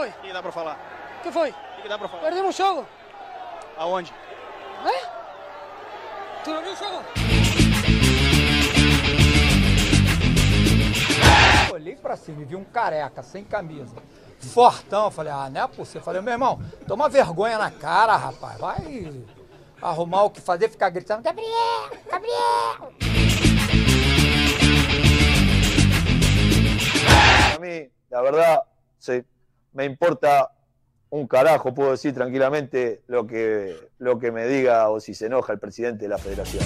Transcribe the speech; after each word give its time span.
foi? 0.00 0.08
O 0.08 0.12
que 0.22 0.32
dá 0.32 0.42
pra 0.42 0.52
falar? 0.52 0.78
O 1.18 1.22
que 1.22 1.30
foi? 1.30 1.50
O 1.50 1.82
que 1.82 1.88
dá 1.88 1.98
pra 1.98 2.08
falar? 2.08 2.22
Perdemos 2.22 2.54
o 2.54 2.58
jogo. 2.58 2.86
Aonde? 3.76 4.14
É? 4.86 5.06
Tu 6.42 6.50
não 6.50 6.62
viu 6.62 6.72
o 6.72 6.76
jogo? 6.76 7.04
Olhei 11.74 11.96
pra 11.96 12.16
cima 12.16 12.40
e 12.40 12.44
vi 12.46 12.56
um 12.56 12.64
careca, 12.64 13.22
sem 13.22 13.44
camisa, 13.44 13.94
fortão. 14.38 15.10
Falei, 15.10 15.32
ah, 15.32 15.50
não 15.50 15.64
é 15.64 15.68
possível. 15.68 16.02
Falei, 16.02 16.22
meu 16.22 16.32
irmão, 16.32 16.58
toma 16.88 17.08
vergonha 17.08 17.58
na 17.58 17.70
cara, 17.70 18.16
rapaz. 18.16 18.58
Vai 18.58 19.22
arrumar 19.82 20.22
o 20.24 20.30
que 20.30 20.40
fazer, 20.40 20.70
ficar 20.70 20.88
gritando, 20.88 21.22
Gabriel, 21.22 21.90
Gabriel. 22.10 22.92
A 27.54 27.58
mí, 27.58 27.90
la 28.10 28.22
verdad, 28.22 28.62
se, 28.98 29.24
me 29.72 29.84
importa 29.84 30.50
un 31.10 31.26
carajo, 31.26 31.74
puedo 31.74 31.90
decir 31.90 32.14
tranquilamente 32.14 33.02
lo 33.06 33.26
que, 33.26 33.76
lo 33.98 34.18
que 34.18 34.30
me 34.30 34.46
diga 34.46 34.88
o 34.90 35.00
si 35.00 35.14
se 35.14 35.26
enoja 35.26 35.52
el 35.52 35.58
presidente 35.58 36.04
de 36.04 36.08
la 36.08 36.18
federación. 36.18 36.64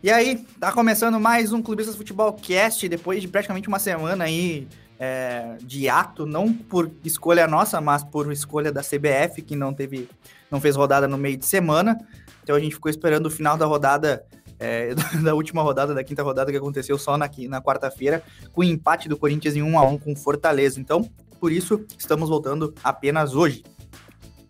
E 0.00 0.10
aí, 0.12 0.46
tá 0.58 0.72
começando 0.72 1.20
mais 1.20 1.52
um 1.52 1.60
Clubistas 1.60 1.96
Futebol 1.96 2.32
Cast, 2.32 2.88
depois 2.88 3.20
de 3.20 3.28
praticamente 3.28 3.68
uma 3.68 3.80
semana 3.80 4.24
aí 4.24 4.66
é, 4.98 5.56
de 5.60 5.88
ato, 5.88 6.26
não 6.26 6.52
por 6.52 6.90
escolha 7.04 7.46
nossa, 7.46 7.80
mas 7.80 8.02
por 8.02 8.30
escolha 8.32 8.72
da 8.72 8.82
CBF, 8.82 9.42
que 9.42 9.54
não 9.54 9.72
teve, 9.72 10.08
não 10.50 10.60
fez 10.60 10.74
rodada 10.74 11.06
no 11.06 11.16
meio 11.16 11.36
de 11.36 11.46
semana. 11.46 11.98
Então 12.42 12.56
a 12.56 12.60
gente 12.60 12.74
ficou 12.74 12.90
esperando 12.90 13.26
o 13.26 13.30
final 13.30 13.56
da 13.56 13.66
rodada, 13.66 14.24
é, 14.58 14.94
da 15.22 15.34
última 15.34 15.62
rodada, 15.62 15.94
da 15.94 16.02
quinta 16.02 16.22
rodada 16.22 16.50
que 16.50 16.58
aconteceu 16.58 16.98
só 16.98 17.16
na, 17.16 17.30
na 17.48 17.62
quarta-feira, 17.62 18.22
com 18.52 18.62
o 18.62 18.64
empate 18.64 19.08
do 19.08 19.16
Corinthians 19.16 19.54
em 19.54 19.62
1 19.62 19.78
a 19.78 19.86
1 19.86 19.98
com 19.98 20.16
Fortaleza. 20.16 20.80
Então, 20.80 21.08
por 21.38 21.52
isso, 21.52 21.84
estamos 21.96 22.28
voltando 22.28 22.74
apenas 22.82 23.34
hoje. 23.34 23.62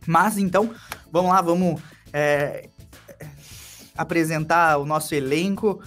Mas 0.07 0.39
então, 0.39 0.75
vamos 1.13 1.31
lá, 1.31 1.43
vamos 1.43 1.83
é, 2.15 2.71
apresentar 3.95 4.79
o 4.79 4.87
nosso 4.87 5.15
elenco 5.15 5.83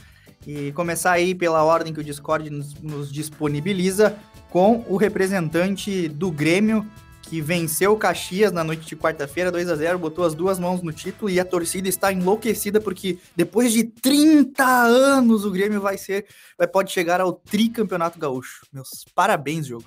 e 0.45 0.71
começar 0.73 1.11
aí 1.11 1.33
pela 1.33 1.63
ordem 1.63 1.93
que 1.93 1.99
o 1.99 2.03
Discord 2.03 2.49
nos, 2.49 2.75
nos 2.75 3.11
disponibiliza 3.11 4.15
com 4.51 4.85
o 4.87 4.97
representante 4.97 6.07
do 6.09 6.29
Grêmio 6.29 6.85
que 7.23 7.39
venceu 7.39 7.93
o 7.93 7.97
Caxias 7.97 8.51
na 8.51 8.61
noite 8.61 8.85
de 8.85 8.95
quarta-feira, 8.97 9.49
2 9.49 9.69
a 9.69 9.75
0 9.77 9.97
botou 9.97 10.25
as 10.25 10.35
duas 10.35 10.59
mãos 10.59 10.81
no 10.81 10.91
título 10.91 11.29
e 11.29 11.39
a 11.39 11.45
torcida 11.45 11.87
está 11.87 12.11
enlouquecida 12.11 12.81
porque 12.81 13.17
depois 13.33 13.71
de 13.71 13.85
30 13.85 14.61
anos 14.61 15.45
o 15.45 15.51
Grêmio 15.51 15.79
vai 15.79 15.97
ser, 15.97 16.27
vai, 16.57 16.67
pode 16.67 16.91
chegar 16.91 17.21
ao 17.21 17.31
tricampeonato 17.31 18.19
gaúcho. 18.19 18.65
Meus 18.73 19.05
parabéns, 19.15 19.65
jogo. 19.65 19.85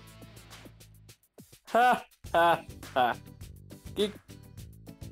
Que 3.94 4.10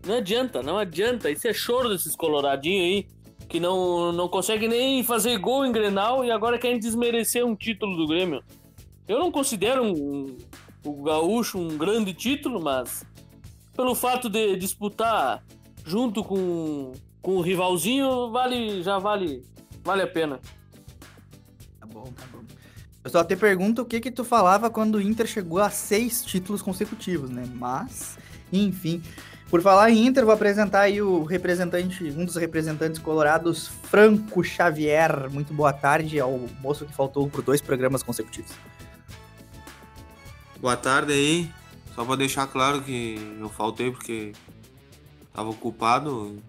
não 0.05 0.17
adianta, 0.17 0.63
não 0.63 0.77
adianta. 0.79 1.31
Isso 1.31 1.47
é 1.47 1.53
choro 1.53 1.89
desses 1.89 2.17
coloradinhos 2.17 2.85
aí, 2.85 3.07
que 3.49 3.61
não, 3.61 4.11
não 4.11 4.29
consegue 4.29 4.67
nem 4.67 5.05
fazer 5.05 5.39
gol 5.39 5.65
em 5.65 5.71
Grenal 5.71 6.25
e 6.25 6.33
agora 6.33 6.59
querem 6.59 6.81
desmerecer 6.81 7.47
um 7.47 7.55
título 7.55 7.97
do 7.97 8.09
Grêmio. 8.09 8.43
Eu 9.07 9.19
não 9.19 9.33
considero 9.33 9.85
um, 9.85 10.37
o 10.85 11.03
Gaúcho 11.03 11.59
um 11.59 11.77
grande 11.77 12.15
título, 12.15 12.61
mas 12.63 13.05
pelo 13.75 13.95
fato 13.95 14.29
de 14.29 14.57
disputar 14.57 15.43
junto 15.85 16.23
com, 16.23 16.93
com 17.21 17.37
o 17.37 17.41
rivalzinho, 17.41 18.31
vale, 18.31 18.83
já 18.83 18.99
vale, 18.99 19.43
vale 19.83 20.03
a 20.03 20.07
pena. 20.07 20.41
Tá 21.81 21.87
bom, 21.87 22.05
tá 22.05 22.25
bom. 22.33 22.41
Eu 23.05 23.11
só 23.11 23.25
te 23.25 23.35
pergunto 23.35 23.83
o 23.83 23.85
que 23.85 24.01
que 24.01 24.11
tu 24.11 24.25
falava 24.25 24.71
quando 24.71 24.95
o 24.97 25.03
Inter 25.03 25.27
chegou 25.27 25.59
a 25.59 25.71
seis 25.71 26.25
títulos 26.25 26.63
consecutivos, 26.63 27.31
né? 27.31 27.45
Mas, 27.55 28.17
enfim... 28.53 29.03
Por 29.53 29.61
falar 29.61 29.91
em 29.91 30.07
Inter, 30.07 30.25
vou 30.25 30.33
apresentar 30.33 30.81
aí 30.81 31.03
o 31.03 31.25
representante, 31.25 32.05
um 32.05 32.25
dos 32.25 32.37
representantes 32.37 32.99
colorados, 32.99 33.69
Franco 33.69 34.43
Xavier. 34.43 35.31
Muito 35.31 35.53
boa 35.53 35.75
tarde 35.75 36.19
ao 36.19 36.41
moço 36.63 36.87
que 36.87 36.95
faltou 36.95 37.29
por 37.29 37.43
dois 37.43 37.61
programas 37.61 38.03
consecutivos. 38.03 38.51
Boa 40.63 40.77
tarde 40.77 41.13
aí. 41.13 41.51
Só 41.93 42.05
para 42.05 42.15
deixar 42.15 42.47
claro 42.47 42.83
que 42.83 43.19
eu 43.41 43.49
faltei 43.49 43.91
porque 43.91 44.33
estava 45.27 45.51
ocupado 45.51 46.41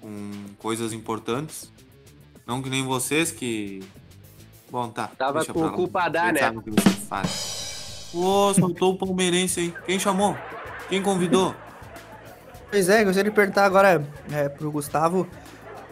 com 0.00 0.30
coisas 0.58 0.92
importantes. 0.92 1.72
Não 2.46 2.62
que 2.62 2.70
nem 2.70 2.84
vocês 2.84 3.32
que. 3.32 3.82
Bom, 4.70 4.88
tá. 4.90 5.08
Tava 5.08 5.44
com 5.44 5.66
ocupada, 5.66 6.30
né? 6.30 6.38
Sabe 6.38 6.58
o 6.58 6.62
que 6.62 6.70
vocês 6.70 6.94
fazem. 7.08 7.32
Pô, 8.12 8.54
soltou 8.54 8.92
o 8.94 8.96
palmeirense 8.96 9.58
aí. 9.58 9.74
Quem 9.86 9.98
chamou? 9.98 10.38
Quem 10.88 11.02
convidou? 11.02 11.52
Pois 12.70 12.88
é, 12.88 13.02
gostaria 13.02 13.28
de 13.28 13.34
perguntar 13.34 13.64
agora 13.64 14.06
é, 14.30 14.48
pro 14.48 14.70
Gustavo. 14.70 15.26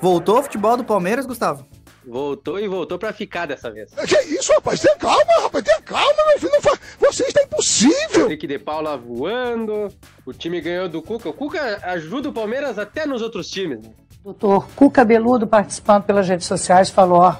Voltou 0.00 0.38
o 0.38 0.42
futebol 0.44 0.76
do 0.76 0.84
Palmeiras, 0.84 1.26
Gustavo? 1.26 1.66
Voltou 2.08 2.58
e 2.58 2.66
voltou 2.66 2.98
pra 2.98 3.12
ficar 3.12 3.46
dessa 3.46 3.70
vez. 3.70 3.92
Que 3.94 4.16
isso, 4.34 4.52
rapaz? 4.54 4.80
Tenha 4.80 4.96
calma, 4.96 5.42
rapaz. 5.42 5.62
Tenha 5.62 5.80
calma, 5.82 6.24
meu 6.28 6.38
filho. 6.38 6.52
Não 6.52 6.62
fa... 6.62 6.78
Você 7.00 7.24
está 7.24 7.42
impossível. 7.42 8.26
Henrique 8.26 8.46
de 8.46 8.58
Paula 8.58 8.96
voando. 8.96 9.88
O 10.24 10.32
time 10.32 10.60
ganhou 10.60 10.88
do 10.88 11.02
Cuca. 11.02 11.28
O 11.28 11.32
Cuca 11.32 11.80
ajuda 11.82 12.30
o 12.30 12.32
Palmeiras 12.32 12.78
até 12.78 13.06
nos 13.06 13.20
outros 13.20 13.48
times. 13.50 13.82
Né? 13.82 13.90
Doutor 14.24 14.68
Cuca 14.74 15.04
Beludo 15.04 15.46
participando 15.46 16.04
pelas 16.04 16.28
redes 16.28 16.46
sociais 16.46 16.90
falou, 16.90 17.20
ó, 17.20 17.36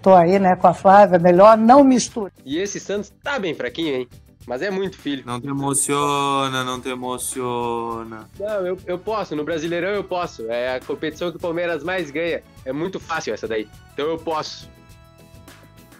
tô 0.00 0.14
aí, 0.14 0.38
né, 0.38 0.56
com 0.56 0.66
a 0.66 0.74
Flávia, 0.74 1.18
melhor 1.18 1.56
não 1.56 1.84
misture. 1.84 2.32
E 2.44 2.58
esse 2.58 2.80
Santos 2.80 3.12
tá 3.22 3.38
bem 3.38 3.54
fraquinho, 3.54 3.94
hein? 3.94 4.08
Mas 4.46 4.60
é 4.60 4.70
muito 4.70 4.96
filho. 4.98 5.22
Não 5.24 5.40
te 5.40 5.46
emociona, 5.46 6.64
não 6.64 6.80
te 6.80 6.88
emociona. 6.88 8.28
Não, 8.38 8.66
eu, 8.66 8.78
eu 8.86 8.98
posso. 8.98 9.36
No 9.36 9.44
Brasileirão 9.44 9.90
eu 9.90 10.04
posso. 10.04 10.50
É 10.50 10.76
a 10.76 10.80
competição 10.80 11.30
que 11.30 11.36
o 11.36 11.40
Palmeiras 11.40 11.84
mais 11.84 12.10
ganha. 12.10 12.42
É 12.64 12.72
muito 12.72 12.98
fácil 12.98 13.32
essa 13.32 13.46
daí. 13.46 13.68
Então 13.92 14.06
eu 14.06 14.18
posso. 14.18 14.68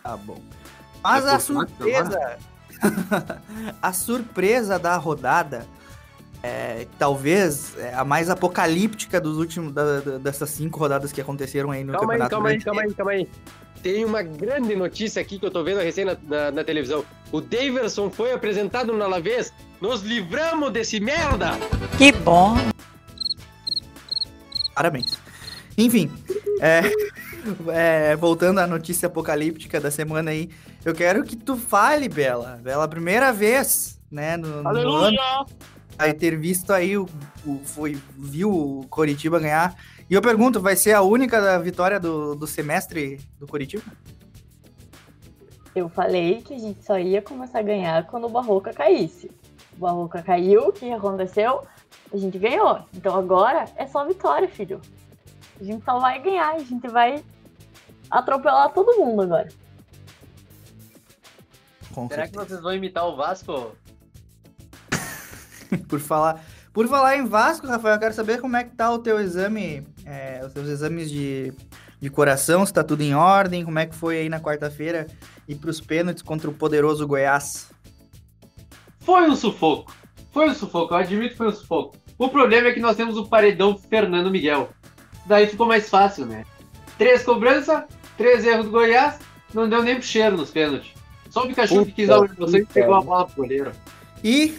Tá 0.02 0.16
bom. 0.16 0.40
Mas 1.02 1.26
a 1.26 1.38
surpresa. 1.38 2.38
a 3.80 3.92
surpresa 3.92 4.78
da 4.78 4.96
rodada. 4.96 5.66
É, 6.44 6.88
talvez 6.98 7.78
é 7.78 7.94
a 7.94 8.04
mais 8.04 8.28
apocalíptica 8.28 9.20
dos 9.20 9.38
últimos 9.38 9.72
da, 9.72 10.00
da, 10.00 10.18
dessas 10.18 10.50
cinco 10.50 10.76
rodadas 10.76 11.12
que 11.12 11.20
aconteceram 11.20 11.70
aí 11.70 11.84
no 11.84 11.92
calma 11.92 12.18
campeonato. 12.18 12.24
Aí, 12.24 12.30
calma 12.30 12.48
aí, 12.48 12.60
calma 12.60 12.82
aí, 12.82 12.94
calma 12.94 13.12
aí. 13.12 13.28
Tem 13.82 14.04
uma 14.04 14.22
grande 14.22 14.76
notícia 14.76 15.20
aqui 15.20 15.38
que 15.38 15.44
eu 15.44 15.50
tô 15.50 15.64
vendo 15.64 15.80
recém 15.80 16.04
na, 16.04 16.16
na, 16.22 16.50
na 16.52 16.64
televisão. 16.64 17.04
O 17.32 17.40
Daverson 17.40 18.10
foi 18.10 18.32
apresentado 18.32 18.92
no 18.92 19.02
Alavés. 19.02 19.52
Nos 19.80 20.02
livramos 20.02 20.70
desse 20.70 21.00
merda! 21.00 21.50
Que 21.98 22.12
bom! 22.12 22.54
Parabéns. 24.74 25.18
Enfim, 25.76 26.10
é, 26.60 26.82
é, 28.12 28.16
voltando 28.16 28.60
à 28.60 28.66
notícia 28.66 29.06
apocalíptica 29.06 29.80
da 29.80 29.90
semana 29.90 30.30
aí, 30.30 30.48
eu 30.84 30.94
quero 30.94 31.24
que 31.24 31.34
tu 31.34 31.56
fale, 31.56 32.08
Bela. 32.08 32.60
Bela, 32.62 32.86
primeira 32.86 33.32
vez, 33.32 33.98
né, 34.10 34.36
no, 34.36 34.62
no 34.62 34.94
ano, 34.94 35.18
aí 35.98 36.12
ter 36.12 36.38
visto 36.38 36.72
aí 36.72 36.96
o, 36.96 37.08
o, 37.44 37.60
foi 37.64 37.98
viu 38.16 38.50
o 38.50 38.86
Coritiba 38.88 39.40
ganhar. 39.40 39.74
E 40.12 40.14
eu 40.14 40.20
pergunto, 40.20 40.60
vai 40.60 40.76
ser 40.76 40.92
a 40.92 41.00
única 41.00 41.58
vitória 41.58 41.98
do, 41.98 42.34
do 42.34 42.46
semestre 42.46 43.18
do 43.38 43.46
Coritiba? 43.46 43.82
Eu 45.74 45.88
falei 45.88 46.42
que 46.42 46.52
a 46.52 46.58
gente 46.58 46.84
só 46.84 46.98
ia 46.98 47.22
começar 47.22 47.60
a 47.60 47.62
ganhar 47.62 48.06
quando 48.06 48.26
o 48.26 48.28
Barroca 48.28 48.74
caísse. 48.74 49.30
O 49.74 49.80
Barroca 49.80 50.22
caiu, 50.22 50.68
o 50.68 50.72
que 50.74 50.92
aconteceu? 50.92 51.66
A 52.12 52.16
gente 52.18 52.38
ganhou. 52.38 52.84
Então 52.92 53.16
agora 53.16 53.64
é 53.74 53.86
só 53.86 54.06
vitória, 54.06 54.46
filho. 54.50 54.82
A 55.58 55.64
gente 55.64 55.82
só 55.82 55.98
vai 55.98 56.20
ganhar, 56.20 56.56
a 56.56 56.58
gente 56.58 56.86
vai 56.88 57.24
atropelar 58.10 58.70
todo 58.74 58.98
mundo 58.98 59.22
agora. 59.22 59.48
Com 61.94 62.06
Será 62.06 62.24
certeza. 62.24 62.44
que 62.44 62.50
vocês 62.50 62.60
vão 62.60 62.74
imitar 62.74 63.08
o 63.08 63.16
Vasco? 63.16 63.74
por 65.88 66.00
falar, 66.00 66.44
por 66.72 66.88
falar 66.88 67.16
em 67.16 67.26
Vasco, 67.26 67.66
Rafael, 67.66 67.94
eu 67.94 68.00
quero 68.00 68.14
saber 68.14 68.40
como 68.40 68.56
é 68.56 68.64
que 68.64 68.74
tá 68.74 68.90
o 68.90 68.98
teu 68.98 69.20
exame, 69.20 69.86
é, 70.06 70.40
os 70.44 70.52
teus 70.52 70.68
exames 70.68 71.10
de, 71.10 71.52
de 72.00 72.08
coração, 72.08 72.64
se 72.64 72.72
tá 72.72 72.82
tudo 72.82 73.02
em 73.02 73.14
ordem, 73.14 73.64
como 73.64 73.78
é 73.78 73.86
que 73.86 73.94
foi 73.94 74.18
aí 74.18 74.28
na 74.28 74.40
quarta-feira 74.40 75.06
e 75.46 75.54
pros 75.54 75.80
pênaltis 75.80 76.22
contra 76.22 76.48
o 76.48 76.54
poderoso 76.54 77.06
Goiás? 77.06 77.70
Foi 79.00 79.28
um 79.28 79.36
sufoco. 79.36 79.94
Foi 80.32 80.48
um 80.48 80.54
sufoco, 80.54 80.94
eu 80.94 80.98
admito 80.98 81.30
que 81.30 81.36
foi 81.36 81.48
um 81.48 81.52
sufoco. 81.52 81.96
O 82.16 82.28
problema 82.28 82.68
é 82.68 82.72
que 82.72 82.80
nós 82.80 82.96
temos 82.96 83.16
o 83.18 83.26
paredão 83.26 83.76
Fernando 83.76 84.30
Miguel. 84.30 84.70
Daí 85.26 85.46
ficou 85.46 85.66
mais 85.66 85.90
fácil, 85.90 86.24
né? 86.24 86.44
Três 86.96 87.22
cobranças, 87.22 87.84
três 88.16 88.46
erros 88.46 88.66
do 88.66 88.70
Goiás, 88.70 89.18
não 89.52 89.68
deu 89.68 89.82
nem 89.82 89.96
pro 89.96 90.04
cheiro 90.04 90.36
nos 90.36 90.50
pênaltis. 90.50 90.92
Só 91.28 91.44
o 91.44 91.48
Pikachu 91.48 91.74
Puta 91.74 91.86
que 91.86 91.92
quis 91.92 92.08
dar 92.08 92.20
uma 92.20 92.26
emoção 92.26 92.60
e 92.60 92.66
pegou 92.66 92.94
a 92.94 93.02
bola 93.02 93.26
pro 93.26 93.42
goleiro. 93.42 93.72
E 94.22 94.54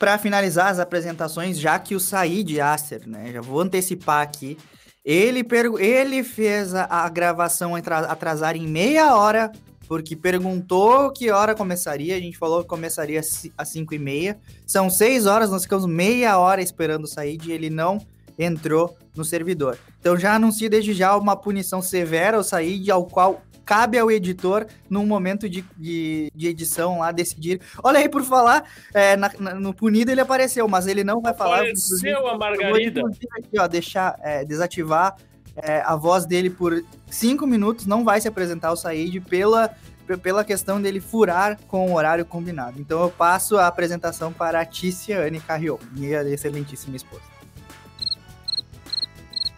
para 0.00 0.16
finalizar 0.16 0.68
as 0.68 0.78
apresentações, 0.78 1.60
já 1.60 1.78
que 1.78 1.94
o 1.94 2.00
Said 2.00 2.54
Yasser, 2.54 3.06
né? 3.06 3.32
Já 3.34 3.42
vou 3.42 3.60
antecipar 3.60 4.22
aqui. 4.22 4.56
Ele, 5.04 5.46
ele 5.78 6.24
fez 6.24 6.74
a, 6.74 6.86
a 6.86 7.08
gravação 7.10 7.74
atrasar 7.76 8.56
em 8.56 8.66
meia 8.66 9.14
hora, 9.14 9.52
porque 9.86 10.16
perguntou 10.16 11.12
que 11.12 11.30
hora 11.30 11.54
começaria. 11.54 12.16
A 12.16 12.18
gente 12.18 12.38
falou 12.38 12.62
que 12.62 12.68
começaria 12.68 13.20
às 13.58 13.68
5 13.68 13.94
e 13.94 13.98
meia. 13.98 14.40
São 14.66 14.88
seis 14.88 15.26
horas, 15.26 15.50
nós 15.50 15.64
ficamos 15.64 15.84
meia 15.84 16.38
hora 16.38 16.62
esperando 16.62 17.04
o 17.04 17.06
Said 17.06 17.50
e 17.50 17.52
ele 17.52 17.68
não 17.68 17.98
entrou 18.38 18.96
no 19.14 19.22
servidor. 19.22 19.76
Então 20.00 20.16
já 20.16 20.34
anuncio 20.34 20.70
desde 20.70 20.94
já 20.94 21.14
uma 21.14 21.36
punição 21.36 21.82
severa 21.82 22.38
ao 22.38 22.42
Said, 22.42 22.90
ao 22.90 23.04
qual 23.04 23.42
cabe 23.70 23.96
ao 23.96 24.10
editor, 24.10 24.66
num 24.88 25.06
momento 25.06 25.48
de, 25.48 25.64
de, 25.76 26.28
de 26.34 26.48
edição 26.48 26.98
lá, 26.98 27.12
decidir. 27.12 27.60
Olha 27.84 28.00
aí, 28.00 28.08
por 28.08 28.24
falar, 28.24 28.64
é, 28.92 29.14
na- 29.16 29.30
na- 29.38 29.54
no 29.54 29.72
punido 29.72 30.10
ele 30.10 30.20
apareceu, 30.20 30.66
mas 30.66 30.88
ele 30.88 31.04
não 31.04 31.20
vai 31.20 31.32
falar. 31.32 31.58
Apareceu 31.58 32.08
a 32.08 32.10
Eu 32.10 32.22
vou, 32.22 32.36
Margarida. 32.36 32.98
inclusive, 32.98 33.28
aqui, 33.38 33.60
ó, 33.60 33.68
deixar, 33.68 34.18
é, 34.24 34.44
desativar 34.44 35.14
é, 35.54 35.82
a 35.86 35.94
voz 35.94 36.26
dele 36.26 36.50
por 36.50 36.82
cinco 37.08 37.46
minutos, 37.46 37.86
não 37.86 38.02
vai 38.04 38.20
se 38.20 38.26
apresentar 38.26 38.72
o 38.72 38.76
Said 38.76 39.20
pela, 39.20 39.70
pe- 40.04 40.16
pela 40.16 40.44
questão 40.44 40.82
dele 40.82 41.00
furar 41.00 41.56
com 41.68 41.92
o 41.92 41.94
horário 41.94 42.24
combinado. 42.24 42.80
Então 42.80 43.00
eu 43.00 43.10
passo 43.10 43.56
a 43.56 43.68
apresentação 43.68 44.32
para 44.32 44.60
a 44.60 44.64
Tícia 44.64 45.20
Anne 45.24 45.38
Carrion, 45.38 45.78
minha 45.92 46.22
excelentíssima 46.22 46.96
esposa. 46.96 47.22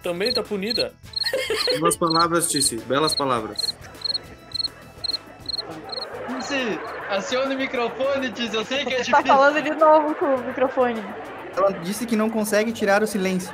Também 0.02 0.34
tá 0.34 0.42
punida. 0.42 0.92
Belas 1.78 1.96
palavras, 1.96 2.50
Tissi. 2.50 2.76
Belas 2.76 3.14
palavras. 3.14 3.71
Aciona 7.10 7.54
o 7.54 7.58
microfone, 7.58 8.30
Tizi. 8.32 8.54
Eu 8.56 8.64
sei 8.64 8.84
que 8.84 8.94
é 8.94 9.04
Você 9.04 9.10
tá 9.10 9.18
difícil. 9.18 9.36
falando 9.38 9.62
de 9.62 9.70
novo 9.74 10.14
com 10.14 10.34
o 10.34 10.38
microfone. 10.44 11.02
Ela 11.56 11.72
disse 11.72 12.06
que 12.06 12.16
não 12.16 12.30
consegue 12.30 12.72
tirar 12.72 13.02
o 13.02 13.06
silêncio. 13.06 13.52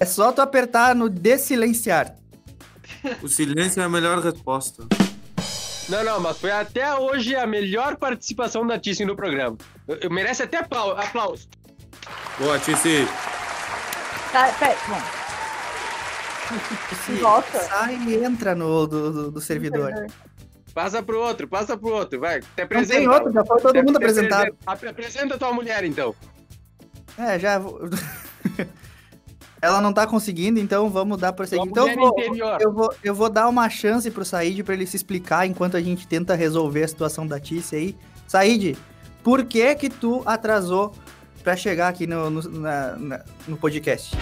É 0.00 0.04
só 0.04 0.32
tu 0.32 0.40
apertar 0.40 0.94
no 0.94 1.08
desilenciar. 1.08 2.14
O 3.22 3.28
silêncio 3.28 3.80
é 3.82 3.84
a 3.84 3.88
melhor 3.88 4.18
resposta. 4.20 4.84
Não, 5.88 6.02
não, 6.02 6.20
mas 6.20 6.38
foi 6.38 6.50
até 6.50 6.94
hoje 6.94 7.36
a 7.36 7.46
melhor 7.46 7.96
participação 7.96 8.66
da 8.66 8.78
Tissi 8.78 9.04
no 9.04 9.14
programa. 9.14 9.56
Eu- 9.86 9.96
eu- 10.02 10.10
merece 10.10 10.42
até 10.42 10.56
aplau- 10.58 10.96
aplauso. 10.98 11.48
Boa, 12.38 12.58
Tissi. 12.58 13.06
Tá, 14.32 14.48
pera, 14.58 14.76
bom. 14.88 15.00
Se 17.04 17.12
Volta. 17.14 17.58
sai 17.60 17.96
e 17.96 18.24
entra 18.24 18.54
no 18.54 18.86
do, 18.86 19.12
do- 19.12 19.30
do 19.32 19.40
servidor. 19.40 19.92
Passa 20.76 21.02
pro 21.02 21.18
outro, 21.18 21.48
passa 21.48 21.74
pro 21.74 21.88
outro, 21.90 22.20
vai. 22.20 22.40
Não 22.54 22.64
apresenta. 22.64 22.98
tem 23.00 23.08
outro, 23.08 23.32
já 23.32 23.42
foi 23.46 23.62
todo 23.62 23.76
mundo 23.82 23.96
apresentado. 23.96 24.42
apresenta- 24.42 24.56
ap- 24.66 24.84
Apresenta 24.90 25.38
tua 25.38 25.50
mulher, 25.50 25.82
então. 25.84 26.14
É, 27.16 27.38
já. 27.38 27.58
Ela 29.62 29.80
não 29.80 29.90
tá 29.90 30.06
conseguindo, 30.06 30.60
então 30.60 30.90
vamos 30.90 31.16
dar 31.18 31.32
prosseguimento. 31.32 31.70
Então 31.70 31.84
mulher 31.84 31.96
vou- 31.98 32.18
interior. 32.20 32.58
eu, 32.60 32.72
vou, 32.74 32.94
eu 33.02 33.14
vou 33.14 33.30
dar 33.30 33.48
uma 33.48 33.70
chance 33.70 34.10
pro 34.10 34.22
Said 34.22 34.62
pra 34.64 34.74
ele 34.74 34.86
se 34.86 34.96
explicar 34.96 35.46
enquanto 35.46 35.78
a 35.78 35.80
gente 35.80 36.06
tenta 36.06 36.34
resolver 36.34 36.82
a 36.84 36.88
situação 36.88 37.26
da 37.26 37.40
Tícia 37.40 37.78
aí. 37.78 37.96
Said, 38.28 38.76
por 39.24 39.44
que 39.46 39.74
que 39.76 39.88
tu 39.88 40.22
atrasou 40.26 40.92
pra 41.42 41.56
chegar 41.56 41.88
aqui 41.88 42.06
no, 42.06 42.28
no, 42.28 42.42
na- 42.50 42.96
na- 42.96 43.24
no 43.48 43.56
podcast? 43.56 44.14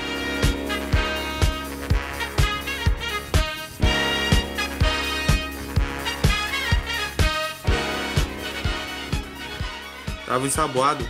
Tava 10.35 10.49
ensaboado. 10.49 11.07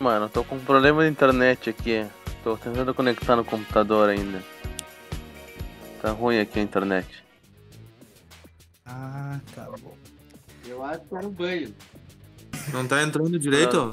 Mano, 0.00 0.24
eu 0.24 0.28
tô 0.28 0.42
com 0.42 0.56
um 0.56 0.60
problema 0.60 1.04
de 1.04 1.10
internet 1.12 1.70
aqui. 1.70 2.04
Tô 2.42 2.56
tentando 2.56 2.92
conectar 2.92 3.36
no 3.36 3.44
computador 3.44 4.08
ainda. 4.08 4.42
Tá 6.02 6.10
ruim 6.10 6.40
aqui 6.40 6.58
a 6.58 6.62
internet. 6.62 7.06
Ah, 8.84 9.38
tá 9.54 9.68
bom. 9.80 9.94
Eu 10.66 10.84
acho 10.84 11.02
que 11.02 11.14
era 11.14 11.24
um 11.24 11.30
banho. 11.30 11.72
Não 12.72 12.84
tá 12.84 13.00
entrando 13.00 13.38
direito? 13.38 13.92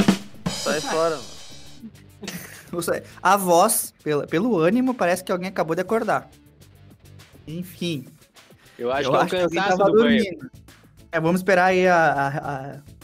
Sai 0.50 0.82
fora, 0.82 1.18
mano. 1.18 2.82
A 3.22 3.38
voz, 3.38 3.94
pela, 4.04 4.26
pelo 4.26 4.58
ânimo, 4.58 4.96
parece 4.96 5.24
que 5.24 5.32
alguém 5.32 5.50
acabou 5.50 5.76
de 5.76 5.84
acordar. 5.84 6.28
Enfim. 7.48 8.08
Eu 8.80 8.92
acho 8.92 9.12
que 9.12 9.16
é 9.16 9.20
o 9.46 9.50
cansaço 9.52 9.78
do 9.78 9.84
banho. 9.92 9.94
dormindo. 10.24 10.52
É, 11.12 11.20
vamos 11.20 11.42
esperar 11.42 11.66
aí 11.66 11.88
a- 11.88 12.12
a- 12.12 12.28
a, 12.74 12.95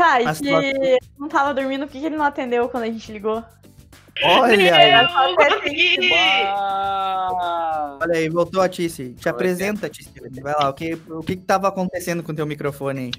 Tá, 0.00 0.18
e 0.18 0.28
se 0.28 0.36
situação- 0.36 0.72
não 1.18 1.28
tava 1.28 1.52
dormindo, 1.52 1.86
por 1.86 1.92
que 1.92 2.00
que 2.00 2.06
ele 2.06 2.16
não 2.16 2.24
atendeu 2.24 2.66
quando 2.70 2.84
a 2.84 2.86
gente 2.86 3.12
ligou? 3.12 3.44
Olha 4.24 4.74
aí. 4.74 4.94
Olha 8.00 8.16
aí, 8.16 8.28
voltou 8.30 8.62
a 8.62 8.68
Tice. 8.68 9.10
Te 9.12 9.28
apresenta, 9.28 9.90
Tice. 9.90 10.10
Vai 10.40 10.54
lá, 10.54 10.70
o 10.70 10.72
que, 10.72 10.94
o 11.06 11.20
que 11.20 11.36
que 11.36 11.44
tava 11.44 11.68
acontecendo 11.68 12.22
com 12.22 12.32
o 12.32 12.34
teu 12.34 12.46
microfone 12.46 13.00
aí? 13.00 13.10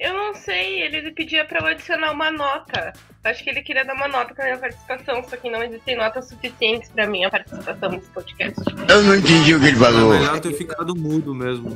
Eu 0.00 0.14
não 0.14 0.34
sei, 0.34 0.80
ele 0.82 1.10
pedia 1.12 1.44
pra 1.44 1.60
eu 1.60 1.66
adicionar 1.66 2.10
uma 2.12 2.30
nota. 2.30 2.90
Acho 3.22 3.44
que 3.44 3.50
ele 3.50 3.60
queria 3.60 3.84
dar 3.84 3.92
uma 3.94 4.08
nota 4.08 4.32
pra 4.34 4.46
minha 4.46 4.56
participação, 4.56 5.22
só 5.28 5.36
que 5.36 5.50
não 5.50 5.62
existem 5.62 5.94
notas 5.94 6.26
suficientes 6.26 6.88
pra 6.90 7.06
minha 7.06 7.28
participação 7.30 7.90
nesse 7.90 8.08
podcast. 8.08 8.58
Eu 8.88 9.02
não 9.02 9.14
entendi 9.14 9.54
o 9.54 9.60
que 9.60 9.66
ele 9.66 9.76
É 9.76 9.78
falou. 9.78 10.10
melhor 10.14 10.40
ter 10.40 10.54
ficado 10.54 10.96
mudo 10.96 11.34
mesmo. 11.34 11.68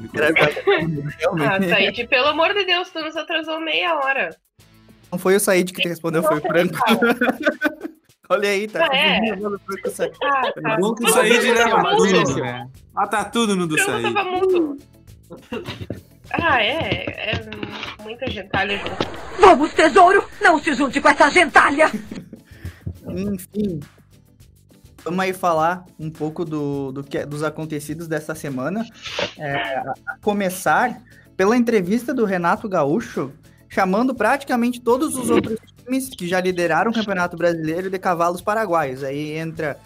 Ah, 1.46 1.60
Said, 1.68 2.06
pelo 2.08 2.28
amor 2.28 2.54
de 2.54 2.64
Deus, 2.64 2.88
tu 2.90 3.00
nos 3.02 3.14
atrasou 3.14 3.60
meia 3.60 3.94
hora. 3.96 4.34
Não 5.12 5.18
foi 5.18 5.36
o 5.36 5.40
Said 5.40 5.70
que 5.74 5.82
te 5.82 5.88
respondeu, 5.88 6.22
foi 6.22 6.38
o 6.38 6.40
Franco. 6.40 6.78
Olha 8.30 8.48
aí, 8.48 8.66
tá. 8.66 8.88
Ah, 8.90 8.96
é? 8.96 9.18
Ah, 9.20 10.42
É 10.46 10.60
tá. 10.62 10.76
bom 10.78 10.94
que 10.94 11.04
o 11.04 11.08
Said 11.10 11.40
leva 11.52 11.76
Mas 11.82 11.96
tudo, 11.98 12.36
né? 12.40 12.70
Ah, 12.96 13.06
tá 13.06 13.22
tudo 13.26 13.54
no 13.54 13.66
do 13.66 13.76
Eu 13.76 13.84
Said. 13.84 14.02
tava 14.14 14.24
mudo. 14.24 14.78
Ah, 16.30 16.62
é. 16.62 17.04
É 17.06 18.02
muita 18.02 18.30
gentalha 18.30 18.78
junto. 18.78 19.06
Vamos, 19.40 19.72
tesouro! 19.74 20.24
Não 20.40 20.58
se 20.58 20.74
junte 20.74 21.00
com 21.00 21.08
essa 21.08 21.30
gentalha! 21.30 21.90
Enfim. 23.08 23.80
Vamos 25.04 25.20
aí 25.20 25.34
falar 25.34 25.84
um 26.00 26.10
pouco 26.10 26.44
do, 26.44 26.90
do 26.90 27.04
que, 27.04 27.26
dos 27.26 27.42
acontecidos 27.42 28.08
dessa 28.08 28.34
semana. 28.34 28.86
É, 29.38 29.76
a 29.76 29.94
a 30.06 30.18
começar 30.22 31.02
pela 31.36 31.56
entrevista 31.56 32.14
do 32.14 32.24
Renato 32.24 32.68
Gaúcho, 32.68 33.32
chamando 33.68 34.14
praticamente 34.14 34.80
todos 34.80 35.16
os 35.16 35.28
outros 35.28 35.58
times 35.84 36.08
que 36.08 36.26
já 36.26 36.40
lideraram 36.40 36.90
o 36.90 36.94
Campeonato 36.94 37.36
Brasileiro 37.36 37.90
de 37.90 37.98
cavalos 37.98 38.40
paraguaios. 38.40 39.04
Aí 39.04 39.32
entra, 39.32 39.76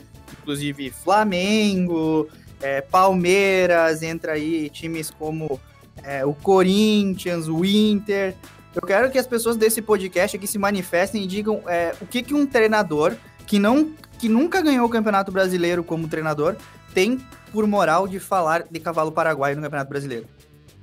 inclusive, 0.40 0.90
Flamengo, 0.90 2.28
é, 2.60 2.80
Palmeiras, 2.80 4.02
entra 4.02 4.32
aí 4.32 4.70
times 4.70 5.10
como 5.10 5.60
é, 6.08 6.24
o 6.24 6.32
Corinthians, 6.32 7.48
o 7.48 7.64
Inter. 7.64 8.34
Eu 8.74 8.82
quero 8.86 9.10
que 9.10 9.18
as 9.18 9.26
pessoas 9.26 9.56
desse 9.56 9.82
podcast 9.82 10.36
aqui 10.36 10.46
se 10.46 10.58
manifestem 10.58 11.22
e 11.24 11.26
digam 11.26 11.62
é, 11.66 11.94
o 12.00 12.06
que, 12.06 12.22
que 12.22 12.32
um 12.34 12.46
treinador 12.46 13.14
que, 13.46 13.58
não, 13.58 13.92
que 14.18 14.28
nunca 14.28 14.62
ganhou 14.62 14.86
o 14.86 14.88
Campeonato 14.88 15.30
Brasileiro 15.30 15.84
como 15.84 16.08
treinador 16.08 16.56
tem 16.94 17.20
por 17.52 17.66
moral 17.66 18.08
de 18.08 18.18
falar 18.18 18.64
de 18.70 18.80
cavalo 18.80 19.12
paraguaio 19.12 19.56
no 19.56 19.62
Campeonato 19.62 19.90
Brasileiro. 19.90 20.26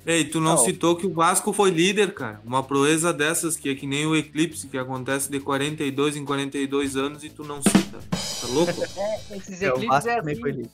Ei, 0.05 0.23
tu 0.25 0.39
não 0.39 0.51
Não. 0.51 0.57
citou 0.59 0.95
que 0.95 1.07
o 1.07 1.13
Vasco 1.13 1.51
foi 1.51 1.71
líder, 1.71 2.13
cara. 2.13 2.39
Uma 2.45 2.61
proeza 2.61 3.11
dessas 3.11 3.57
que 3.57 3.69
é 3.69 3.73
que 3.75 3.87
nem 3.87 4.05
o 4.05 4.15
eclipse, 4.15 4.67
que 4.67 4.77
acontece 4.77 5.31
de 5.31 5.39
42 5.39 6.15
em 6.15 6.23
42 6.23 6.95
anos 6.95 7.23
e 7.23 7.29
tu 7.29 7.43
não 7.43 7.59
cita. 7.63 7.97
Tá 8.11 8.47
louco? 8.49 8.71
É, 8.97 9.37
esses 9.37 9.61
É, 9.63 9.69
o 9.69 9.77
eclipses 9.77 9.87
Vasco 9.89 10.09
é 10.09 10.15
também 10.17 10.35
foi 10.39 10.51
assim. 10.51 10.59
líder. 10.59 10.71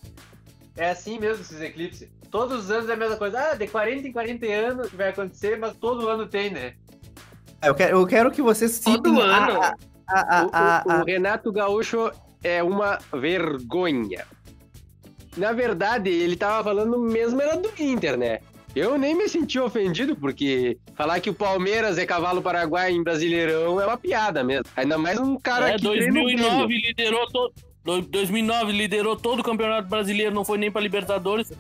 É 0.81 0.89
assim 0.89 1.19
mesmo, 1.19 1.43
esses 1.43 1.61
eclipses. 1.61 2.09
Todos 2.31 2.65
os 2.65 2.71
anos 2.71 2.89
é 2.89 2.93
a 2.93 2.97
mesma 2.97 3.15
coisa. 3.15 3.39
Ah, 3.39 3.53
de 3.53 3.67
40 3.67 4.07
em 4.07 4.11
40 4.11 4.45
anos 4.47 4.89
que 4.89 4.95
vai 4.95 5.09
acontecer, 5.09 5.55
mas 5.59 5.75
todo 5.77 6.07
ano 6.09 6.25
tem, 6.25 6.49
né? 6.49 6.73
É, 7.61 7.69
Eu 7.69 7.75
quero, 7.75 7.97
eu 7.99 8.07
quero 8.07 8.31
que 8.31 8.41
vocês 8.41 8.71
citem 8.71 8.95
Todo 8.95 9.21
ano. 9.21 9.61
a- 9.61 9.75
a- 10.07 10.39
a- 10.39 10.45
O, 10.45 10.49
a- 10.51 10.83
o- 10.87 11.01
o 11.01 11.05
Renato 11.05 11.51
Gaúcho 11.51 12.11
é 12.43 12.63
uma 12.63 12.97
vergonha. 13.13 14.25
Na 15.37 15.51
verdade, 15.53 16.09
ele 16.09 16.35
tava 16.35 16.63
falando 16.63 16.97
mesmo 16.97 17.39
era 17.39 17.55
do 17.57 17.71
Inter, 17.79 18.17
né? 18.17 18.39
Eu 18.75 18.97
nem 18.97 19.13
me 19.13 19.29
senti 19.29 19.59
ofendido, 19.59 20.15
porque 20.15 20.77
falar 20.95 21.19
que 21.19 21.29
o 21.29 21.33
Palmeiras 21.33 21.97
é 21.99 22.05
cavalo 22.07 22.41
paraguai 22.41 22.91
em 22.91 23.03
Brasileirão 23.03 23.79
é 23.79 23.85
uma 23.85 23.97
piada 23.97 24.43
mesmo. 24.43 24.65
Ainda 24.75 24.97
mais 24.97 25.19
um 25.19 25.37
cara 25.37 25.69
é, 25.69 25.75
que 25.75 25.81
treina 25.81 26.09
o 26.09 26.13
2009 26.23 26.55
Grêmio. 26.67 26.87
liderou 26.87 27.27
todo. 27.31 27.53
Do- 27.83 28.01
2009 28.01 28.71
liderou 28.71 29.15
todo 29.15 29.39
o 29.39 29.43
Campeonato 29.43 29.87
Brasileiro, 29.87 30.33
não 30.33 30.45
foi 30.45 30.57
nem 30.57 30.71
pra 30.71 30.81
Libertadores. 30.81 31.51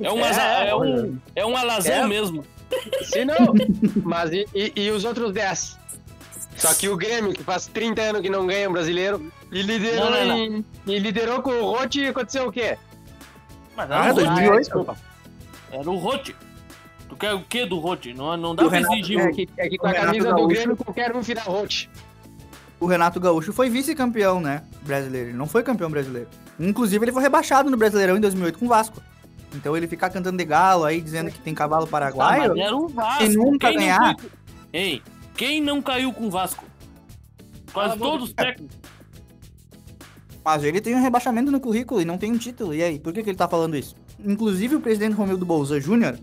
É 0.00 0.10
um, 0.12 0.18
É, 0.20 0.28
aza- 0.28 0.42
é 0.42 0.74
olha. 0.74 1.02
um, 1.04 1.18
é 1.34 1.46
um 1.46 1.56
alazão 1.56 2.04
É. 2.04 2.06
mesmo. 2.06 2.44
Se 3.04 3.24
não, 3.24 3.36
mas 4.04 4.30
e, 4.32 4.46
e- 4.54 4.72
e 4.76 4.90
os 4.90 5.04
outros 5.04 5.32
10? 5.32 5.78
Só 6.56 6.74
que 6.74 6.88
o 6.88 6.96
Grêmio, 6.96 7.32
que 7.32 7.42
faz 7.42 7.66
30 7.66 8.02
anos 8.02 8.20
que 8.20 8.28
não 8.28 8.46
ganha 8.46 8.68
um 8.68 8.72
brasileiro, 8.72 9.32
e 9.50 9.62
liderou, 9.62 10.10
Não, 10.10 10.10
não, 10.10 10.26
não. 10.26 10.38
em- 10.38 10.64
e 10.86 10.98
liderou 10.98 11.40
com 11.40 11.50
o 11.50 11.70
Rote 11.72 12.00
e 12.00 12.06
aconteceu 12.08 12.48
o 12.48 12.52
quê? 12.52 12.76
Mas 13.76 13.90
Ah, 13.90 13.94
era 13.94 14.12
o 14.12 14.16
Rote. 14.16 14.24
2008. 14.26 14.58
desculpa. 14.60 14.96
Era 15.70 15.90
o 15.90 15.96
Rote. 15.96 16.36
Tu 17.08 17.16
quer 17.16 17.32
o 17.34 17.40
quê 17.42 17.64
do 17.64 17.78
Rote? 17.78 18.12
Não, 18.12 18.36
não 18.36 18.54
dá 18.54 18.64
O 18.66 18.68
pra 18.68 18.78
Renato- 18.78 18.94
exigir. 18.96 19.18
É 19.20 19.30
que, 19.32 19.48
é 19.56 19.68
que 19.68 19.78
com 19.78 19.86
a 19.86 19.94
camisa 19.94 20.28
do 20.28 20.34
Gaúcho- 20.34 20.48
Grêmio 20.48 20.76
qualquer 20.76 21.16
um 21.16 21.20
vira 21.22 21.42
Rote. 21.42 21.88
O 22.80 22.86
Renato 22.86 23.18
Gaúcho 23.18 23.52
foi 23.52 23.68
vice-campeão, 23.68 24.40
né? 24.40 24.62
Brasileiro. 24.82 25.30
Ele 25.30 25.36
não 25.38 25.46
foi 25.46 25.62
campeão 25.62 25.90
brasileiro. 25.90 26.28
Inclusive, 26.58 27.04
ele 27.04 27.12
foi 27.12 27.22
rebaixado 27.22 27.70
no 27.70 27.76
Brasileirão 27.76 28.16
em 28.16 28.20
2008 28.20 28.58
com 28.58 28.66
o 28.66 28.68
Vasco. 28.68 29.00
Então 29.54 29.76
ele 29.76 29.86
ficar 29.88 30.10
cantando 30.10 30.36
de 30.36 30.44
galo 30.44 30.84
aí, 30.84 31.00
dizendo 31.00 31.30
que 31.30 31.38
tem 31.40 31.54
cavalo 31.54 31.84
Ah, 31.84 31.88
paraguaio. 31.88 32.50
mas 32.54 32.58
era 32.66 32.76
o 32.76 32.88
Vasco. 32.88 33.22
E 33.24 33.28
nunca 33.30 33.68
Quem 33.68 33.76
não 33.76 33.82
ganhar. 33.84 34.16
Ei, 34.72 35.02
quem 35.34 35.60
não 35.62 35.80
caiu 35.82 36.12
com 36.12 36.26
o 36.26 36.30
Vasco? 36.30 36.64
Quase 37.72 37.98
todos 37.98 38.28
os 38.28 38.34
técnicos. 38.34 38.76
Mas 40.44 40.64
ele 40.64 40.80
tem 40.80 40.94
um 40.94 41.02
rebaixamento 41.02 41.50
no 41.50 41.60
currículo 41.60 42.00
e 42.00 42.04
não 42.04 42.16
tem 42.16 42.32
um 42.32 42.38
título. 42.38 42.74
E 42.74 42.82
aí, 42.82 42.98
por 42.98 43.12
que, 43.12 43.22
que 43.22 43.30
ele 43.30 43.36
tá 43.36 43.48
falando 43.48 43.76
isso? 43.76 43.94
Inclusive, 44.24 44.76
o 44.76 44.80
presidente 44.80 45.14
Romildo 45.14 45.44
Bolzan 45.44 45.80
Júnior, 45.80 46.18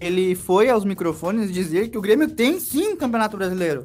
ele 0.00 0.34
foi 0.34 0.68
aos 0.68 0.84
microfones 0.84 1.52
dizer 1.52 1.88
que 1.88 1.96
o 1.96 2.02
Grêmio 2.02 2.28
tem 2.28 2.60
sim 2.60 2.92
um 2.92 2.96
campeonato 2.96 3.36
brasileiro. 3.36 3.84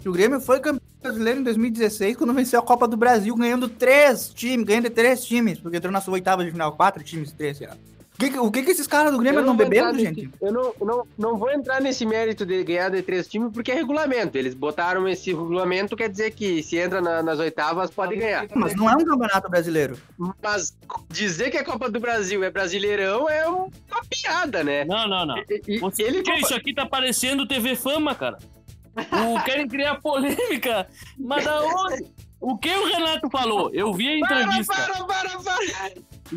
Que 0.00 0.08
o 0.08 0.12
Grêmio 0.12 0.40
foi 0.40 0.60
campeão 0.60 0.80
brasileiro 1.02 1.40
em 1.40 1.42
2016, 1.44 2.16
quando 2.16 2.32
venceu 2.32 2.58
a 2.60 2.62
Copa 2.62 2.88
do 2.88 2.96
Brasil, 2.96 3.34
ganhando 3.36 3.68
três 3.68 4.28
times, 4.30 4.66
ganhando 4.66 4.84
de 4.84 4.90
três 4.90 5.24
times, 5.24 5.58
porque 5.58 5.76
entrou 5.76 5.92
na 5.92 6.00
sua 6.00 6.14
oitava 6.14 6.44
de 6.44 6.50
final, 6.50 6.72
quatro 6.72 7.02
times, 7.04 7.32
três, 7.32 7.58
sei 7.58 7.66
lá. 7.68 7.74
O 7.74 8.18
que, 8.18 8.30
que- 8.30 8.38
o 8.38 8.50
que, 8.50 8.62
que 8.62 8.70
esses 8.70 8.86
caras 8.86 9.12
do 9.12 9.18
Grêmio 9.18 9.40
não 9.42 9.48
vou 9.48 9.56
beberam, 9.56 9.90
entrar 9.90 10.00
gente? 10.02 10.22
nesse- 10.24 10.32
Eu 10.40 10.50
não, 10.50 10.72
não, 10.80 11.06
não 11.18 11.36
vou 11.36 11.50
entrar 11.50 11.82
nesse 11.82 12.06
mérito 12.06 12.46
de 12.46 12.64
ganhar 12.64 12.88
de 12.90 13.02
três 13.02 13.28
times, 13.28 13.52
porque 13.52 13.70
é 13.70 13.74
regulamento. 13.74 14.38
Eles 14.38 14.54
botaram 14.54 15.06
esse 15.06 15.30
regulamento, 15.34 15.94
quer 15.94 16.08
dizer 16.08 16.30
que 16.30 16.62
se 16.62 16.78
entra 16.78 17.02
na- 17.02 17.22
nas 17.22 17.38
oitavas, 17.38 17.90
pode 17.90 18.16
ganhar. 18.16 18.46
Mas 18.54 18.74
não 18.74 18.88
é 18.88 18.94
um 18.96 19.04
campeonato 19.04 19.50
brasileiro. 19.50 19.98
Mas 20.42 20.74
dizer 21.10 21.50
que 21.50 21.58
a 21.58 21.64
Copa 21.64 21.90
do 21.90 22.00
Brasil 22.00 22.42
é 22.42 22.50
brasileirão 22.50 23.28
é 23.28 23.46
uma 23.46 23.68
piada, 24.08 24.64
né? 24.64 24.82
Não, 24.86 25.06
não, 25.06 25.26
não. 25.26 25.36
E- 25.68 25.78
Você, 25.78 26.02
ele 26.04 26.22
que 26.22 26.32
isso 26.36 26.54
aqui 26.54 26.72
tá 26.74 26.86
parecendo 26.86 27.46
TV 27.46 27.76
Fama, 27.76 28.14
cara. 28.14 28.38
O, 28.96 29.42
querem 29.44 29.68
criar 29.68 29.96
polêmica. 30.00 30.86
Mas 31.18 31.44
da 31.44 31.60
onde? 31.60 32.06
O 32.40 32.56
que 32.58 32.70
o 32.70 32.86
Renato 32.86 33.28
falou? 33.30 33.70
Eu 33.72 33.92
vi 33.92 34.08
a 34.08 34.18
entrevista. 34.18 34.74
Para, 34.74 35.04
para, 35.04 35.38
para! 35.40 35.92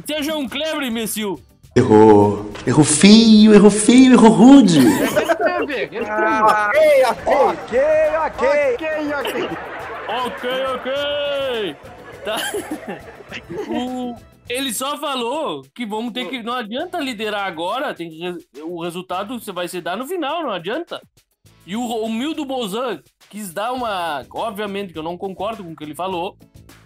Seja 0.05 0.35
um 0.35 0.47
Kleber, 0.47 0.83
imbecil. 0.83 1.41
Errou. 1.75 2.49
Errou 2.65 2.83
feio, 2.83 3.53
errou 3.53 3.69
feio, 3.69 4.13
errou 4.13 4.29
rude. 4.31 4.79
Ah, 6.07 6.69
ok, 6.69 7.03
ok, 7.05 7.79
ok. 8.25 8.47
ok, 8.73 9.13
ok. 9.13 9.49
Ok, 10.07 10.49
ok. 10.75 11.75
Tá. 12.25 12.37
O- 13.69 14.15
ele 14.49 14.73
só 14.73 14.97
falou 14.97 15.61
que 15.75 15.85
vamos 15.85 16.11
ter 16.11 16.27
que. 16.27 16.41
Não 16.41 16.53
adianta 16.53 16.97
liderar 16.99 17.45
agora, 17.45 17.93
tem 17.93 18.09
que, 18.09 18.61
o 18.63 18.81
resultado 18.83 19.39
você 19.39 19.51
vai 19.51 19.67
se 19.67 19.79
dar 19.79 19.95
no 19.95 20.07
final, 20.07 20.41
não 20.41 20.51
adianta. 20.51 20.99
E 21.69 21.75
o, 21.75 22.09
Mildo 22.09 22.45
Bozan 22.45 22.99
quis 23.29 23.53
dar 23.53 23.71
uma. 23.73 24.23
Obviamente 24.31 24.91
que 24.91 24.97
eu 24.97 25.03
não 25.03 25.15
concordo 25.15 25.63
com 25.63 25.71
o 25.71 25.75
que 25.75 25.83
ele 25.83 25.93
falou, 25.93 26.35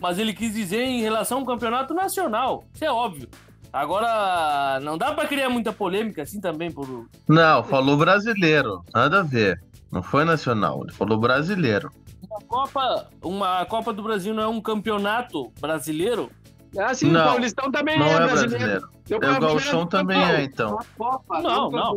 mas 0.02 0.20
ele 0.20 0.34
quis 0.34 0.54
dizer 0.54 0.84
em 0.84 1.00
relação 1.00 1.40
ao 1.40 1.46
campeonato 1.46 1.94
nacional. 1.94 2.66
Isso 2.74 2.84
é 2.84 2.92
óbvio. 2.92 3.30
Agora, 3.72 4.82
não 4.82 4.98
dá 4.98 5.13
pra 5.13 5.25
criar 5.25 5.48
muita 5.48 5.72
polêmica 5.72 6.24
assim 6.24 6.42
também 6.42 6.70
por. 6.70 7.08
Não, 7.30 7.63
falou 7.63 7.96
brasileiro. 7.96 8.84
Nada 8.94 9.22
a 9.22 9.24
ver. 9.24 9.63
Não 9.90 10.04
foi 10.04 10.25
nacional. 10.25 10.82
Ele 10.84 10.92
falou 10.92 11.18
brasileiro. 11.18 11.90
Uma 12.30 12.42
Copa, 12.42 13.08
uma 13.24 13.66
Copa 13.66 13.94
do 13.94 14.04
Brasil 14.04 14.34
não 14.34 14.44
é 14.44 14.48
um 14.50 14.60
campeonato 14.60 15.50
brasileiro? 15.62 16.30
Ah, 16.78 16.94
sim, 16.94 17.10
Não, 17.10 17.22
o 17.22 17.30
Paulistão 17.30 17.72
também 17.72 17.98
não 17.98 18.08
é 18.08 18.12
é 18.12 18.18
brasileiro. 18.18 18.50
brasileiro. 18.50 18.90
Eu 19.10 19.20
É, 19.22 19.38
o 19.38 19.40
Gauchão 19.40 19.88
também 19.88 20.22
é, 20.22 20.44
então. 20.44 20.78
Copa, 20.98 21.42
Não, 21.42 21.72
não. 21.72 21.96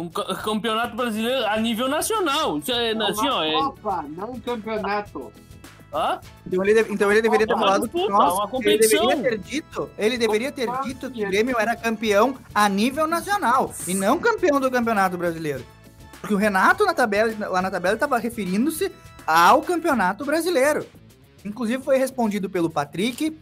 Um 0.00 0.08
ca- 0.08 0.34
campeonato 0.36 0.96
brasileiro 0.96 1.46
a 1.46 1.56
nível 1.58 1.88
nacional. 1.88 2.58
Isso 2.58 2.72
é 2.72 2.92
É 2.92 2.96
assim, 3.02 3.28
ó. 3.28 3.42
É... 3.42 3.52
Copa, 3.52 4.04
não 4.08 4.30
um 4.32 4.40
campeonato. 4.40 5.32
Hã? 5.92 6.20
Então 6.46 6.64
ele, 6.64 6.80
então 6.88 7.10
ele 7.10 7.20
deveria 7.20 7.46
ter 7.46 7.54
Uma 7.54 7.62
falado 7.66 7.88
que 7.88 7.96
uma 7.96 8.28
ele 8.42 8.48
competição. 8.50 9.06
deveria 9.08 9.30
ter 9.30 9.38
dito, 9.38 9.90
ele 9.98 10.16
deveria 10.18 10.52
ter 10.52 10.68
dito 10.82 11.10
que 11.10 11.24
o 11.24 11.28
Grêmio 11.28 11.58
era 11.58 11.74
campeão 11.74 12.36
a 12.54 12.68
nível 12.68 13.08
nacional 13.08 13.74
e 13.88 13.92
não 13.94 14.18
campeão 14.18 14.60
do 14.60 14.70
Campeonato 14.70 15.18
Brasileiro. 15.18 15.64
Porque 16.20 16.32
o 16.34 16.36
Renato 16.36 16.84
na 16.86 16.94
tabela, 16.94 17.32
lá 17.48 17.60
na 17.60 17.70
tabela 17.72 17.94
estava 17.94 18.18
referindo-se 18.18 18.92
ao 19.26 19.62
Campeonato 19.62 20.24
Brasileiro. 20.24 20.86
Inclusive 21.44 21.82
foi 21.82 21.96
respondido 21.98 22.48
pelo 22.48 22.70
Patrick 22.70 23.36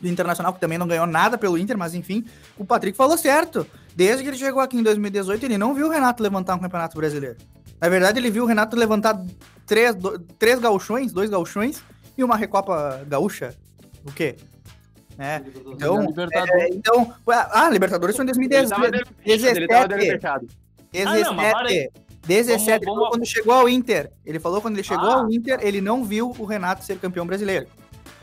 do 0.00 0.08
Internacional, 0.08 0.52
que 0.52 0.58
também 0.60 0.78
não 0.78 0.88
ganhou 0.88 1.06
nada 1.06 1.38
pelo 1.38 1.56
Inter, 1.58 1.78
mas 1.78 1.94
enfim, 1.94 2.24
o 2.58 2.64
Patrick 2.64 2.96
falou 2.96 3.16
certo. 3.18 3.64
Desde 3.94 4.22
que 4.22 4.28
ele 4.30 4.36
chegou 4.38 4.60
aqui 4.62 4.76
em 4.76 4.82
2018, 4.82 5.44
ele 5.44 5.58
não 5.58 5.74
viu 5.74 5.86
o 5.86 5.90
Renato 5.90 6.22
levantar 6.22 6.54
um 6.54 6.58
Campeonato 6.58 6.96
Brasileiro. 6.96 7.36
Na 7.80 7.88
verdade, 7.88 8.18
ele 8.18 8.30
viu 8.30 8.44
o 8.44 8.46
Renato 8.46 8.76
levantar 8.76 9.20
três, 9.66 9.94
do- 9.94 10.18
três 10.18 10.58
gauchões, 10.58 11.12
dois 11.12 11.28
gauchões 11.30 11.82
e 12.16 12.22
uma 12.24 12.36
Recopa 12.36 13.02
Gaúcha. 13.08 13.54
O 14.06 14.12
quê? 14.12 14.36
É, 15.18 15.42
então, 15.66 16.00
Libertadores. 16.06 16.50
é, 16.62 16.68
então, 16.68 17.12
ah, 17.28 17.68
Libertadores 17.68 18.16
foi 18.16 18.24
em 18.24 18.28
Ele 18.28 18.68
tava 18.68 18.90
2017. 18.90 18.90
dando 18.90 19.22
fechado, 19.22 19.56
ele 19.56 19.68
tava 19.68 19.88
dando 19.88 19.98
17. 19.98 20.20
fechado. 20.20 20.48
Ah, 21.06 21.24
não, 21.24 21.34
mas 21.34 21.52
para 21.52 21.68
aí. 21.68 21.74
17. 21.74 21.92
17 22.26 22.56
Vamos- 22.56 22.68
ele 22.68 22.84
falou 22.84 22.96
vamos- 23.00 23.10
quando 23.16 23.26
chegou 23.26 23.52
ao 23.52 23.68
Inter. 23.68 24.10
Ele 24.24 24.38
falou 24.38 24.60
quando 24.62 24.74
ele 24.74 24.82
chegou 24.82 25.10
Ah. 25.10 25.14
ao 25.16 25.30
Inter, 25.30 25.58
ele 25.62 25.80
não 25.80 26.04
viu 26.04 26.34
o 26.38 26.44
Renato 26.44 26.84
ser 26.84 26.96
campeão 26.98 27.26
brasileiro. 27.26 27.66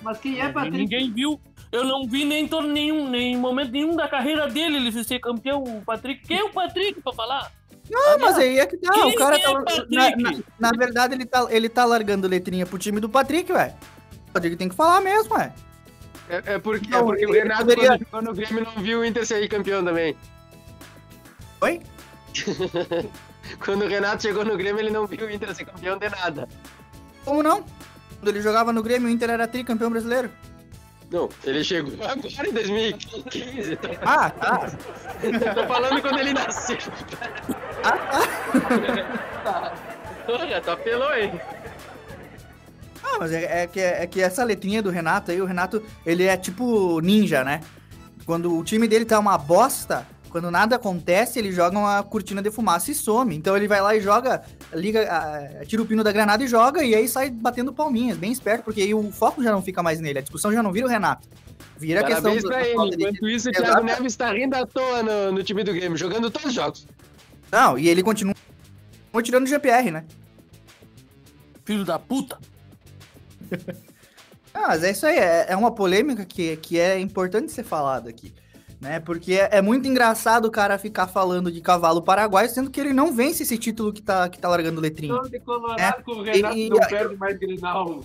Mas 0.01 0.17
quem 0.19 0.39
é 0.39 0.49
Patrick? 0.51 0.77
Ninguém 0.77 1.11
viu. 1.11 1.39
Eu 1.71 1.83
não 1.83 2.07
vi 2.07 2.23
nem, 2.23 2.47
torno 2.47 2.69
nenhum, 2.71 3.09
nem 3.09 3.33
em 3.33 3.37
momento 3.37 3.71
nenhum 3.71 3.95
da 3.95 4.07
carreira 4.07 4.47
dele 4.47 4.77
ele 4.77 5.03
ser 5.03 5.19
campeão. 5.19 5.63
O 5.63 5.81
Patrick. 5.85 6.25
Quem 6.27 6.37
é 6.39 6.43
o 6.43 6.49
Patrick 6.51 7.01
pra 7.01 7.11
falar? 7.13 7.51
Não, 7.89 8.19
mas 8.19 8.37
aí 8.37 8.59
é 8.59 8.65
que 8.65 8.77
tá. 8.77 9.05
O 9.07 9.15
cara 9.15 9.37
é 9.37 9.41
tá. 9.41 9.85
Na, 9.89 10.09
na- 10.15 10.39
na 10.59 10.71
verdade, 10.71 11.13
ele 11.15 11.25
tá, 11.25 11.47
ele 11.49 11.69
tá 11.69 11.85
largando 11.85 12.27
letrinha 12.27 12.65
pro 12.65 12.77
time 12.77 12.99
do 12.99 13.09
Patrick, 13.09 13.51
velho. 13.51 13.73
O 14.29 14.31
Patrick 14.31 14.55
tem 14.55 14.69
que 14.69 14.75
falar 14.75 15.01
mesmo, 15.01 15.33
ué. 15.35 15.53
É, 16.29 16.55
é 16.55 16.59
porque, 16.59 16.89
Não, 16.89 16.99
é 16.99 17.03
porque 17.03 17.25
o 17.25 17.31
Renato, 17.31 17.61
poderia- 17.65 17.99
quando 18.11 18.25
no 18.27 18.33
Grêmio, 18.33 18.63
não 18.65 18.83
viu 18.83 18.99
o 18.99 19.05
Inter 19.05 19.25
sair 19.25 19.47
campeão 19.47 19.83
também. 19.83 20.15
Oi? 21.61 21.81
quando 23.63 23.85
o 23.85 23.87
Renato 23.87 24.21
chegou 24.23 24.43
no 24.45 24.57
Grêmio, 24.57 24.79
ele 24.81 24.89
não 24.89 25.07
viu 25.07 25.25
o 25.25 25.31
Inter 25.31 25.53
ser 25.55 25.65
campeão 25.65 25.97
de 25.97 26.09
nada. 26.09 26.47
Como 27.23 27.41
não? 27.41 27.63
Quando 28.19 28.27
ele 28.29 28.41
jogava 28.41 28.73
no 28.73 28.83
Grêmio, 28.83 29.07
o 29.07 29.11
Inter 29.11 29.29
era 29.29 29.47
tricampeão 29.47 29.89
brasileiro. 29.89 30.29
Não, 31.09 31.29
ele 31.45 31.63
chegou 31.63 31.93
agora 32.03 32.49
em 32.49 32.53
2015. 32.53 33.75
Tô, 33.77 33.87
Ah, 34.01 34.29
tá. 34.29 34.67
tô 35.55 35.67
falando 35.67 36.01
quando 36.01 36.19
ele 36.19 36.33
nasceu. 36.33 36.77
Olha, 40.27 40.61
tu 40.61 40.71
apelou 40.71 41.07
aí. 41.07 41.31
Ah, 43.03 43.17
mas 43.19 43.31
é, 43.31 43.63
é 43.63 43.67
que, 43.67 43.79
é 43.79 44.05
que 44.05 44.21
essa 44.21 44.43
letrinha 44.43 44.81
do 44.81 44.89
Renato 44.89 45.31
aí, 45.31 45.41
o 45.41 45.45
Renato, 45.45 45.81
ele 46.05 46.25
é 46.25 46.35
tipo 46.35 46.99
ninja, 46.99 47.43
né? 47.43 47.61
Quando 48.25 48.57
o 48.57 48.63
time 48.63 48.87
dele 48.87 49.05
tá 49.05 49.17
uma 49.17 49.37
bosta, 49.37 50.05
quando 50.29 50.51
nada 50.51 50.75
acontece, 50.75 51.39
ele 51.39 51.51
joga 51.51 51.77
uma 51.77 52.03
cortina 52.03 52.41
de 52.41 52.51
fumaça 52.51 52.91
e 52.91 52.95
some. 52.95 53.35
Então 53.35 53.55
ele 53.55 53.67
vai 53.67 53.81
lá 53.81 53.95
e 53.95 54.01
joga, 54.01 54.43
liga, 54.73 55.07
tira 55.65 55.81
o 55.81 55.85
pino 55.85 56.03
da 56.03 56.11
granada 56.11 56.43
e 56.43 56.47
joga, 56.47 56.83
e 56.83 56.93
aí 56.93 57.07
sai 57.07 57.29
batendo 57.29 57.71
palminhas, 57.73 58.17
bem 58.17 58.31
esperto, 58.31 58.63
porque 58.63 58.81
aí 58.81 58.93
o 58.93 59.11
foco 59.11 59.41
já 59.43 59.51
não 59.51 59.61
fica 59.61 59.81
mais 59.81 59.99
nele, 59.99 60.19
a 60.19 60.21
discussão 60.21 60.51
já 60.51 60.61
não 60.61 60.71
vira 60.71 60.85
o 60.85 60.89
Renato. 60.89 61.27
Vira 61.77 62.01
a 62.01 62.03
questão 62.03 62.23
Parabéns 62.23 62.43
do- 62.43 62.49
pra 62.49 62.57
da 62.59 62.65
ele. 62.67 62.75
falta 62.75 62.97
de- 62.97 63.03
Enquanto 63.03 63.29
isso, 63.29 63.47
o 63.47 63.51
Exato. 63.51 63.63
Thiago 63.65 63.85
Neves 63.85 64.15
tá 64.15 64.31
rindo 64.33 64.55
à 64.55 64.65
toa 64.65 65.03
no, 65.03 65.31
no 65.33 65.43
time 65.43 65.63
do 65.63 65.73
Grêmio, 65.73 65.97
jogando 65.97 66.29
todos 66.31 66.47
os 66.49 66.53
jogos. 66.53 66.87
Não, 67.51 67.77
e 67.77 67.87
ele 67.87 68.01
continua 68.03 68.33
tirando 69.23 69.43
o 69.45 69.47
GPR, 69.47 69.91
né? 69.91 70.03
Filho 71.65 71.83
da 71.85 71.97
puta. 71.99 72.37
Ah, 74.53 74.69
mas 74.69 74.83
é 74.83 74.89
isso 74.89 75.05
aí, 75.05 75.17
é, 75.17 75.45
é 75.49 75.55
uma 75.55 75.69
polêmica 75.71 76.25
que, 76.25 76.57
que 76.57 76.79
é 76.79 76.97
importante 76.99 77.51
ser 77.51 77.63
falada 77.63 78.09
aqui, 78.09 78.33
né? 78.79 78.99
Porque 78.99 79.33
é, 79.33 79.49
é 79.57 79.61
muito 79.61 79.87
engraçado 79.87 80.45
o 80.45 80.51
cara 80.51 80.77
ficar 80.77 81.07
falando 81.07 81.51
de 81.51 81.61
cavalo 81.61 82.01
paraguaio, 82.01 82.49
sendo 82.49 82.69
que 82.69 82.79
ele 82.79 82.93
não 82.93 83.13
vence 83.13 83.43
esse 83.43 83.57
título 83.57 83.91
que 83.93 84.01
tá, 84.01 84.29
que 84.29 84.37
tá 84.39 84.47
largando 84.47 84.79
letrinha. 84.81 85.13
Todo 85.15 85.29
de 85.29 85.39
Colorado 85.39 85.79
É, 85.81 85.91
com 86.03 86.11
o 86.11 86.23
Renato 86.23 86.55
e- 86.57 86.69
não 86.69 86.77
e- 86.77 86.87
perde 86.87 87.15
mais 87.15 87.37
Grenal. 87.37 88.01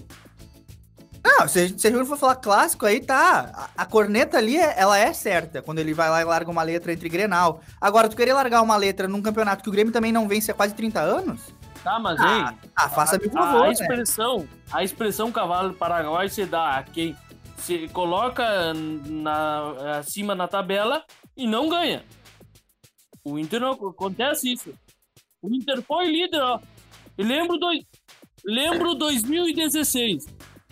Não, 1.25 1.47
se, 1.47 1.69
se 1.79 1.87
a 1.87 1.91
gente 1.91 2.05
for 2.07 2.17
falar 2.19 2.35
clássico, 2.37 2.85
aí 2.85 3.00
tá. 3.00 3.71
A, 3.76 3.83
a 3.83 3.87
corneta 3.87 4.38
ali, 4.38 4.57
é- 4.57 4.75
ela 4.76 4.99
é 4.99 5.12
certa, 5.12 5.62
quando 5.62 5.79
ele 5.79 5.95
vai 5.95 6.11
lá 6.11 6.21
e 6.21 6.25
larga 6.25 6.50
uma 6.50 6.62
letra 6.64 6.93
entre 6.93 7.09
Grenal. 7.09 7.61
Agora, 7.81 8.09
tu 8.09 8.17
querer 8.17 8.33
largar 8.33 8.61
uma 8.61 8.76
letra 8.76 9.07
num 9.07 9.23
campeonato 9.23 9.62
que 9.62 9.69
o 9.69 9.73
Grêmio 9.73 9.93
também 9.93 10.11
não 10.11 10.26
vence 10.26 10.50
há 10.50 10.55
quase 10.55 10.75
30 10.75 11.00
anos? 11.00 11.41
Tá, 11.85 11.99
mas 12.00 12.19
Ah, 12.21 12.55
ei. 12.62 12.69
ah, 12.76 12.88
faça-me 12.88 13.26
a, 13.26 13.31
favor, 13.31 13.62
a 13.62 13.67
né? 13.67 13.73
expressão, 13.73 14.49
a 14.73 14.83
expressão 14.85 15.31
cavalo 15.33 15.75
paraguai 15.75 16.29
se 16.29 16.45
dá 16.45 16.79
a 16.79 16.83
quem 16.83 17.17
se 17.62 17.88
coloca 17.88 18.45
na, 18.75 19.99
acima 19.99 20.35
na 20.35 20.47
tabela 20.49 21.04
e 21.37 21.47
não 21.47 21.69
ganha. 21.69 22.04
O 23.25 23.38
Inter 23.38 23.61
não 23.61 23.73
acontece 23.73 24.52
isso. 24.52 24.73
O 25.40 25.54
Inter 25.54 25.83
foi 25.83 26.07
líder, 26.07 26.40
ó. 26.40 26.61
E 27.16 27.23
lembro 27.23 27.57
dois, 27.59 27.85
lembro 28.45 28.95
2016. 28.95 30.25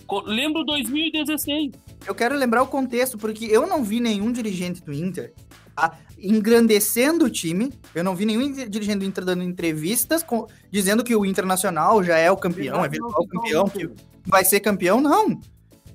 Co- 0.07 0.23
Lembro 0.27 0.65
2016. 0.65 1.71
Eu 2.07 2.15
quero 2.15 2.35
lembrar 2.35 2.63
o 2.63 2.67
contexto, 2.67 3.17
porque 3.17 3.45
eu 3.45 3.67
não 3.67 3.85
vi 3.85 4.01
nenhum 4.01 4.33
dirigente 4.33 4.83
do 4.83 4.93
Inter 4.93 5.33
tá? 5.77 5.97
engrandecendo 6.19 7.27
o 7.27 7.31
time. 7.31 7.73
Eu 7.95 8.03
não 8.03 8.17
vi 8.17 8.27
nenhum 8.27 8.51
dirigente 8.69 8.99
do 8.99 9.05
Inter 9.05 9.25
dando 9.25 9.45
entrevistas 9.45 10.23
com- 10.25 10.47
dizendo 10.71 11.05
que 11.05 11.15
o 11.15 11.25
Internacional 11.25 12.03
já 12.03 12.17
é 12.19 12.31
o 12.31 12.37
campeão, 12.37 12.85
é 12.85 12.89
virtual 12.89 13.27
campeão, 13.29 13.69
que 13.69 13.89
vai 14.27 14.45
ser 14.45 14.59
campeão, 14.61 15.01
não. 15.01 15.41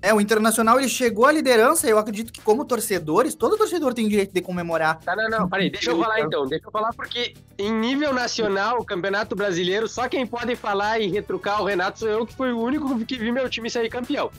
É, 0.05 0.13
o 0.13 0.21
Internacional 0.21 0.79
ele 0.79 0.87
chegou 0.87 1.25
à 1.25 1.31
liderança, 1.31 1.87
eu 1.87 1.97
acredito 1.97 2.31
que 2.31 2.39
como 2.39 2.63
torcedores, 2.63 3.33
todo 3.33 3.57
torcedor 3.57 3.91
tem 3.91 4.07
direito 4.07 4.31
de 4.31 4.39
comemorar. 4.39 4.99
Tá, 4.99 5.15
não, 5.15 5.27
não, 5.27 5.49
peraí, 5.49 5.71
deixa 5.71 5.89
eu 5.89 5.99
falar 5.99 6.19
então. 6.19 6.45
Deixa 6.45 6.67
eu 6.67 6.71
falar 6.71 6.93
porque 6.93 7.33
em 7.57 7.73
nível 7.73 8.13
nacional, 8.13 8.77
o 8.77 8.85
Campeonato 8.85 9.35
Brasileiro, 9.35 9.87
só 9.87 10.07
quem 10.07 10.27
pode 10.27 10.55
falar 10.55 10.99
e 10.99 11.07
retrucar 11.07 11.59
o 11.59 11.65
Renato 11.65 11.97
sou 11.97 12.07
eu, 12.07 12.23
que 12.23 12.35
foi 12.35 12.53
o 12.53 12.59
único 12.59 13.03
que 13.03 13.17
vi 13.17 13.31
meu 13.31 13.49
time 13.49 13.67
sair 13.67 13.89
campeão. 13.89 14.29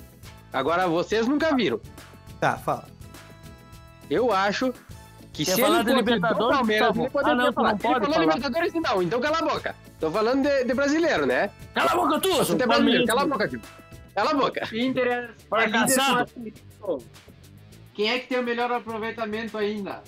Agora, 0.53 0.87
vocês 0.87 1.27
nunca 1.27 1.53
viram. 1.57 1.81
Tá, 2.39 2.57
fala. 2.59 2.85
Eu 4.09 4.33
acho 4.33 4.73
que 5.33 5.45
Quer 5.45 5.55
se 5.57 5.61
falar 5.61 5.81
ele 5.81 5.85
de 5.87 5.91
fosse 5.91 6.05
do 6.05 6.11
Libertadores, 6.15 6.57
Palmeiras, 6.59 6.89
Gustavo? 6.89 7.03
ele 7.03 7.11
poderia 7.11 7.33
Ah, 7.33 7.37
não, 7.45 7.47
tu 7.53 7.55
falar. 7.55 7.69
não 7.71 7.75
Ele 7.75 7.83
pode 7.83 8.01
falou 8.01 8.15
falar. 8.15 8.25
Libertadores 8.37 8.73
não, 8.75 9.03
então 9.03 9.21
cala 9.21 9.39
a 9.39 9.43
boca. 9.43 9.75
Tô 9.99 10.11
falando 10.13 10.43
de, 10.43 10.65
de 10.65 10.75
brasileiro, 10.75 11.27
né? 11.27 11.51
Cala 11.75 11.91
a 11.91 11.97
boca 11.97 12.21
Você 12.21 12.53
é 12.53 12.67
brasileiro, 12.67 13.05
cala 13.05 13.23
a 13.23 13.27
boca, 13.27 13.49
tio. 13.49 13.61
Cala 14.17 14.31
a 14.31 14.35
boca. 14.35 14.69
Inter 14.75 15.07
é, 15.07 15.29
Fracassado. 15.49 16.31
a- 16.83 16.99
Quem 17.95 18.11
é 18.11 18.19
que 18.19 18.27
tem 18.29 18.39
o 18.39 18.43
melhor 18.43 18.73
aproveitamento 18.73 19.57
ainda? 19.57 20.03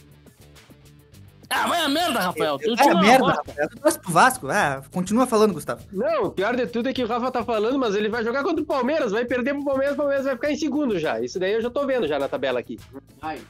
Ah, 1.50 1.66
vai 1.66 1.80
a 1.80 1.88
merda, 1.88 2.20
Rafael. 2.20 2.56
É 2.56 2.58
tira 2.58 2.84
uma 2.94 3.00
merda, 3.02 3.18
bosta. 3.24 3.42
Rafael. 3.46 3.68
Tu 3.70 3.80
torce 3.80 3.98
pro 4.00 4.12
Vasco? 4.12 4.48
Ah, 4.48 4.82
continua 4.92 5.26
falando, 5.26 5.54
Gustavo. 5.54 5.82
Não, 5.92 6.24
o 6.24 6.30
pior 6.30 6.54
de 6.56 6.66
tudo 6.66 6.88
é 6.90 6.92
que 6.92 7.02
o 7.02 7.06
Rafa 7.06 7.30
tá 7.30 7.42
falando, 7.44 7.78
mas 7.78 7.94
ele 7.94 8.08
vai 8.10 8.22
jogar 8.24 8.42
contra 8.42 8.62
o 8.62 8.66
Palmeiras, 8.66 9.12
vai 9.12 9.24
perder 9.24 9.54
pro 9.54 9.64
Palmeiras, 9.64 9.94
o 9.94 9.96
Palmeiras 9.96 10.24
vai 10.26 10.34
ficar 10.34 10.50
em 10.52 10.56
segundo 10.56 10.98
já. 10.98 11.20
Isso 11.20 11.38
daí 11.38 11.52
eu 11.54 11.62
já 11.62 11.70
tô 11.70 11.86
vendo 11.86 12.06
já 12.06 12.18
na 12.18 12.28
tabela 12.28 12.60
aqui. 12.60 12.78
Ai. 13.22 13.40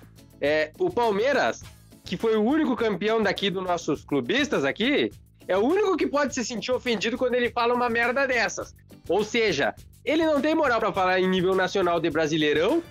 É, 0.41 0.71
o 0.79 0.91
Palmeiras, 0.91 1.65
que 2.05 2.17
foi 2.17 2.37
o 2.37 2.43
único 2.43 2.77
campeão 2.77 3.21
daqui 3.21 3.51
dos 3.51 3.65
nossos 3.65 4.05
clubistas 4.05 4.65
aqui, 4.65 5.11
é 5.49 5.57
o 5.57 5.61
único 5.65 5.97
que 5.97 6.07
pode 6.07 6.35
se 6.35 6.45
sentir 6.45 6.71
ofendido 6.71 7.19
quando 7.19 7.35
ele 7.35 7.51
fala 7.51 7.75
uma 7.75 7.89
merda 7.91 8.27
dessas. 8.29 8.75
Ou 9.09 9.25
seja, 9.25 9.75
ele 10.11 10.25
não 10.27 10.41
tem 10.41 10.55
moral 10.55 10.81
pra 10.81 10.93
falar 10.93 11.21
em 11.21 11.29
nível 11.29 11.55
nacional 11.55 12.01
de 12.01 12.09
Brasileirão, 12.11 12.83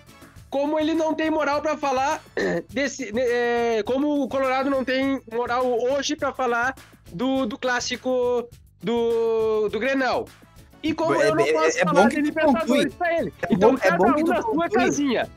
como 0.49 0.79
ele 0.79 0.93
não 0.93 1.13
tem 1.13 1.29
moral 1.29 1.61
pra 1.61 1.75
falar 1.77 2.21
desse, 2.71 3.11
é, 3.17 3.83
como 3.85 4.21
o 4.23 4.27
Colorado 4.29 4.69
não 4.69 4.83
tem 4.83 5.21
moral 5.31 5.65
hoje 5.91 6.15
pra 6.15 6.31
falar 6.33 6.75
do, 7.11 7.45
do 7.45 7.57
clássico 7.57 8.47
do, 8.81 9.67
do 9.69 9.79
Grenal. 9.79 10.25
E 10.83 10.93
como 10.93 11.15
É- 11.15 11.29
eu 11.29 11.35
não 11.35 11.45
é- 11.45 11.51
posso 11.53 11.79
é 11.79 11.83
falar 11.83 12.07
de 12.09 12.21
Libertadores 12.21 12.93
pra 12.93 13.19
ele. 13.19 13.33
É 13.49 13.53
então 13.53 13.71
bom- 13.71 13.77
é 13.77 13.89
cada 13.89 13.97
bom 13.97 14.13
que 14.13 14.21
um 14.21 14.25
tu 14.25 14.31
na 14.33 14.41
sua 14.41 14.69
casinha. 14.69 15.29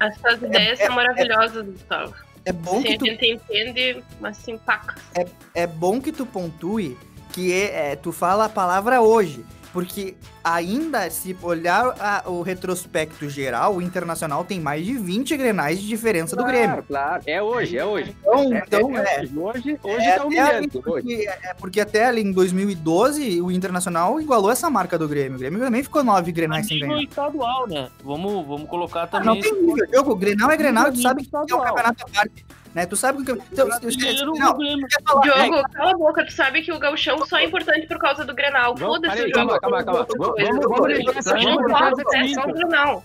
As 0.00 0.16
suas 0.18 0.42
ideias 0.42 0.80
é- 0.80 0.86
são 0.86 0.94
maravilhosas, 0.94 1.64
Gustavo. 1.66 2.14
É 2.44 2.52
bom 2.52 2.80
Sim, 2.80 2.82
que 2.82 2.98
tu 2.98 3.04
a 3.04 3.08
gente 3.08 3.26
entende, 3.26 4.04
mas 4.20 4.36
se 4.38 4.50
empaca. 4.52 4.94
é, 5.14 5.26
é 5.54 5.66
bom 5.66 6.00
que 6.00 6.10
tu 6.12 6.24
pontue 6.26 6.96
que 7.32 7.52
é, 7.52 7.92
é, 7.92 7.96
tu 7.96 8.10
fala 8.10 8.46
a 8.46 8.48
palavra 8.48 9.00
hoje. 9.00 9.44
Porque 9.72 10.16
ainda, 10.54 11.08
se 11.10 11.36
olhar 11.42 11.94
a- 12.00 12.22
o 12.26 12.42
retrospecto 12.42 13.28
geral, 13.28 13.76
o 13.76 13.82
Internacional 13.82 14.44
tem 14.44 14.60
mais 14.60 14.84
de 14.84 14.94
20 14.94 15.36
grenais 15.36 15.80
de 15.80 15.86
diferença 15.86 16.34
do 16.36 16.44
Grêmio. 16.44 16.82
Claro, 16.84 17.22
é 17.26 17.42
hoje, 17.42 17.76
é 17.78 17.84
hoje. 17.84 18.14
Então, 18.20 18.54
É- 18.54 18.62
então 18.66 18.96
é 18.98 19.16
é, 19.16 19.20
hoje. 19.20 19.32
Hoje, 19.38 19.78
hoje 19.82 20.06
é 20.06 20.16
tá 20.18 20.24
até 20.24 20.40
ali 20.40 20.66
humilhando. 20.66 20.68
Hoje. 20.68 20.80
porque, 20.82 21.28
é 21.42 21.54
porque 21.54 21.80
até 21.80 22.06
ali 22.06 22.22
em 22.22 22.32
2012 22.32 23.40
o 23.40 23.50
Internacional 23.50 24.20
igualou 24.20 24.50
essa 24.50 24.68
marca 24.70 24.98
do 24.98 25.08
Grêmio. 25.08 25.36
O 25.36 25.38
Grêmio 25.38 25.60
também 25.60 25.82
ficou 25.82 26.02
nove 26.04 26.32
grenais 26.32 26.66
sem 26.66 26.78
ganhar. 26.80 27.02
estadual, 27.02 27.66
né? 27.68 27.88
Vamos, 28.02 28.46
vamos 28.46 28.68
colocar 28.68 29.02
Ah, 29.02 29.06
também. 29.06 29.26
não 29.26 29.40
tem 29.40 29.52
nível, 29.62 29.86
jogo. 29.92 30.16
Grenal 30.16 30.50
é 30.50 30.56
Grenal, 30.56 30.92
tu 30.92 31.00
sabe 31.00 31.24
que 31.24 31.34
é 31.34 31.38
um 31.38 31.42
estadual. 31.44 31.66
campeonato 31.68 32.04
à 32.04 32.08
parte. 32.14 32.46
Né? 32.74 32.84
Tu 32.84 32.96
sabe 32.96 33.24
que. 33.24 33.32
Então, 33.32 33.66
não, 33.66 34.50
o 34.52 34.58
Grêmio. 34.58 34.86
quer 34.86 35.02
falar- 35.02 35.20
Diogo, 35.22 35.62
cala 35.72 35.90
a 35.90 35.94
boca, 35.96 36.24
tu 36.26 36.32
sabe 36.32 36.60
que 36.62 36.70
o 36.70 36.78
gauchão 36.78 37.24
só 37.26 37.38
é 37.38 37.44
importante 37.44 37.86
por 37.86 37.98
causa 37.98 38.24
do 38.26 38.34
Grenal. 38.34 38.76
Foda-se 38.76 39.16
o 39.16 39.20
jogo. 39.20 39.32
calma, 39.32 39.58
calma, 39.58 39.84
calma. 39.84 40.06
Vamos- 40.46 40.66
Coisa. 40.66 40.68
vamos- 40.68 40.78
vamos 40.78 40.88
deixar 40.88 41.18
essa- 41.18 41.34
Não 41.34 41.54
vamos 41.56 41.72
fala, 41.72 41.94
deixar 41.96 42.18
essa 42.24 42.30
é 42.30 42.34
só 42.42 42.48
o 42.48 42.52
Grenal. 42.52 43.04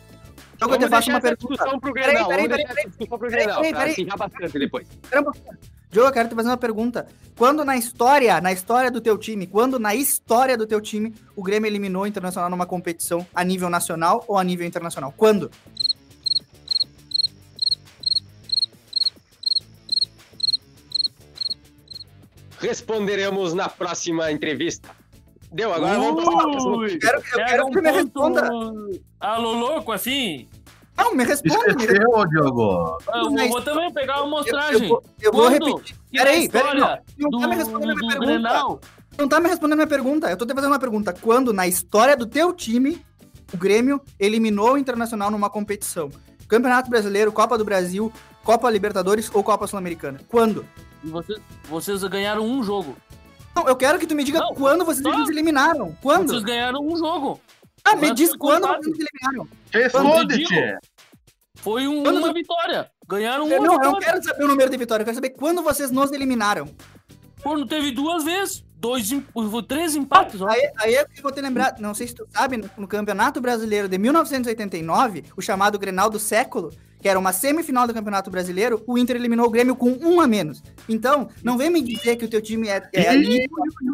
Jogo, 0.61 0.75
eu 0.75 0.79
Vamos 0.79 0.85
te 0.85 0.89
faço 0.89 0.89
deixar 0.89 1.11
uma 1.11 1.17
essa 1.17 1.21
pergunta. 1.27 1.47
discussão 1.53 1.79
pro 1.79 1.93
Peraí, 1.93 2.09
Grenal. 2.11 2.27
peraí, 2.29 2.47
Vamos 2.47 2.57
peraí, 2.57 2.77
essa 2.79 2.89
discussão 2.89 3.17
pro 3.19 3.29
peraí, 3.29 3.43
Grenal, 3.45 3.61
peraí, 3.61 3.73
peraí. 3.73 3.91
acirrar 3.91 4.17
bastante 4.17 4.59
depois. 4.59 4.87
Diogo, 5.91 6.07
eu 6.09 6.11
quero 6.13 6.29
te 6.29 6.35
fazer 6.35 6.49
uma 6.49 6.57
pergunta. 6.57 7.07
Quando 7.37 7.65
na 7.65 7.75
história, 7.77 8.39
na 8.41 8.51
história 8.51 8.89
do 8.89 9.01
teu 9.01 9.17
time, 9.17 9.45
quando 9.45 9.77
na 9.77 9.93
história 9.93 10.57
do 10.57 10.65
teu 10.65 10.79
time, 10.81 11.13
o 11.35 11.43
Grêmio 11.43 11.67
eliminou 11.67 12.03
o 12.03 12.07
Internacional 12.07 12.49
numa 12.49 12.65
competição 12.65 13.25
a 13.35 13.43
nível 13.43 13.69
nacional 13.69 14.23
ou 14.27 14.37
a 14.37 14.43
nível 14.43 14.65
internacional? 14.65 15.13
Quando? 15.15 15.51
Responderemos 22.59 23.53
na 23.53 23.67
próxima 23.67 24.31
entrevista. 24.31 24.89
Deu, 25.53 25.71
agora 25.73 25.99
vamos 25.99 26.23
pra 26.23 26.33
próxima. 26.33 26.87
Quero- 26.99 27.17
eu 27.17 27.21
pega 27.21 27.45
quero 27.45 27.65
um 27.67 27.69
que 27.71 27.81
me 27.81 27.91
ponto 27.91 27.95
responda. 28.03 28.49
Alô, 29.19 29.51
louco, 29.53 29.91
assim. 29.91 30.47
Não, 30.97 31.13
me 31.15 31.23
responde. 31.23 31.55
me 31.55 31.63
responde. 31.65 31.83
Esqueceu, 31.83 32.27
Diogo. 32.29 32.97
Eu 33.13 33.31
Mas- 33.31 33.49
vou 33.49 33.61
também 33.61 33.93
pegar 33.93 34.13
uma 34.15 34.21
Eu, 34.21 34.25
amostragem. 34.27 34.81
eu 34.83 34.89
vou, 34.89 35.03
eu 35.21 35.31
vou 35.31 35.47
repetir. 35.47 35.95
Peraí, 36.11 36.49
peraí, 36.49 36.79
não. 36.79 36.97
Não 37.17 37.39
tá 37.39 37.47
me 37.47 37.53
do- 37.55 37.59
respondendo 37.59 37.91
a 37.91 37.95
minha 37.95 38.09
pergunta. 38.09 38.25
Grenal, 38.25 38.79
Não 39.17 39.27
tá 39.27 39.39
me 39.39 39.47
respondendo 39.47 39.73
a 39.73 39.75
minha 39.75 39.87
pergunta. 39.87 40.29
Eu 40.29 40.37
tô 40.37 40.45
te 40.45 40.53
fazendo 40.55 40.71
uma 40.71 40.79
pergunta. 40.79 41.13
Quando 41.13 41.53
na 41.53 41.67
história 41.67 42.17
do 42.17 42.25
teu 42.25 42.51
time, 42.51 42.99
o 43.53 43.57
Grêmio 43.57 44.01
eliminou 44.19 44.73
o 44.73 44.77
Internacional 44.77 45.29
numa 45.29 45.51
competição? 45.51 46.09
Campeonato 46.47 46.89
Brasileiro, 46.89 47.31
Copa 47.31 47.55
do 47.57 47.63
Brasil, 47.63 48.11
Copa 48.43 48.69
Libertadores 48.71 49.29
ou 49.33 49.43
Copa 49.43 49.67
Sul-Americana? 49.67 50.19
Quando? 50.27 50.65
e 51.03 51.07
vocês, 51.09 51.39
vocês 51.69 52.03
ganharam 52.05 52.43
um 52.45 52.63
jogo. 52.63 52.95
Não, 53.55 53.67
eu 53.67 53.75
quero 53.75 53.99
que 53.99 54.07
tu 54.07 54.15
me 54.15 54.23
diga 54.23 54.39
Não, 54.39 54.53
quando 54.55 54.83
vocês 54.85 55.03
só- 55.03 55.17
nos 55.17 55.29
eliminaram. 55.29 55.95
Quando? 56.01 56.29
Vocês 56.29 56.43
ganharam 56.43 56.79
um 56.85 56.95
jogo. 56.97 57.39
Ah, 57.85 57.95
me 57.95 58.13
diz 58.13 58.35
quando 58.35 58.65
vocês 58.67 58.87
nos 58.87 58.97
eliminaram. 58.99 59.47
Responde, 59.71 60.37
digo? 60.37 60.49
tchê. 60.49 60.77
Foi 61.55 61.87
um- 61.87 62.03
Quando- 62.03 62.17
uma 62.17 62.33
vitória. 62.33 62.89
Ganharam 63.07 63.47
Eu 63.47 63.57
uma 63.59 63.67
não, 63.67 63.73
eu 63.73 63.79
não 63.79 63.93
vitória. 63.95 64.05
quero 64.05 64.23
saber 64.23 64.43
o 64.43 64.47
número 64.47 64.69
de 64.69 64.77
vitória, 64.77 65.01
eu 65.03 65.05
quero 65.05 65.15
saber 65.15 65.29
quando 65.31 65.61
vocês 65.61 65.91
nos 65.91 66.11
eliminaram. 66.11 66.67
Pô, 67.41 67.57
não 67.57 67.67
teve 67.67 67.91
duas 67.91 68.23
vezes. 68.23 68.63
Dois, 68.75 69.09
três 69.67 69.95
empates, 69.95 70.41
ó. 70.41 70.49
Aí, 70.49 70.69
aí 70.79 70.95
eu 70.95 71.05
vou 71.21 71.31
te 71.31 71.39
lembrar, 71.39 71.75
não 71.79 71.93
sei 71.93 72.05
se 72.07 72.15
tu 72.15 72.27
sabe, 72.29 72.57
no, 72.57 72.69
no 72.77 72.85
Campeonato 72.87 73.39
Brasileiro 73.39 73.87
de 73.87 73.97
1989, 73.97 75.23
o 75.37 75.41
chamado 75.41 75.79
Grenal 75.79 76.09
do 76.09 76.19
século, 76.19 76.69
que 77.01 77.07
era 77.07 77.17
uma 77.17 77.31
semifinal 77.31 77.87
do 77.87 77.93
Campeonato 77.93 78.29
Brasileiro, 78.29 78.83
o 78.85 78.97
Inter 78.97 79.15
eliminou 79.15 79.45
o 79.47 79.49
Grêmio 79.49 79.73
com 79.75 79.89
um 80.01 80.19
a 80.19 80.27
menos. 80.27 80.61
Então, 80.89 81.29
não 81.43 81.57
vem 81.57 81.69
me 81.69 81.81
dizer 81.81 82.15
que 82.17 82.25
o 82.25 82.27
teu 82.29 82.41
time 82.41 82.67
é, 82.67 82.81
é 82.93 83.09
ali. 83.09 83.45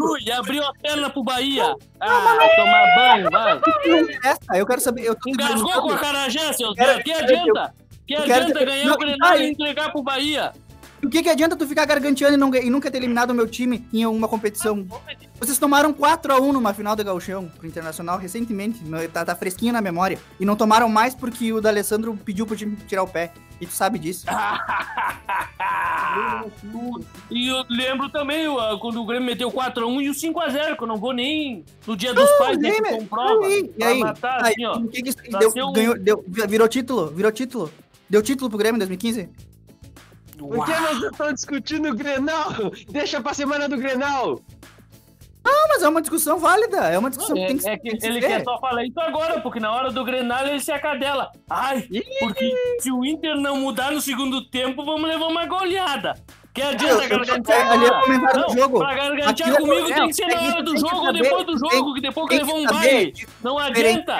Ui, 0.01 0.31
abriu 0.31 0.63
a 0.63 0.73
perna 0.73 1.09
pro 1.09 1.23
Bahia. 1.23 1.75
Ah, 1.99 2.37
tomar 2.55 2.95
banho, 2.95 3.29
vai. 3.31 3.57
Interessa, 4.01 4.39
eu 4.55 4.65
quero 4.65 4.81
saber. 4.81 5.03
Eu 5.03 5.15
tô 5.15 5.29
Engasgou 5.29 5.81
com 5.81 5.91
a 5.91 5.97
Carajé, 5.97 6.51
Quero- 6.75 6.93
Zé. 6.93 7.03
Que 7.03 7.11
adianta? 7.11 7.73
Que 8.07 8.13
eu 8.15 8.23
quero 8.23 8.43
adianta 8.45 8.65
ganhar 8.65 8.91
o 8.93 8.97
Grenal 8.97 9.37
e 9.39 9.51
entregar 9.51 9.91
pro 9.91 10.01
Bahia? 10.01 10.51
O 11.03 11.09
que, 11.09 11.23
que 11.23 11.29
adianta 11.29 11.55
tu 11.55 11.65
ficar 11.67 11.85
garganteando 11.85 12.33
e, 12.35 12.37
não, 12.37 12.53
e 12.53 12.69
nunca 12.69 12.91
ter 12.91 12.97
eliminado 12.97 13.31
o 13.31 13.33
meu 13.33 13.47
time 13.47 13.85
em 13.93 14.05
uma 14.05 14.27
competição? 14.27 14.85
Vocês 15.39 15.57
tomaram 15.57 15.93
4x1 15.93 16.51
numa 16.51 16.73
final 16.73 16.95
do 16.95 17.03
Gauchão 17.03 17.49
pro 17.57 17.65
Internacional 17.67 18.17
recentemente, 18.17 18.81
tá, 19.13 19.23
tá 19.23 19.35
fresquinho 19.35 19.71
na 19.73 19.81
memória. 19.81 20.19
E 20.39 20.45
não 20.45 20.55
tomaram 20.55 20.89
mais 20.89 21.15
porque 21.15 21.53
o 21.53 21.61
D'Alessandro 21.61 22.17
pediu 22.25 22.45
pro 22.45 22.55
time 22.55 22.75
tirar 22.87 23.03
o 23.03 23.07
pé. 23.07 23.31
E 23.61 23.65
tu 23.65 23.73
sabe 23.73 23.97
disso. 23.99 24.25
E 27.29 27.47
eu 27.47 27.63
lembro 27.69 28.09
também 28.09 28.47
ó, 28.47 28.77
quando 28.79 28.99
o 29.01 29.05
Grêmio 29.05 29.25
meteu 29.27 29.51
4x1 29.51 30.01
e 30.01 30.09
o 30.09 30.13
5x0, 30.13 30.75
que 30.75 30.83
eu 30.83 30.87
não 30.87 30.97
vou 30.97 31.13
nem 31.13 31.63
no 31.85 31.95
dia 31.95 32.13
dos 32.13 32.29
pais, 32.37 32.57
né, 32.57 32.71
comprova. 32.81 33.45
aí, 33.45 33.71
E 33.77 33.83
aí? 33.83 33.99
matar, 33.99 34.43
Aí, 34.43 34.53
assim, 34.53 34.65
ó. 34.65 34.77
o 34.77 34.87
que 34.87 35.03
que 35.03 35.11
deu- 35.37 35.71
ganhou- 35.71 35.97
deu- 35.97 36.25
virou 36.27 36.67
título? 36.67 37.07
Virou 37.11 37.31
título? 37.31 37.71
Deu 38.09 38.21
título 38.23 38.49
pro 38.49 38.57
Grêmio 38.57 38.77
em 38.77 38.79
2015? 38.79 39.29
Por 40.47 40.65
que 40.65 40.71
vocês 40.73 41.03
estão 41.11 41.33
discutindo 41.33 41.89
o 41.89 41.95
Grenal? 41.95 42.51
Deixa 42.89 43.21
pra 43.21 43.33
semana 43.33 43.67
do 43.69 43.77
Grenal. 43.77 44.39
Não, 45.43 45.67
mas 45.69 45.81
é 45.83 45.87
uma 45.89 46.01
discussão 46.01 46.37
válida. 46.37 46.77
É 46.77 46.97
uma 46.97 47.09
discussão 47.09 47.35
É, 47.37 47.41
que 47.41 47.47
tem 47.47 47.57
que, 47.57 47.69
é 47.69 47.77
que 47.77 47.89
que 47.91 48.01
se 48.01 48.07
ele 48.07 48.19
ver. 48.19 48.27
quer 48.27 48.43
só 48.43 48.59
falar 48.59 48.83
isso 48.85 48.99
agora, 48.99 49.39
porque 49.41 49.59
na 49.59 49.71
hora 49.73 49.89
do 49.91 50.03
Grenal 50.03 50.45
ele 50.45 50.59
se 50.59 50.71
acadela. 50.71 51.31
Ai, 51.49 51.87
porque 52.19 52.53
se 52.79 52.91
o 52.91 53.03
Inter 53.05 53.35
não 53.35 53.57
mudar 53.57 53.91
no 53.91 54.01
segundo 54.01 54.43
tempo, 54.49 54.83
vamos 54.85 55.07
levar 55.09 55.27
uma 55.27 55.45
goleada. 55.45 56.13
Que 56.53 56.61
adianta 56.63 57.07
gargantear 57.07 57.71
ali 57.71 57.85
é 57.85 57.89
o 57.91 58.01
comentário 58.01 58.45
do 58.47 58.53
jogo. 58.57 58.79
Pra 58.79 58.95
gargantear 58.95 59.49
é 59.49 59.55
comigo 59.55 59.85
o- 59.85 59.87
tem 59.93 60.03
é, 60.03 60.07
que 60.07 60.13
ser 60.13 60.25
na 60.27 60.41
hora 60.41 60.63
do 60.63 60.77
jogo 60.77 60.97
ou 61.05 61.13
depois 61.13 61.45
do 61.45 61.57
jogo, 61.57 61.93
que 61.93 62.01
depois 62.01 62.27
que 62.27 62.35
levou 62.37 62.57
um 62.57 62.65
baile. 62.65 63.13
Não 63.43 63.57
adianta. 63.57 64.19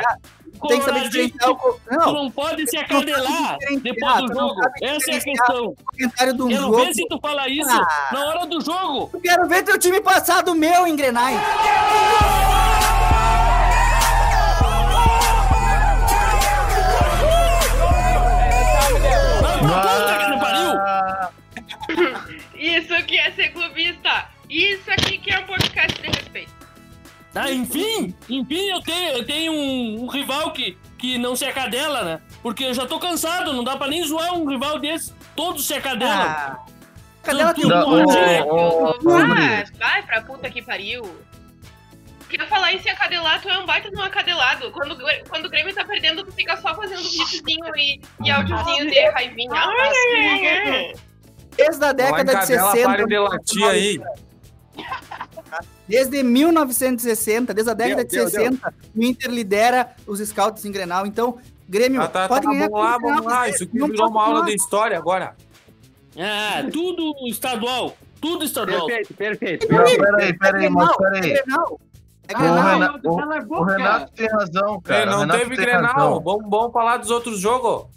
Tem 0.67 0.79
que 0.79 0.85
saber 0.85 1.09
diferenciar 1.09 1.49
o. 1.51 1.55
Tu 1.55 1.79
Não, 1.91 2.13
não 2.13 2.31
pode 2.31 2.69
se 2.69 2.77
acadelar 2.77 3.57
depois 3.81 4.15
do 4.21 4.33
jogo. 4.33 4.61
Essa 4.81 5.11
é 5.11 5.15
a 5.15 5.21
questão. 5.21 5.75
comentário 5.97 6.33
de 6.33 6.41
um 6.41 6.47
Quero 6.47 6.61
jogo. 6.61 6.75
ver 6.77 6.93
se 6.93 7.07
tu 7.07 7.19
fala 7.21 7.47
isso 7.49 7.69
Ah. 7.69 8.09
na 8.11 8.25
hora 8.25 8.45
do 8.47 8.61
jogo. 8.61 9.09
Eu 9.13 9.21
quero 9.21 9.47
ver 9.47 9.63
teu 9.63 9.77
time 9.79 10.01
passar 10.01 10.41
do 10.43 10.55
meu 10.55 10.85
em 10.87 10.95
Grenais. 10.95 11.39
Não 19.61 20.39
pariu! 20.39 20.69
que 23.07 23.17
é 23.17 23.31
ser 23.31 23.49
clubista. 23.49 24.27
Isso 24.49 24.91
aqui 24.91 25.17
que 25.17 25.31
é 25.31 25.39
um 25.39 25.43
podcast 25.45 25.99
de 26.01 26.07
respeito. 26.07 26.58
Ah, 27.41 27.51
enfim, 27.51 28.13
enfim, 28.29 28.69
eu 28.69 28.81
tenho, 28.81 29.09
eu 29.17 29.25
tenho 29.25 29.51
um, 29.51 30.03
um 30.03 30.07
rival 30.07 30.51
que, 30.51 30.77
que 30.97 31.17
não 31.17 31.35
se 31.35 31.45
acadela, 31.45 32.03
né? 32.03 32.21
Porque 32.41 32.65
eu 32.65 32.73
já 32.73 32.85
tô 32.85 32.99
cansado, 32.99 33.53
não 33.53 33.63
dá 33.63 33.77
pra 33.77 33.87
nem 33.87 34.03
zoar 34.03 34.33
um 34.33 34.45
rival 34.45 34.79
desse. 34.79 35.13
Todos 35.35 35.65
se 35.65 35.73
acadelam. 35.73 36.15
Ah, 36.15 36.59
cadela 37.23 37.53
tem 37.53 37.65
um 37.65 37.69
monte. 37.69 38.17
vai 39.77 40.03
pra 40.03 40.21
puta 40.21 40.49
que 40.49 40.61
pariu. 40.61 41.03
Queria 42.29 42.45
falar 42.45 42.71
em 42.71 42.77
acadelar, 42.77 43.41
tu 43.41 43.49
é 43.49 43.57
um 43.57 43.65
baita 43.65 43.89
de 43.89 43.97
um 43.97 44.03
acadelado. 44.03 44.71
Quando, 44.71 44.95
quando 45.27 45.45
o 45.45 45.49
Grêmio 45.49 45.73
tá 45.73 45.83
perdendo, 45.83 46.23
tu 46.23 46.31
fica 46.31 46.55
só 46.57 46.75
fazendo 46.75 47.01
videozinho 47.01 47.75
e, 47.75 47.99
e 48.23 48.29
áudiozinho 48.29 48.87
de 48.87 49.09
raivinha. 49.09 49.51
Ai, 49.51 49.91
ai, 50.15 50.27
ai, 50.27 50.47
ai. 50.47 50.93
Desde 51.57 51.83
a 51.83 51.91
década 51.91 52.35
de 52.35 52.45
60. 52.45 52.83
Pare 52.87 53.05
de 53.05 53.17
latir 53.17 53.65
aí. 53.65 54.01
Desde 55.87 56.21
1960, 56.23 57.53
desde 57.53 57.71
a 57.71 57.73
década 57.73 58.03
Deu, 58.03 58.25
de 58.25 58.31
deu, 58.31 58.49
60, 58.49 58.73
o 58.95 59.03
Inter 59.03 59.29
lidera 59.31 59.95
os 60.05 60.19
scouts 60.19 60.63
em 60.65 60.71
Grenal. 60.71 61.05
Então, 61.05 61.37
Grêmio 61.67 62.01
Ah, 62.01 62.07
tá, 62.07 62.27
pode 62.27 62.45
tá, 62.45 62.51
ganhar 62.51 62.69
vamos 62.69 62.83
lá, 62.85 62.99
com 62.99 63.07
o 63.07 63.09
vamos 63.09 63.25
lá. 63.25 63.49
Isso 63.49 63.63
aqui 63.63 63.77
virou 63.77 64.09
uma 64.09 64.23
aula 64.25 64.45
de 64.45 64.55
história 64.55 64.97
agora. 64.97 65.35
Ah, 66.17 66.63
tudo 66.71 67.13
estadual. 67.27 67.95
Tudo 68.21 68.43
estadual. 68.43 68.85
Perfeito, 68.87 69.13
perfeito. 69.13 69.67
Não, 69.71 69.77
Não, 69.77 69.85
peraí, 69.85 70.37
peraí, 70.37 70.69
mas 70.69 70.97
peraí. 70.97 71.31
É 71.31 71.43
Grenal. 71.43 71.79
É 72.27 72.35
O 72.35 72.37
Grenal. 72.39 72.69
Renato, 72.79 73.09
o- 73.09 73.59
o 73.59 73.63
Renato 73.63 74.11
tem 74.13 74.27
razão, 74.27 74.81
cara. 74.81 75.05
Não 75.11 75.19
Renato 75.21 75.39
teve 75.39 75.55
Grenal. 75.55 76.21
Vamos, 76.21 76.49
vamos 76.49 76.73
falar 76.73 76.97
dos 76.97 77.09
outros 77.09 77.39
jogos. 77.39 77.87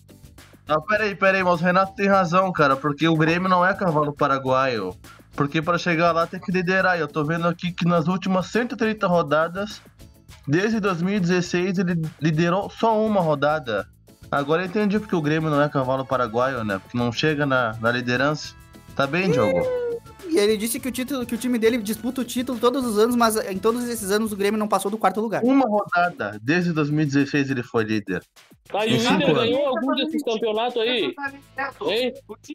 Não, 0.68 0.80
peraí, 0.82 1.14
peraí, 1.14 1.42
mas 1.42 1.60
o 1.60 1.64
Renato 1.64 1.94
tem 1.96 2.06
razão, 2.06 2.52
cara, 2.52 2.76
porque 2.76 3.08
o 3.08 3.16
Grêmio 3.16 3.48
não 3.48 3.66
é 3.66 3.74
cavalo 3.74 4.12
paraguaio. 4.12 4.94
Porque 5.34 5.62
para 5.62 5.78
chegar 5.78 6.12
lá 6.12 6.26
tem 6.26 6.40
que 6.40 6.52
liderar. 6.52 6.96
E 6.96 7.00
eu 7.00 7.08
tô 7.08 7.24
vendo 7.24 7.48
aqui 7.48 7.72
que 7.72 7.86
nas 7.86 8.06
últimas 8.06 8.46
130 8.46 9.06
rodadas, 9.06 9.80
desde 10.46 10.78
2016, 10.80 11.78
ele 11.78 12.02
liderou 12.20 12.70
só 12.70 13.04
uma 13.04 13.20
rodada. 13.20 13.88
Agora 14.30 14.62
eu 14.62 14.66
entendi 14.66 14.98
porque 14.98 15.16
o 15.16 15.22
Grêmio 15.22 15.50
não 15.50 15.60
é 15.60 15.68
cavalo 15.68 16.04
paraguaio, 16.04 16.64
né? 16.64 16.78
Porque 16.78 16.96
não 16.96 17.12
chega 17.12 17.44
na, 17.44 17.74
na 17.80 17.90
liderança. 17.90 18.54
Tá 18.94 19.06
bem, 19.06 19.30
Diogo? 19.30 19.81
E 20.32 20.38
ele 20.38 20.56
disse 20.56 20.80
que 20.80 20.88
o, 20.88 20.92
título, 20.92 21.26
que 21.26 21.34
o 21.34 21.38
time 21.38 21.58
dele 21.58 21.76
disputa 21.76 22.22
o 22.22 22.24
título 22.24 22.58
todos 22.58 22.84
os 22.86 22.98
anos, 22.98 23.14
mas 23.14 23.36
em 23.36 23.58
todos 23.58 23.86
esses 23.86 24.10
anos 24.10 24.32
o 24.32 24.36
Grêmio 24.36 24.58
não 24.58 24.66
passou 24.66 24.90
do 24.90 24.96
quarto 24.96 25.20
lugar. 25.20 25.42
Uma 25.44 25.66
rodada. 25.66 26.38
Desde 26.42 26.72
2016 26.72 27.50
ele 27.50 27.62
foi 27.62 27.84
líder. 27.84 28.22
Em 28.72 28.96
o 28.96 29.12
Inter 29.14 29.34
ganhou 29.34 29.66
algum 29.66 29.94
desses 29.94 30.22
campeonatos 30.22 30.80
aí? 30.80 31.14
Hein? 31.90 32.14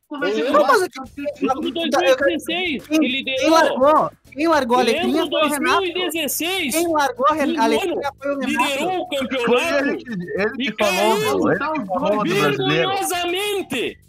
Não, 0.10 0.20
mas 0.20 0.36
lembro 0.36 0.64
do 0.64 1.90
2016, 1.90 2.88
que 2.88 2.98
Quem 2.98 3.08
liderou. 3.08 3.52
largou, 3.52 4.12
quem 4.32 4.48
largou 4.48 4.80
a 4.80 4.82
letrinha 4.82 5.28
foi 5.28 5.44
o 5.44 5.48
Renato. 5.48 5.80
2016. 5.82 6.74
Quem 6.74 6.92
largou 6.92 7.26
a, 7.28 7.32
a 7.32 7.68
letrinha 7.68 8.12
foi 8.20 8.36
o 8.36 8.40
Liderou 8.40 8.68
Renato. 8.68 9.02
o 9.02 9.08
campeonato. 9.10 9.46
Foi 9.46 9.78
ele 9.80 9.98
que, 9.98 10.12
ele 10.12 10.72
que 10.72 10.84
falou. 10.84 11.52
Ele 11.52 11.60
que 11.60 11.86
falou 11.86 12.24
do 12.24 12.36
brasileiro. 12.36 12.90
vergonhosamente. 12.90 14.07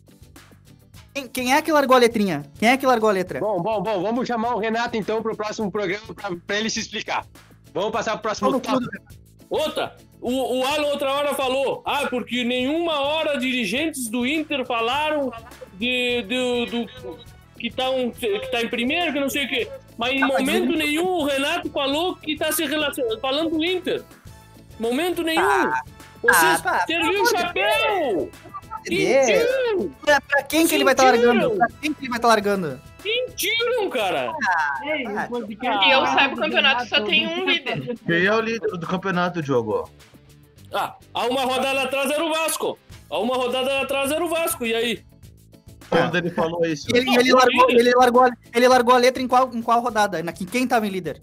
Quem, 1.18 1.28
quem 1.28 1.54
é 1.54 1.60
que 1.62 1.72
largou 1.72 1.96
a 1.96 2.00
letrinha? 2.00 2.44
Quem 2.58 2.68
é 2.68 2.76
que 2.76 2.86
largou 2.86 3.08
a 3.08 3.12
letra? 3.12 3.40
Bom, 3.40 3.60
bom, 3.60 3.82
bom, 3.82 4.02
vamos 4.02 4.26
chamar 4.28 4.54
o 4.54 4.58
Renato 4.58 4.96
então 4.96 5.20
pro 5.22 5.36
próximo 5.36 5.70
programa 5.70 6.14
pra, 6.14 6.30
pra 6.46 6.56
ele 6.58 6.70
se 6.70 6.78
explicar. 6.80 7.26
Vamos 7.74 7.90
passar 7.90 8.12
pro 8.12 8.22
próximo 8.22 8.60
tópico. 8.60 8.92
Outra, 9.50 9.96
o, 10.20 10.58
o 10.60 10.66
Alan 10.66 10.88
outra 10.88 11.10
hora 11.12 11.34
falou, 11.34 11.82
ah, 11.84 12.06
porque 12.08 12.44
nenhuma 12.44 13.00
hora 13.00 13.38
dirigentes 13.38 14.08
do 14.08 14.26
Inter 14.26 14.64
falaram 14.66 15.32
de, 15.74 16.22
de- 16.22 16.66
do, 16.66 16.86
que, 17.58 17.70
tá 17.70 17.90
um, 17.90 18.10
que 18.10 18.38
tá 18.50 18.62
em 18.62 18.68
primeiro, 18.68 19.12
que 19.12 19.20
não 19.20 19.30
sei 19.30 19.46
o 19.46 19.48
quê. 19.48 19.68
Mas 19.96 20.12
em 20.12 20.22
Ah, 20.22 20.26
momento 20.28 20.72
nenhum 20.72 21.06
o 21.08 21.24
Renato 21.24 21.70
falou 21.70 22.14
que 22.14 22.36
tá 22.36 22.52
se 22.52 22.64
relacionando, 22.64 23.18
falando 23.20 23.50
do 23.50 23.64
Inter. 23.64 24.04
Momento 24.78 25.22
nenhum. 25.22 25.70
Vocês 26.22 26.60
ah, 26.60 26.62
pá, 26.62 26.86
serviu 26.86 27.22
o 27.22 27.26
chapéu! 27.26 28.30
Mentiram! 28.90 29.90
Pra, 30.04 30.20
pra 30.20 30.42
quem 30.44 30.66
que 30.66 30.74
ele 30.74 30.84
vai 30.84 30.92
estar 30.94 31.10
Sentiram. 31.12 31.32
largando? 31.34 31.56
Pra 31.56 31.66
quem 31.80 31.92
que 31.94 32.00
ele 32.00 32.08
vai 32.08 32.18
estar 32.18 32.28
largando? 32.28 32.80
Mentiram, 33.04 33.90
cara! 33.90 34.32
Que 34.82 35.66
eu 35.90 36.06
saiba, 36.06 36.34
o 36.34 36.38
campeonato 36.38 36.86
só 36.86 37.00
tem 37.04 37.26
um 37.26 37.44
líder. 37.48 37.96
Quem 38.06 38.24
é 38.26 38.34
o 38.34 38.40
líder 38.40 38.68
do 38.70 38.86
campeonato, 38.86 39.42
Diogo? 39.42 39.88
Ah, 40.72 40.96
há 41.14 41.26
uma 41.26 41.42
rodada 41.42 41.82
atrás 41.82 42.10
era 42.10 42.24
o 42.24 42.28
Vasco. 42.32 42.78
Há 43.10 43.18
uma 43.18 43.36
rodada 43.36 43.80
atrás 43.80 44.10
era 44.10 44.24
o 44.24 44.28
Vasco, 44.28 44.66
e 44.66 44.74
aí? 44.74 45.02
Quando 45.88 46.18
ele 46.18 46.30
falou 46.30 46.64
isso? 46.66 46.86
E 46.94 46.98
ele, 46.98 47.10
e 47.10 47.16
ele 47.16 47.32
largou, 47.32 47.70
ele, 47.70 47.92
largou, 47.94 48.22
a- 48.24 48.30
ele 48.54 48.68
largou 48.68 48.94
a 48.94 48.98
letra 48.98 49.22
em 49.22 49.26
qual, 49.28 49.50
em 49.54 49.62
qual 49.62 49.80
rodada? 49.80 50.22
Na, 50.22 50.32
quem 50.32 50.66
tava 50.66 50.86
em 50.86 50.90
líder? 50.90 51.22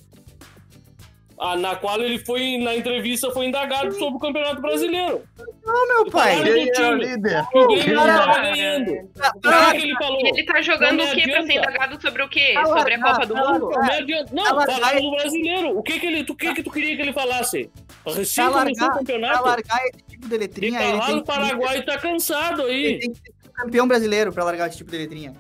Ah, 1.38 1.58
na 1.58 1.76
qual 1.76 2.02
ele 2.02 2.18
foi, 2.20 2.58
na 2.58 2.74
entrevista, 2.76 3.30
foi 3.32 3.48
indagado 3.48 3.92
sobre 3.94 4.16
o 4.16 4.20
Campeonato 4.20 4.62
Brasileiro. 4.62 5.22
Não, 5.66 5.88
meu 5.88 6.06
pai. 6.10 6.38
Do 6.38 6.44
Quem 6.46 6.62
é 6.62 6.70
o 6.70 6.72
time, 6.74 7.06
líder? 7.06 7.46
que 7.52 7.58
o 7.58 7.68
Grêmio 7.68 7.84
Quem 7.84 7.94
não 7.94 8.04
é? 8.08 8.18
tava 8.18 8.40
ganhando. 8.42 8.92
O 8.92 9.10
Ah, 9.44 9.72
que, 9.72 9.78
que 9.80 9.84
ele 9.88 9.96
falou? 9.98 10.20
Ele 10.26 10.46
tá 10.46 10.62
jogando 10.62 11.04
o 11.04 11.12
quê 11.12 11.22
pra 11.24 11.44
ser 11.44 11.54
indagado 11.58 12.02
sobre 12.02 12.24
o 12.24 12.30
quê? 12.30 12.52
Tá 12.54 12.66
Sobre 12.66 12.94
a 12.94 13.02
Copa 13.02 13.26
do 13.26 13.34
tá 13.34 13.52
Mundo? 13.52 13.70
Não, 13.70 13.82
adianta. 13.82 14.30
Não, 14.34 14.44
Tá 14.46 14.54
largado. 14.54 14.80
falaram 14.80 15.02
do 15.02 15.12
brasileiro. 15.12 15.78
O 15.78 15.84
que 15.84 16.00
que, 16.00 16.06
ele, 16.06 16.24
tu, 16.24 16.36
que 16.36 16.54
que 16.54 16.64
tu 16.64 16.72
queria 16.72 16.96
que 16.96 17.02
ele 17.02 17.14
falasse? 17.14 17.70
Recém 18.06 18.06
Pra 18.06 18.14
começou 18.14 18.46
o 18.46 18.52
largar, 18.54 18.88
pra 18.88 18.98
campeonato. 19.00 19.46
largar 19.46 19.80
esse 19.88 20.04
tipo 20.08 20.30
de 20.30 20.36
E 20.36 20.38
letrinha, 20.38 20.80
tá 20.80 20.86
ele 20.86 20.98
lá 20.98 21.06
tem, 21.08 21.16
no 21.16 21.22
que- 21.22 21.28
Paraguai 21.28 21.82
tá 21.84 21.98
cansado 22.00 22.62
ele 22.70 22.88
aí. 22.88 23.00
tem 23.00 23.12
que 23.12 23.18
ser 23.20 23.34
campeão 23.54 23.88
brasileiro 23.88 24.32
pra 24.32 24.44
largar 24.46 24.70
esse 24.70 24.78
tipo 24.78 24.90
de 24.92 24.98
letrinha. 25.00 25.34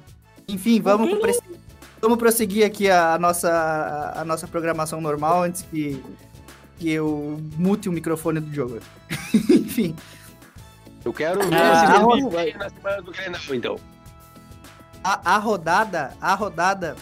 Enfim, 0.47 0.81
vamos, 0.81 1.09
que 1.09 1.15
pro- 1.15 1.31
vamos 2.05 2.19
prosseguir 2.19 2.63
aqui 2.63 2.87
a, 2.87 3.15
a 3.15 3.19
nossa, 3.19 4.13
a 4.15 4.23
nossa 4.23 4.47
programação 4.47 5.01
normal 5.01 5.41
antes 5.41 5.63
que, 5.63 6.03
que 6.77 6.91
eu 6.91 7.41
mute 7.57 7.89
o 7.89 7.91
microfone 7.91 8.39
do 8.39 8.53
jogo. 8.53 8.79
Enfim. 9.33 9.95
Eu 11.03 11.11
quero 11.11 11.39
ver 11.39 11.55
Ah, 11.55 12.05
esse 12.47 12.57
na 12.57 12.69
semana 12.69 13.01
do 13.01 13.11
Grenal, 13.11 13.41
então. 13.51 13.79
A, 15.03 15.35
a 15.35 15.37
rodada, 15.39 16.13
a 16.21 16.35
rodada 16.35 16.95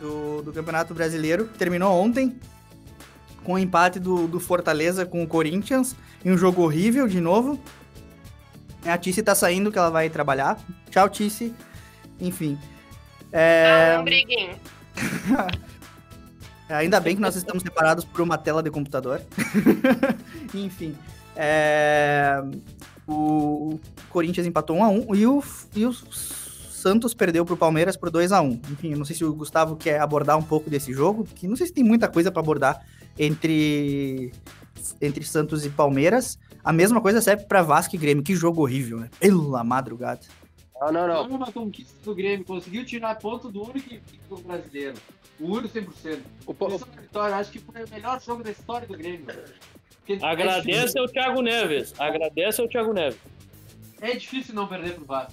do, 0.00 0.42
do 0.42 0.52
Campeonato 0.52 0.92
Brasileiro 0.92 1.46
terminou 1.46 1.92
ontem 1.96 2.40
com 3.44 3.54
o 3.54 3.58
empate 3.58 4.00
do, 4.00 4.26
do 4.26 4.40
Fortaleza 4.40 5.06
com 5.06 5.22
o 5.22 5.26
Corinthians 5.26 5.94
em 6.24 6.32
um 6.32 6.38
jogo 6.38 6.62
horrível 6.62 7.06
de 7.06 7.20
novo. 7.20 7.60
A 8.84 8.98
Tice 8.98 9.22
tá 9.22 9.36
saindo 9.36 9.70
que 9.70 9.78
ela 9.78 9.90
vai 9.90 10.10
trabalhar. 10.10 10.58
Tchau, 10.90 11.08
Tice. 11.08 11.54
Enfim. 12.20 12.58
É, 13.32 13.96
Não, 13.96 14.04
briguem. 14.04 14.56
ainda 16.68 17.00
bem 17.00 17.14
que 17.14 17.22
nós 17.22 17.36
estamos 17.36 17.62
separados 17.62 18.04
por 18.04 18.20
uma 18.20 18.38
tela 18.38 18.62
de 18.62 18.70
computador. 18.70 19.20
Enfim. 20.54 20.96
é, 21.36 22.42
o 23.06 23.78
Corinthians 24.10 24.46
empatou 24.46 24.76
1 24.76 24.84
a 24.84 24.88
1 24.88 25.14
e 25.14 25.26
o, 25.26 25.42
e 25.74 25.86
o 25.86 25.92
Santos 25.92 27.14
perdeu 27.14 27.44
pro 27.44 27.56
Palmeiras 27.56 27.96
por 27.96 28.10
2 28.10 28.32
a 28.32 28.40
1 28.40 28.60
Enfim, 28.70 28.92
eu 28.92 28.98
não 28.98 29.04
sei 29.04 29.16
se 29.16 29.24
o 29.24 29.34
Gustavo 29.34 29.76
quer 29.76 30.00
abordar 30.00 30.36
um 30.38 30.42
pouco 30.42 30.70
desse 30.70 30.92
jogo, 30.92 31.24
porque 31.24 31.48
não 31.48 31.56
sei 31.56 31.66
se 31.66 31.72
tem 31.72 31.82
muita 31.82 32.06
coisa 32.06 32.30
para 32.30 32.40
abordar 32.40 32.84
entre, 33.18 34.32
entre 35.00 35.24
Santos 35.24 35.64
e 35.64 35.70
Palmeiras. 35.70 36.38
A 36.62 36.72
mesma 36.72 37.00
coisa 37.00 37.20
serve 37.20 37.44
para 37.46 37.62
Vasco 37.62 37.94
e 37.94 37.98
Grêmio. 37.98 38.22
Que 38.22 38.36
jogo 38.36 38.62
horrível, 38.62 38.98
né? 38.98 39.08
Pela 39.18 39.64
madrugada. 39.64 40.20
Não, 40.80 40.92
não, 40.92 41.08
não. 41.08 41.24
Foi 41.28 41.36
uma 41.36 41.52
conquista 41.52 41.94
do 42.04 42.14
Grêmio. 42.14 42.44
Conseguiu 42.44 42.84
tirar 42.84 43.14
ponto 43.16 43.50
do 43.50 43.62
único 43.62 43.92
invicto 43.94 44.36
brasileiro. 44.38 44.94
O 45.40 45.46
único 45.46 45.68
100%. 45.68 46.20
O 46.46 46.54
po- 46.54 46.78
vitória, 46.78 47.36
acho 47.36 47.50
que 47.50 47.58
foi 47.58 47.84
o 47.84 47.90
melhor 47.90 48.20
jogo 48.20 48.42
da 48.44 48.50
história 48.50 48.86
do 48.86 48.96
Grêmio. 48.96 49.26
Porque 49.26 50.12
é 50.14 50.26
Agradece 50.26 50.66
difícil- 50.66 51.02
ao 51.02 51.08
Thiago 51.08 51.42
Neves. 51.42 51.94
Agradece 51.98 52.60
ao 52.60 52.68
Thiago 52.68 52.92
Neves. 52.92 53.18
É 54.00 54.14
difícil 54.16 54.54
não 54.54 54.66
perder 54.68 54.94
pro 54.94 55.04
Vasco. 55.04 55.32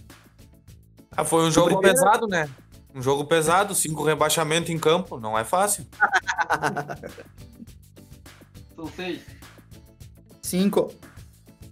Ah, 1.11 1.23
foi 1.23 1.45
um 1.45 1.51
jogo 1.51 1.79
pesado, 1.79 2.27
né? 2.27 2.49
Um 2.93 3.01
jogo 3.01 3.25
pesado, 3.25 3.75
cinco 3.75 4.03
rebaixamentos 4.03 4.69
em 4.69 4.79
campo, 4.79 5.19
não 5.19 5.37
é 5.37 5.43
fácil. 5.43 5.85
São 8.75 8.87
seis. 8.87 9.21
Cinco. 10.41 10.91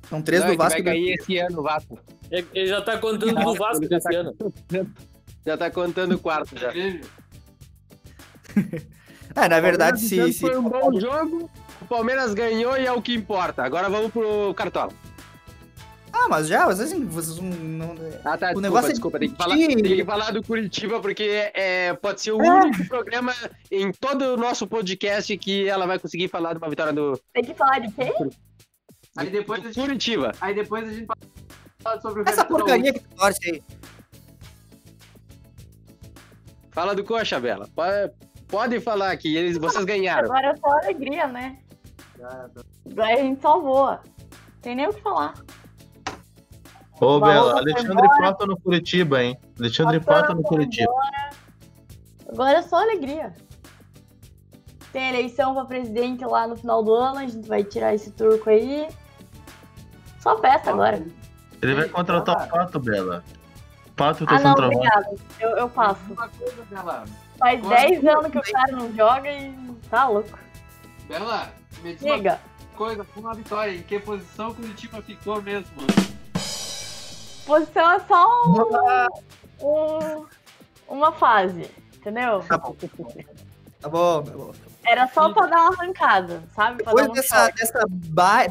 São 0.10 0.22
três 0.22 0.42
Não, 0.42 0.50
do 0.50 0.54
é 0.54 0.58
Vasco. 0.58 0.84
Vai 0.84 0.94
cair 0.94 1.14
esse 1.20 1.38
ano 1.38 1.60
o 1.60 1.64
Vasco. 1.64 2.00
Ele 2.32 2.68
já 2.68 2.82
tá 2.82 2.98
contando 2.98 3.36
do 3.44 3.54
Vasco 3.56 3.88
tá- 3.88 4.00
ano. 4.16 4.34
Já 5.46 5.58
tá 5.58 5.70
contando 5.70 6.16
o 6.16 6.20
quarto 6.20 6.58
já. 6.58 6.72
É, 9.36 9.50
na 9.50 9.60
verdade, 9.60 10.00
se, 10.00 10.32
se 10.32 10.40
Foi 10.40 10.56
um 10.58 10.70
bom 10.70 11.00
jogo. 11.00 11.50
O 11.82 11.86
Palmeiras 11.86 12.34
ganhou 12.36 12.78
e 12.78 12.86
é 12.86 12.92
o 12.92 13.02
que 13.02 13.14
importa. 13.16 13.64
Agora 13.64 13.90
vamos 13.90 14.12
pro 14.12 14.54
Cartola. 14.54 14.92
Ah, 16.14 16.28
mas 16.30 16.48
já, 16.48 16.66
às 16.66 16.78
vezes 16.78 16.94
vocês 17.08 17.40
não. 17.40 17.96
Ah, 18.24 18.38
tá, 18.38 18.52
O 18.52 18.62
desculpa, 18.62 18.62
negócio 18.62 18.90
é 18.90 18.92
desculpa. 18.94 19.20
Tem 19.20 19.30
que, 19.32 19.36
falar, 19.36 19.56
tem 19.56 19.76
que 19.76 20.06
falar 20.06 20.32
do 20.32 20.44
Curitiba, 20.44 21.00
porque 21.00 21.52
é, 21.56 21.94
pode 21.96 22.22
ser 22.22 22.32
o 22.32 22.42
É. 22.44 22.64
único 22.64 22.88
programa 22.88 23.34
em 23.72 23.92
todo 23.92 24.36
o 24.36 24.38
nosso 24.38 24.68
podcast 24.68 25.36
que 25.40 25.68
ela 25.68 25.88
vai 25.88 25.98
conseguir 25.98 26.28
falar 26.28 26.54
de 26.54 26.60
uma 26.60 26.70
vitória 26.70 26.94
do, 26.94 27.20
Tem 27.34 27.44
que 27.44 27.56
falar 27.56 27.80
de 27.80 27.92
quê? 27.92 28.14
Aí 29.16 29.30
depois, 29.30 29.62
do 29.62 29.68
gente, 29.72 29.80
Curitiba. 29.82 30.32
aí 30.42 30.56
depois 30.56 30.88
a 30.88 30.92
gente 30.92 31.08
fala 31.82 32.02
sobre 32.02 32.22
o 32.24 32.30
Essa 32.30 32.44
porcaria 32.46 32.94
que 32.94 33.00
torce 33.00 33.50
aí. 33.50 33.64
Fala 36.72 36.96
do 36.96 37.04
Coxa, 37.04 37.40
Bela. 37.40 37.70
Pode, 37.76 38.12
pode 38.48 38.80
falar 38.80 39.16
que 39.18 39.36
eles, 39.36 39.58
vocês 39.58 39.86
ganharam. 39.86 40.26
Agora 40.26 40.48
é 40.48 40.56
só 40.56 40.68
alegria, 40.80 41.28
né? 41.28 41.60
Agora 42.20 43.14
a 43.14 43.18
gente 43.18 43.42
só 43.42 43.60
voa. 43.60 44.02
Tem 44.62 44.76
nem 44.76 44.88
o 44.88 44.94
que 44.94 45.02
falar. 45.02 45.36
Ô, 47.00 47.20
Bela, 47.20 47.60
Alexandre. 47.60 48.08
Pato 48.18 48.48
no 48.48 48.60
Curitiba, 48.60 49.24
hein? 49.24 49.38
Alexandre 49.60 50.00
Pato 50.00 50.22
Pato 50.22 50.36
no 50.36 50.44
Curitiba. 50.44 50.92
Agora 52.28 52.58
é 52.58 52.62
só 52.64 52.78
alegria. 52.78 53.34
Tem 54.92 55.10
eleição 55.10 55.54
pra 55.54 55.66
presidente 55.66 56.26
lá 56.26 56.48
no 56.48 56.56
final 56.56 56.84
do 56.84 56.94
ano, 56.94 57.20
a 57.20 57.28
gente 57.28 57.48
vai 57.48 57.64
tirar 57.64 57.94
esse 57.94 58.12
turco 58.12 58.50
aí. 58.50 58.88
Só 60.24 60.40
festa 60.40 60.70
agora. 60.70 61.06
Ele 61.62 61.76
vai 61.76 61.90
contratar 61.90 62.46
o 62.46 62.50
Pato, 62.50 62.80
Bela. 62.80 63.22
Pato 63.94 64.26
tá 64.26 64.36
Ah, 64.38 64.40
não, 64.40 64.54
obrigada. 64.54 65.16
Eu, 65.38 65.50
eu 65.50 65.70
passo. 65.70 66.00
Faz 66.16 67.60
Agora 67.60 67.76
10 67.82 68.04
eu- 68.04 68.20
anos 68.20 68.32
que 68.32 68.38
o 68.38 68.42
cara 68.42 68.72
não 68.72 68.94
joga 68.96 69.30
e 69.30 69.54
tá 69.90 70.08
louco. 70.08 70.40
Bela, 71.10 71.50
me 71.82 71.94
diz 71.94 72.02
Diga. 72.02 72.40
uma 72.70 72.78
coisa, 72.78 73.06
uma 73.18 73.34
vitória, 73.34 73.72
em 73.76 73.84
que 73.84 74.00
posição 74.00 74.52
o 74.52 74.56
Curitiba 74.56 75.02
ficou 75.02 75.42
mesmo? 75.42 75.86
Posição 77.46 77.92
é 77.92 78.00
só 78.00 78.26
um, 78.48 79.68
um- 79.68 80.26
uma 80.88 81.12
fase, 81.12 81.70
entendeu? 81.94 82.40
Tá 82.48 82.58
bom. 82.58 82.76
Tá 83.82 83.90
bom, 83.90 84.24
tá 84.24 84.32
bom. 84.32 84.52
Era 84.86 85.08
só 85.08 85.32
pra 85.34 85.48
dar 85.48 85.62
uma 85.62 85.74
arrancada, 85.74 86.44
sabe? 86.56 86.84
Pra 86.84 86.92
Depois 86.92 87.10
um 87.10 87.14
dessa, 87.14 87.46
choque. 87.46 87.60
dessa 87.60 87.86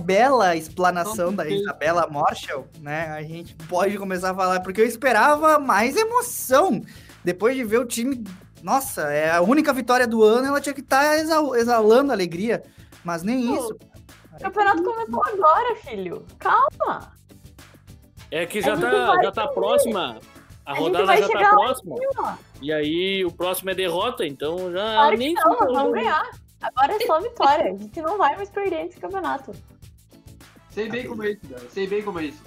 bela 0.01 0.57
explanação 0.57 1.35
da 1.35 1.47
Isabela 1.49 2.09
Marshall, 2.11 2.67
né, 2.81 3.09
a 3.11 3.23
gente 3.23 3.55
pode 3.69 3.99
começar 3.99 4.31
a 4.31 4.35
falar, 4.35 4.61
porque 4.61 4.81
eu 4.81 4.87
esperava 4.87 5.59
mais 5.59 5.97
emoção. 5.97 6.83
Depois 7.23 7.55
de 7.55 7.65
ver 7.65 7.79
o 7.79 7.85
time, 7.85 8.25
nossa, 8.63 9.03
é 9.13 9.31
a 9.31 9.43
única 9.43 9.73
vitória 9.73 10.07
do 10.07 10.23
ano, 10.25 10.47
ela 10.47 10.61
tinha 10.61 10.75
que 10.75 10.81
estar 10.81 11.19
exalando 11.19 12.13
alegria, 12.13 12.63
mas 13.05 13.23
nem 13.23 13.55
isso. 13.55 13.77
O 14.33 14.43
campeonato 14.43 14.83
começou 14.83 15.23
agora, 15.27 15.77
filho. 15.77 16.25
Calma. 16.39 17.13
É 18.31 18.47
que 18.47 18.59
A 18.61 18.63
já 18.63 18.75
gente 18.75 18.91
tá, 18.91 19.23
já 19.23 19.33
tá 19.33 19.49
próxima. 19.49 20.19
A 20.65 20.73
A 20.73 20.75
gente 20.75 20.83
rodada 20.85 21.07
vai 21.07 21.19
já 21.21 21.27
tá 21.29 21.33
chegar 21.33 21.51
lá 21.51 21.55
em 21.55 21.57
próxima. 21.67 21.97
cima. 21.97 22.39
E 22.61 22.73
aí 22.73 23.25
o 23.25 23.33
próximo 23.33 23.71
é 23.71 23.75
derrota, 23.75 24.27
então 24.27 24.71
já 24.73 24.93
Claro 24.95 25.11
que 25.13 25.17
nem 25.19 25.35
não, 25.35 25.59
vamos 25.59 25.93
ganhar. 25.93 26.31
Agora 26.61 26.93
é 26.95 27.01
só 27.07 27.21
vitória. 27.21 27.73
A 27.73 27.77
gente 27.77 28.01
não 28.01 28.17
vai 28.17 28.37
mais 28.37 28.49
perder 28.51 28.87
esse 28.87 29.01
campeonato. 29.01 29.53
Sei 30.71 30.89
bem 30.89 31.07
como 31.07 31.25
é 31.25 31.31
isso, 31.33 31.41
Bela. 31.47 31.63
Sei 31.71 31.87
bem 31.87 32.03
como 32.03 32.21
é 32.21 32.25
isso. 32.27 32.43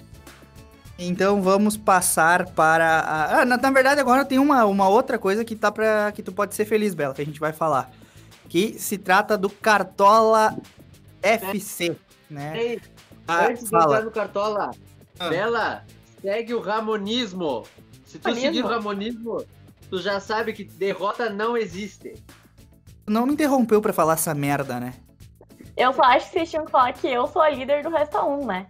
Então 0.98 1.42
vamos 1.42 1.76
passar 1.76 2.46
para 2.52 3.00
a... 3.02 3.42
Ah, 3.42 3.46
na, 3.46 3.58
na 3.58 3.70
verdade 3.72 4.00
agora 4.00 4.24
tem 4.24 4.40
uma, 4.40 4.64
uma 4.66 4.88
outra 4.88 5.20
coisa 5.20 5.44
que 5.44 5.54
tá 5.56 5.70
para 5.70 6.10
que 6.14 6.24
tu 6.24 6.32
pode 6.32 6.56
ser 6.56 6.64
feliz, 6.64 6.94
Bela, 6.96 7.14
que 7.14 7.22
a 7.22 7.26
gente 7.26 7.40
vai 7.40 7.52
falar. 7.52 7.92
Que 8.48 8.80
se 8.80 8.98
trata 8.98 9.38
do 9.38 9.50
Cartola 9.50 10.56
FC, 11.22 11.98
né? 12.30 12.54
Ei, 12.58 12.82
Ah, 13.28 13.48
antes 13.48 13.70
de 13.70 13.76
entrar 13.76 14.04
no 14.04 14.12
Cartola, 14.12 14.72
Ah. 15.20 15.30
Bela, 15.30 15.84
segue 16.22 16.54
o 16.54 16.62
Ramonismo. 16.62 17.64
Se 18.16 18.20
tu 18.20 18.28
Ramonismo? 18.28 18.54
seguir 18.54 18.64
o 18.64 18.68
Ramonismo, 18.68 19.46
tu 19.90 20.00
já 20.02 20.20
sabe 20.20 20.54
que 20.54 20.64
derrota 20.64 21.30
não 21.30 21.56
existe. 21.58 22.14
Não 23.08 23.26
me 23.26 23.34
interrompeu 23.34 23.82
pra 23.82 23.94
falar 23.94 24.14
essa 24.14 24.34
merda, 24.34 24.80
né? 24.80 24.94
Eu 25.78 25.94
só 25.94 26.04
acho 26.04 26.28
que 26.28 26.34
vocês 26.34 26.50
tinham 26.50 26.66
que 26.66 26.72
falar 26.72 26.94
que 26.94 27.08
eu 27.08 27.28
sou 27.28 27.42
a 27.42 27.50
líder 27.50 27.84
do 27.84 27.90
Resta 27.90 28.24
1, 28.24 28.46
né? 28.46 28.66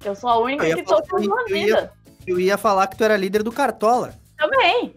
Que 0.00 0.08
eu 0.08 0.14
sou 0.14 0.30
a 0.30 0.38
única 0.38 0.64
que 0.64 0.82
tô 0.82 1.00
com 1.02 1.16
uma 1.20 1.42
ia- 1.42 1.54
vida. 1.66 1.92
Eu 2.26 2.40
ia 2.40 2.56
falar 2.58 2.86
que 2.86 2.96
tu 2.96 3.04
era 3.04 3.16
líder 3.16 3.42
do 3.42 3.52
Cartola. 3.52 4.14
Também. 4.36 4.94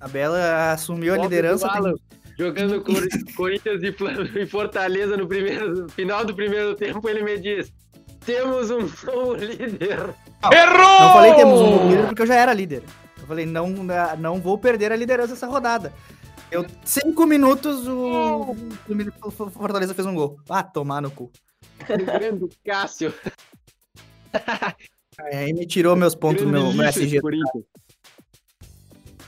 A 0.00 0.08
Bela 0.08 0.72
assumiu 0.72 1.12
a 1.14 1.18
liderança. 1.18 1.66
do 1.66 1.72
tem- 1.72 1.80
Alan, 1.80 1.94
Jogando 2.38 2.80
Cor- 2.84 3.34
Corinthians 3.36 3.82
e 3.82 4.46
Fortaleza 4.46 5.16
no 5.16 5.26
primeiro, 5.26 5.82
no 5.82 5.88
final 5.90 6.24
do 6.24 6.34
primeiro 6.34 6.74
tempo, 6.74 7.06
ele 7.08 7.22
me 7.22 7.38
diz: 7.38 7.70
temos 8.24 8.70
um 8.70 8.80
novo 9.06 9.34
líder. 9.34 10.14
Não 10.42 11.12
falei 11.12 11.34
temos 11.34 11.60
um 11.60 11.70
novo 11.70 11.88
líder 11.88 12.06
porque 12.06 12.22
eu 12.22 12.26
já 12.26 12.36
era 12.36 12.52
líder. 12.54 12.82
Eu 13.30 13.36
falei, 13.36 13.46
não, 13.46 13.68
não 14.18 14.40
vou 14.40 14.58
perder 14.58 14.90
a 14.90 14.96
liderança 14.96 15.34
essa 15.34 15.46
rodada. 15.46 15.92
Eu, 16.50 16.66
cinco 16.84 17.24
minutos, 17.26 17.86
o, 17.86 18.56
o 19.22 19.30
Fortaleza 19.30 19.94
fez 19.94 20.04
um 20.04 20.14
gol. 20.14 20.36
Ah, 20.48 20.64
tomar 20.64 21.00
no 21.00 21.12
cu. 21.12 21.30
Grande 21.86 22.48
Cássio. 22.64 23.14
É, 25.24 25.38
Aí 25.38 25.52
me 25.52 25.66
tirou 25.66 25.94
meus 25.94 26.14
pontos 26.14 26.46
Grande 26.46 26.78
meu, 26.78 26.86
SG. 26.86 27.20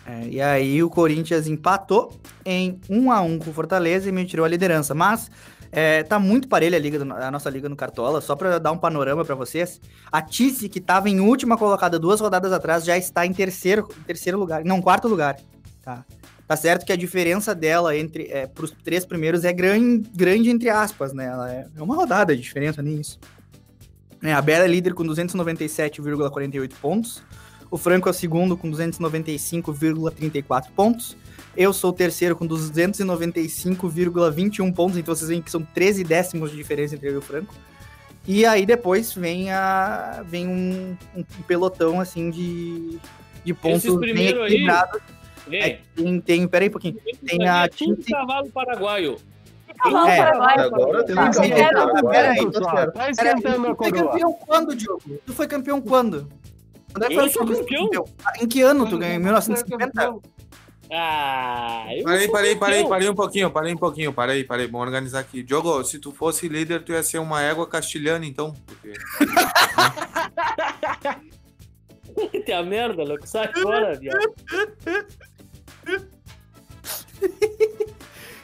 É, 0.06 0.26
e 0.28 0.40
aí 0.40 0.82
o 0.82 0.88
Corinthians 0.88 1.46
empatou 1.46 2.18
em 2.46 2.80
1 2.88 3.12
a 3.12 3.20
1 3.20 3.38
com 3.40 3.50
o 3.50 3.52
Fortaleza 3.52 4.08
e 4.08 4.12
me 4.12 4.24
tirou 4.24 4.46
a 4.46 4.48
liderança. 4.48 4.94
Mas 4.94 5.30
é, 5.72 6.02
tá 6.02 6.18
muito 6.18 6.46
parelha 6.48 6.76
a, 6.76 6.80
liga 6.80 6.98
do- 7.02 7.12
a 7.12 7.30
nossa 7.30 7.48
liga 7.48 7.66
no 7.68 7.74
Cartola, 7.74 8.20
só 8.20 8.36
pra 8.36 8.58
dar 8.58 8.70
um 8.72 8.76
panorama 8.78 9.24
pra 9.24 9.34
vocês. 9.34 9.80
A 10.12 10.20
Tice, 10.20 10.68
que 10.68 10.80
tava 10.80 11.08
em 11.08 11.18
última 11.18 11.56
colocada 11.56 11.98
duas 11.98 12.20
rodadas 12.20 12.52
atrás, 12.52 12.84
já 12.84 12.96
está 12.98 13.24
em 13.24 13.32
terceiro, 13.32 13.88
terceiro 14.06 14.38
lugar, 14.38 14.62
não, 14.64 14.82
quarto 14.82 15.08
lugar. 15.08 15.36
Tá, 15.82 16.04
tá 16.46 16.54
certo 16.56 16.84
que 16.84 16.92
a 16.92 16.96
diferença 16.96 17.54
dela 17.54 17.96
entre 17.96 18.28
é, 18.30 18.46
pros 18.46 18.70
três 18.84 19.04
primeiros 19.06 19.44
é 19.44 19.52
grande, 19.52 20.08
grande 20.14 20.50
entre 20.50 20.68
aspas, 20.68 21.12
né? 21.14 21.24
Ela 21.26 21.50
é, 21.52 21.66
é 21.74 21.82
uma 21.82 21.96
rodada 21.96 22.36
de 22.36 22.42
diferença, 22.42 22.82
nem 22.82 23.00
isso. 23.00 23.18
É, 24.22 24.32
a 24.32 24.40
Bela 24.40 24.64
é 24.64 24.68
líder 24.68 24.94
com 24.94 25.02
297,48 25.04 26.74
pontos. 26.80 27.22
O 27.70 27.76
Franco 27.78 28.06
é 28.08 28.10
o 28.10 28.14
segundo 28.14 28.56
com 28.56 28.70
295,34 28.70 30.66
pontos. 30.76 31.16
Eu 31.56 31.72
sou 31.72 31.90
o 31.90 31.92
terceiro 31.92 32.34
com 32.34 32.46
295,21 32.48 34.74
pontos. 34.74 34.96
Então 34.96 35.14
vocês 35.14 35.28
veem 35.28 35.42
que 35.42 35.50
são 35.50 35.62
13 35.62 36.02
décimos 36.04 36.50
de 36.50 36.56
diferença 36.56 36.94
entre 36.94 37.08
eu 37.08 37.14
e 37.14 37.16
o 37.16 37.22
Franco. 37.22 37.54
E 38.26 38.46
aí 38.46 38.64
depois 38.64 39.12
vem 39.12 39.50
a 39.50 40.22
vem 40.26 40.46
um, 40.48 40.96
um 41.16 41.24
pelotão 41.46 42.00
assim 42.00 42.30
de, 42.30 42.98
de 43.44 43.52
pontos 43.52 43.94
bem 43.98 44.12
aí, 44.16 44.28
equilibrados. 44.28 45.00
É, 45.50 45.80
tem, 45.96 46.20
tem, 46.20 46.46
peraí 46.46 46.68
um 46.68 46.72
pouquinho. 46.72 46.96
Tem 47.26 47.48
a 47.48 47.68
tudo 47.68 47.98
cavalo 48.08 48.48
paraguaio. 48.50 49.16
Cavalo 49.76 50.08
É, 50.08 50.16
paraguaio. 50.18 50.60
agora 50.60 51.04
tem 51.04 51.14
um 51.14 51.18
cavalo 51.18 51.72
paraguaio. 51.72 52.52
certo. 53.14 53.42
Tá 53.42 53.74
tu 53.74 53.76
foi 53.76 53.90
campeão 53.92 54.32
quando, 54.34 54.76
Diogo? 54.76 55.02
Tu 55.26 55.32
foi 55.32 55.46
campeão 55.48 55.80
quando? 55.80 56.28
Quando 56.92 57.04
é 57.04 57.08
que 57.08 57.14
Eu 57.14 57.20
foi 57.20 57.30
sou 57.30 57.42
o 57.42 57.46
último 57.48 57.66
campeão? 57.66 58.04
Ah, 58.24 58.32
Em 58.40 58.46
que 58.46 58.62
ano 58.62 58.88
tu 58.88 58.98
ganhou? 58.98 59.16
Em 59.16 59.18
1950? 59.18 60.14
Ah, 60.94 61.86
eu 61.90 62.04
Parei, 62.04 62.28
parei, 62.28 62.54
parei, 62.54 62.86
parei 62.86 63.08
um 63.08 63.14
pouquinho, 63.14 63.50
parei 63.50 63.72
um 63.72 63.78
pouquinho, 63.78 64.12
parei, 64.12 64.44
parei. 64.44 64.66
Vamos 64.66 64.86
organizar 64.86 65.20
aqui. 65.20 65.42
Diogo, 65.42 65.82
se 65.84 65.98
tu 65.98 66.12
fosse 66.12 66.46
líder, 66.48 66.82
tu 66.82 66.92
ia 66.92 67.02
ser 67.02 67.18
uma 67.18 67.40
égua 67.40 67.66
castilhana, 67.66 68.26
então. 68.26 68.54
Porque... 68.66 68.92
Tem 72.44 72.54
a 72.54 72.62
merda, 72.62 73.04
louco. 73.04 73.26
Sai 73.26 73.50
fora, 73.54 73.98
viado. 73.98 74.18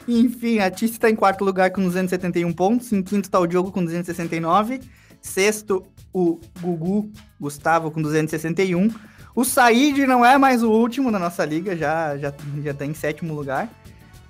Enfim, 0.09 0.59
a 0.61 0.71
Tice 0.71 0.99
tá 0.99 1.11
em 1.11 1.17
quarto 1.17 1.45
lugar 1.45 1.71
com 1.71 1.83
271 1.83 2.51
pontos. 2.55 2.91
Em 2.95 3.03
quinto 3.03 3.29
tá 3.29 3.39
o 3.39 3.47
Diogo 3.47 3.71
com 3.71 3.85
269. 3.85 4.81
Sexto, 5.21 5.85
o 6.15 6.41
Gugu 6.61 7.13
Gustavo 7.39 7.91
com 7.91 8.01
261. 8.01 8.89
O 9.39 9.45
Said 9.45 10.05
não 10.05 10.25
é 10.25 10.37
mais 10.37 10.65
o 10.65 10.69
último 10.73 11.13
na 11.13 11.19
nossa 11.21 11.45
liga, 11.45 11.77
já, 11.77 12.19
já, 12.19 12.35
já 12.61 12.75
tá 12.75 12.85
em 12.85 12.93
sétimo 12.93 13.33
lugar. 13.33 13.69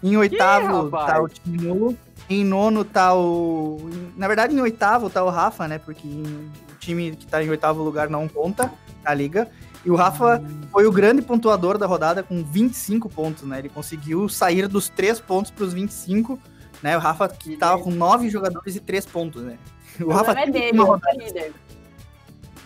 Em 0.03 0.15
oitavo 0.19 0.91
rapaz? 0.91 1.07
tá 1.07 1.23
o 1.23 1.27
Timulo. 1.27 1.97
Em 2.29 2.45
nono 2.45 2.85
tá 2.85 3.15
o. 3.15 3.89
Na 4.19 4.27
verdade, 4.29 4.55
em 4.55 4.61
oitavo 4.61 5.09
tá 5.09 5.25
o 5.25 5.31
Rafa, 5.31 5.67
né? 5.67 5.79
Porque 5.79 6.07
o 6.07 6.75
time 6.79 7.17
que 7.17 7.27
tá 7.27 7.43
em 7.43 7.49
oitavo 7.49 7.83
lugar 7.83 8.11
não 8.11 8.29
conta 8.29 8.71
a 9.03 9.15
liga. 9.15 9.49
E 9.83 9.91
o 9.91 9.95
Rafa 9.95 10.45
foi 10.71 10.87
o 10.87 10.93
grande 10.93 11.23
pontuador 11.23 11.79
da 11.79 11.87
rodada 11.87 12.23
com 12.23 12.45
25 12.45 13.09
pontos, 13.09 13.45
né? 13.45 13.61
Ele 13.61 13.71
conseguiu 13.71 14.29
sair 14.29 14.69
dos 14.69 14.91
3 14.91 15.21
pontos 15.21 15.51
para 15.51 15.65
os 15.65 15.73
25, 15.73 16.39
né? 16.83 16.99
O 16.99 17.01
Rafa 17.01 17.27
que 17.31 17.57
tava 17.57 17.83
com 17.83 17.91
9 17.91 18.29
jogadores 18.29 18.77
e 18.77 18.81
3 18.81 19.07
pontos, 19.07 19.43
né? 19.43 19.57
O 19.99 20.05
O 20.05 20.13
Rafa 20.13 20.33
é 20.39 20.51
dele, 20.51 20.73
uma 20.73 20.83
eu 20.83 20.87
rodada. 20.87 21.15
sou 21.15 21.23
líder. 21.27 21.55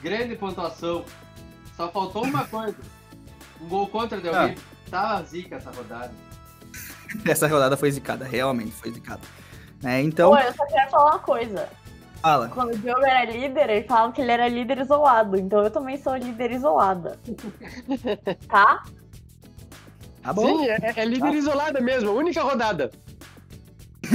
Grande 0.02 0.34
pontuação. 0.34 1.04
Só 1.82 1.88
faltou 1.90 2.22
uma 2.22 2.44
coisa. 2.44 2.76
Um 3.60 3.66
gol 3.66 3.88
contra 3.88 4.20
deu 4.20 4.32
alguém. 4.32 4.56
Tava 4.88 5.24
zica 5.24 5.56
essa 5.56 5.72
rodada. 5.72 6.12
Essa 7.24 7.48
rodada 7.48 7.76
foi 7.76 7.90
zicada, 7.90 8.24
realmente 8.24 8.70
foi 8.70 8.92
zicada. 8.92 9.22
Né? 9.82 10.00
Então, 10.02 10.30
Pô, 10.30 10.38
eu 10.38 10.54
só 10.54 10.64
quero 10.66 10.90
falar 10.90 11.10
uma 11.10 11.18
coisa. 11.18 11.68
fala. 12.20 12.48
Quando 12.50 12.72
o 12.72 12.78
Diogo 12.78 13.04
era 13.04 13.24
líder, 13.24 13.68
ele 13.68 13.86
falava 13.88 14.12
que 14.12 14.22
ele 14.22 14.30
era 14.30 14.46
líder 14.46 14.78
isolado. 14.78 15.36
Então 15.36 15.64
eu 15.64 15.72
também 15.72 15.96
sou 16.00 16.14
líder 16.14 16.52
isolada. 16.52 17.18
tá? 18.48 18.84
Tá 20.22 20.32
bom? 20.32 20.46
Sim, 20.46 20.68
é, 20.68 20.92
é 20.94 21.04
líder 21.04 21.34
isolada 21.34 21.80
mesmo, 21.80 22.10
a 22.10 22.12
única 22.12 22.42
rodada. 22.44 22.92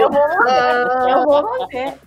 Eu 0.00 0.10
vou 0.10 0.28
manter. 0.28 1.10
eu 1.10 1.24
vou 1.24 1.42
manter. 1.42 1.98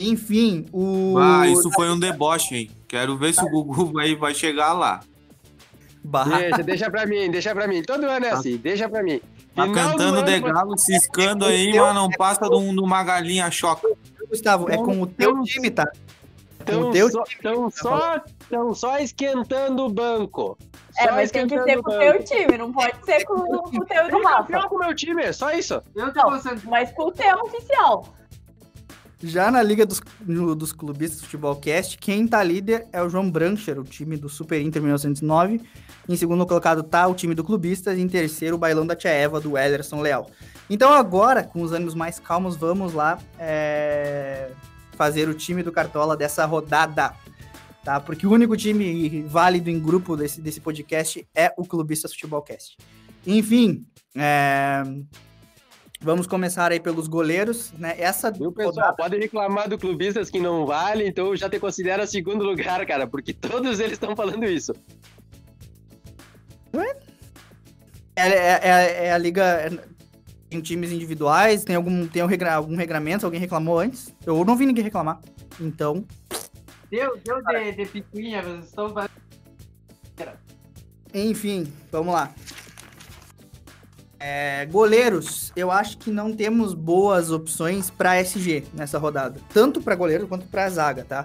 Enfim, 0.00 0.66
o. 0.72 1.16
Ah, 1.16 1.46
isso 1.46 1.70
foi 1.70 1.88
um 1.90 1.98
deboche, 1.98 2.56
hein? 2.56 2.81
Quero 2.92 3.16
ver 3.16 3.32
se 3.32 3.42
o 3.42 3.48
Gugu 3.48 3.86
vai, 3.90 4.14
vai 4.14 4.34
chegar 4.34 4.74
lá. 4.74 5.00
Deixa, 6.04 6.62
deixa 6.62 6.90
pra 6.90 7.06
mim, 7.06 7.30
deixa 7.30 7.54
pra 7.54 7.66
mim. 7.66 7.80
Todo 7.82 8.04
ano 8.04 8.26
é 8.26 8.30
assim, 8.32 8.58
deixa 8.58 8.86
pra 8.86 9.02
mim. 9.02 9.18
Tá 9.54 9.62
Final 9.62 9.74
cantando 9.92 10.18
ano, 10.18 10.26
de 10.26 10.40
galo, 10.40 10.76
ciscando 10.78 11.46
aí, 11.46 11.74
mas 11.80 11.94
não 11.94 12.10
passa 12.10 12.50
de, 12.50 12.54
um- 12.54 12.74
de 12.74 12.80
uma 12.82 13.02
galinha 13.02 13.50
choca. 13.50 13.88
Gustavo, 14.28 14.70
é 14.70 14.76
com 14.76 15.00
o 15.00 15.06
teu 15.06 15.40
time, 15.42 15.70
tá? 15.70 15.86
Com 16.58 16.64
Tão 16.66 16.88
o 16.90 16.92
teu 16.92 17.10
só, 17.10 17.24
tão 17.42 17.70
só, 17.70 18.20
tão 18.50 18.74
só 18.74 18.98
esquentando 18.98 19.86
o 19.86 19.88
banco. 19.88 20.58
É, 20.98 21.08
Só 21.08 21.14
mas 21.14 21.30
tem 21.30 21.46
que 21.46 21.62
ser 21.62 21.82
com 21.82 21.90
o 21.90 21.98
teu 21.98 22.24
time, 22.24 22.58
não 22.58 22.70
pode 22.74 22.92
ser 23.06 23.24
com, 23.24 23.34
com 23.36 23.78
o 23.78 23.84
teu 23.86 24.10
do 24.10 24.22
Rafa. 24.22 24.36
campeão 24.44 24.68
com 24.68 24.76
o 24.76 24.78
meu 24.80 24.94
time, 24.94 25.22
é 25.22 25.32
só 25.32 25.50
isso. 25.52 25.80
Não, 25.96 26.12
mas 26.68 26.92
com 26.92 27.04
o 27.04 27.10
teu 27.12 27.38
oficial. 27.38 28.06
Já 29.22 29.50
na 29.50 29.62
Liga 29.62 29.86
dos, 29.86 30.00
no- 30.26 30.54
dos 30.54 30.72
Clubistas 30.72 31.20
do 31.20 31.24
Futebol 31.24 31.54
Cast, 31.56 31.96
quem 31.98 32.26
tá 32.26 32.42
líder 32.42 32.86
é 32.92 33.00
o 33.02 33.08
João 33.08 33.30
Brancher, 33.30 33.78
o 33.78 33.84
time 33.84 34.16
do 34.16 34.28
Super 34.28 34.60
Inter 34.60 34.82
1909. 34.82 35.60
Em 36.08 36.16
segundo 36.16 36.44
colocado 36.46 36.82
tá 36.82 37.06
o 37.06 37.14
time 37.14 37.34
do 37.34 37.44
Clubistas. 37.44 37.98
Em 37.98 38.08
terceiro, 38.08 38.56
o 38.56 38.58
Bailão 38.58 38.84
da 38.86 38.96
Tia 38.96 39.10
Eva, 39.10 39.40
do 39.40 39.56
Ederson 39.56 40.00
Leal. 40.00 40.28
Então 40.68 40.92
agora, 40.92 41.44
com 41.44 41.62
os 41.62 41.72
ânimos 41.72 41.94
mais 41.94 42.18
calmos, 42.18 42.56
vamos 42.56 42.92
lá 42.94 43.18
é, 43.38 44.50
fazer 44.96 45.28
o 45.28 45.34
time 45.34 45.62
do 45.62 45.70
Cartola 45.70 46.16
dessa 46.16 46.44
rodada. 46.44 47.14
Tá? 47.84 48.00
Porque 48.00 48.26
o 48.26 48.30
único 48.32 48.56
time 48.56 49.22
válido 49.22 49.68
em 49.70 49.78
grupo 49.78 50.16
desse, 50.16 50.40
desse 50.40 50.60
podcast 50.60 51.26
é 51.34 51.52
o 51.56 51.64
Clubistas 51.64 52.12
Futebol 52.12 52.42
Cast. 52.42 52.76
Enfim, 53.26 53.84
é, 54.16 54.82
vamos 56.02 56.26
começar 56.26 56.70
aí 56.72 56.80
pelos 56.80 57.06
goleiros. 57.08 57.72
Né? 57.78 57.94
Essa 57.98 58.30
Viu, 58.30 58.52
pessoal? 58.52 58.94
Pode 58.96 59.16
reclamar 59.18 59.68
do 59.68 59.78
clubistas 59.78 60.28
que 60.30 60.40
não 60.40 60.66
vale, 60.66 61.06
então 61.06 61.26
eu 61.28 61.36
já 61.36 61.48
te 61.48 61.58
considero 61.58 62.06
segundo 62.06 62.44
lugar, 62.44 62.84
cara, 62.86 63.06
porque 63.06 63.32
todos 63.32 63.80
eles 63.80 63.92
estão 63.94 64.14
falando 64.16 64.44
isso. 64.44 64.72
É, 68.14 68.28
é- 68.28 68.60
é- 68.62 69.06
é 69.06 69.12
a 69.12 69.18
liga. 69.18 69.42
é- 69.44 69.92
Tem 70.50 70.60
times 70.60 70.92
individuais, 70.92 71.64
tem 71.64 71.74
algum, 71.76 72.06
tem 72.06 72.22
um 72.22 72.26
regra- 72.26 72.52
algum 72.54 72.76
regramento, 72.76 73.24
alguém 73.24 73.40
reclamou 73.40 73.78
antes? 73.78 74.14
Eu 74.26 74.44
não 74.44 74.54
vi 74.54 74.66
ninguém 74.66 74.84
reclamar. 74.84 75.18
Então. 75.58 76.04
Deu, 76.90 77.18
deu 77.24 77.42
de, 77.42 77.72
de 77.72 77.86
picuinha, 77.86 78.42
vocês 78.42 78.66
estão. 78.66 78.92
Enfim, 81.14 81.72
vamos 81.90 82.12
lá. 82.12 82.34
É, 84.24 84.66
goleiros, 84.66 85.52
eu 85.56 85.68
acho 85.72 85.98
que 85.98 86.08
não 86.08 86.32
temos 86.32 86.74
boas 86.74 87.32
opções 87.32 87.90
para 87.90 88.20
SG 88.20 88.62
nessa 88.72 88.96
rodada. 88.96 89.40
Tanto 89.52 89.82
para 89.82 89.96
goleiro 89.96 90.28
quanto 90.28 90.46
para 90.46 90.70
zaga, 90.70 91.04
tá? 91.04 91.24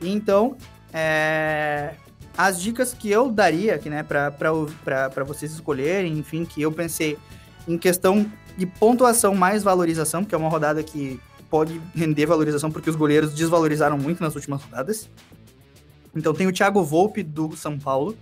Então, 0.00 0.56
é, 0.90 1.92
as 2.38 2.58
dicas 2.58 2.94
que 2.94 3.10
eu 3.10 3.30
daria 3.30 3.74
aqui, 3.74 3.90
né, 3.90 4.02
para 4.02 5.24
vocês 5.26 5.52
escolherem, 5.52 6.18
enfim, 6.18 6.46
que 6.46 6.62
eu 6.62 6.72
pensei 6.72 7.18
em 7.68 7.76
questão 7.76 8.24
de 8.56 8.64
pontuação 8.64 9.34
mais 9.34 9.62
valorização, 9.62 10.24
que 10.24 10.34
é 10.34 10.38
uma 10.38 10.48
rodada 10.48 10.82
que 10.82 11.20
pode 11.50 11.78
render 11.94 12.24
valorização 12.24 12.70
porque 12.70 12.88
os 12.88 12.96
goleiros 12.96 13.34
desvalorizaram 13.34 13.98
muito 13.98 14.22
nas 14.22 14.34
últimas 14.34 14.62
rodadas. 14.62 15.10
Então 16.16 16.32
tem 16.32 16.46
o 16.46 16.52
Thiago 16.52 16.82
Volpe 16.82 17.22
do 17.22 17.54
São 17.54 17.78
Paulo, 17.78 18.16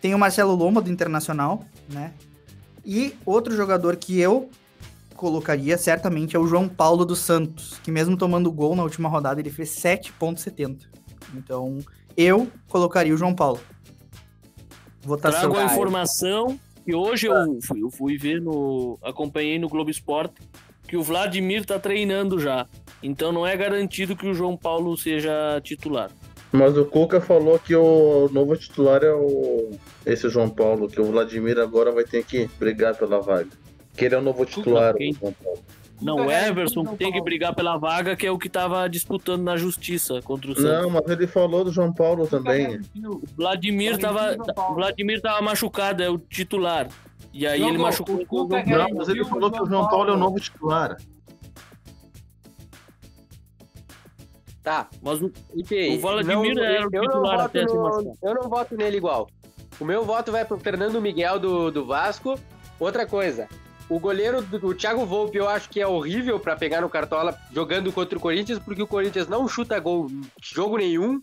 tem 0.00 0.16
o 0.16 0.18
Marcelo 0.18 0.52
Lomba 0.52 0.80
do 0.80 0.90
Internacional, 0.90 1.64
né? 1.88 2.12
E 2.84 3.14
outro 3.24 3.54
jogador 3.54 3.96
que 3.96 4.18
eu 4.18 4.50
colocaria 5.14 5.76
certamente 5.76 6.34
é 6.34 6.38
o 6.38 6.46
João 6.46 6.68
Paulo 6.68 7.04
dos 7.04 7.18
Santos, 7.18 7.78
que 7.82 7.90
mesmo 7.90 8.16
tomando 8.16 8.50
gol 8.50 8.74
na 8.74 8.82
última 8.82 9.08
rodada, 9.08 9.40
ele 9.40 9.50
fez 9.50 9.70
7.70. 9.70 10.88
Então, 11.34 11.78
eu 12.16 12.50
colocaria 12.68 13.14
o 13.14 13.16
João 13.16 13.34
Paulo. 13.34 13.60
Votação. 15.02 15.52
Trago 15.52 15.56
a 15.58 15.64
informação 15.64 16.58
que 16.84 16.94
hoje 16.94 17.26
eu 17.26 17.58
fui, 17.62 17.82
eu 17.82 17.90
fui 17.90 18.16
ver 18.16 18.40
no. 18.40 18.98
acompanhei 19.02 19.58
no 19.58 19.68
Globo 19.68 19.90
Esporte 19.90 20.34
que 20.86 20.96
o 20.96 21.02
Vladimir 21.02 21.64
tá 21.64 21.78
treinando 21.78 22.38
já. 22.40 22.66
Então 23.02 23.30
não 23.30 23.46
é 23.46 23.56
garantido 23.56 24.16
que 24.16 24.26
o 24.26 24.34
João 24.34 24.56
Paulo 24.56 24.96
seja 24.96 25.60
titular. 25.62 26.10
Mas 26.52 26.76
o 26.76 26.84
Cuca 26.84 27.20
falou 27.20 27.58
que 27.58 27.74
o 27.76 28.28
novo 28.32 28.56
titular 28.56 29.02
é 29.04 29.12
o 29.12 29.70
esse 30.04 30.28
João 30.28 30.50
Paulo, 30.50 30.88
que 30.88 31.00
o 31.00 31.04
Vladimir 31.04 31.58
agora 31.58 31.92
vai 31.92 32.04
ter 32.04 32.24
que 32.24 32.48
brigar 32.58 32.96
pela 32.96 33.20
vaga. 33.20 33.50
Que 33.96 34.06
ele 34.06 34.14
é 34.14 34.18
o 34.18 34.22
novo 34.22 34.44
titular, 34.44 34.94
o 34.96 35.14
João 35.14 35.32
Paulo. 35.32 35.60
Não, 36.00 36.16
o 36.26 36.30
Everson 36.30 36.84
que 36.84 36.96
tem 36.96 37.12
que 37.12 37.20
brigar 37.20 37.54
pela 37.54 37.76
vaga, 37.76 38.16
que 38.16 38.26
é 38.26 38.30
o 38.30 38.38
que 38.38 38.48
tava 38.48 38.88
disputando 38.88 39.42
na 39.42 39.56
justiça 39.56 40.20
contra 40.22 40.50
o 40.50 40.54
Santos. 40.54 40.70
Não, 40.70 40.90
mas 40.90 41.06
ele 41.08 41.26
falou 41.26 41.62
do 41.62 41.70
João 41.70 41.92
Paulo 41.92 42.26
também. 42.26 42.80
O 43.04 43.20
Vladimir 43.36 43.98
tava, 43.98 44.34
o 44.70 44.74
Vladimir 44.74 45.20
tava 45.20 45.42
machucado, 45.42 46.02
é 46.02 46.08
o 46.08 46.18
titular. 46.18 46.88
E 47.32 47.46
aí 47.46 47.60
ele 47.60 47.72
Jogou, 47.72 47.86
machucou. 47.86 48.16
o 48.16 48.26
Cuca 48.26 48.64
Não, 48.64 48.88
mas 48.94 49.08
ele 49.08 49.24
falou 49.24 49.50
que 49.52 49.62
o 49.62 49.66
João 49.66 49.88
Paulo 49.88 50.10
é 50.10 50.14
o 50.14 50.16
novo 50.16 50.40
titular. 50.40 50.96
Tá. 54.70 54.88
Mas 55.02 55.20
o, 55.20 55.26
o 55.26 55.98
Vladimir 55.98 56.54
não- 56.54 56.62
era 56.62 56.86
o 56.86 56.90
eu 56.92 57.02
não 57.02 57.08
titular 57.08 57.36
voto 57.38 57.46
até 57.46 57.64
no-. 57.64 58.16
Eu 58.22 58.34
não 58.36 58.48
voto 58.48 58.76
nele 58.76 58.98
igual. 58.98 59.28
O 59.80 59.84
meu 59.84 60.04
voto 60.04 60.30
vai 60.30 60.44
pro 60.44 60.60
Fernando 60.60 61.00
Miguel 61.00 61.40
do, 61.40 61.72
do 61.72 61.84
Vasco. 61.84 62.38
Outra 62.78 63.04
coisa, 63.04 63.48
o 63.88 63.98
goleiro 63.98 64.40
do 64.42 64.64
o 64.68 64.72
Thiago 64.72 65.04
Volpe 65.04 65.36
eu 65.38 65.48
acho 65.48 65.68
que 65.68 65.80
é 65.80 65.86
horrível 65.88 66.38
pra 66.38 66.54
pegar 66.54 66.82
no 66.82 66.88
Cartola 66.88 67.36
jogando 67.52 67.90
contra 67.92 68.16
o 68.16 68.20
Corinthians, 68.20 68.60
porque 68.60 68.80
o 68.80 68.86
Corinthians 68.86 69.26
não 69.26 69.48
chuta 69.48 69.76
gol 69.80 70.06
em 70.08 70.22
jogo 70.40 70.76
nenhum. 70.76 71.20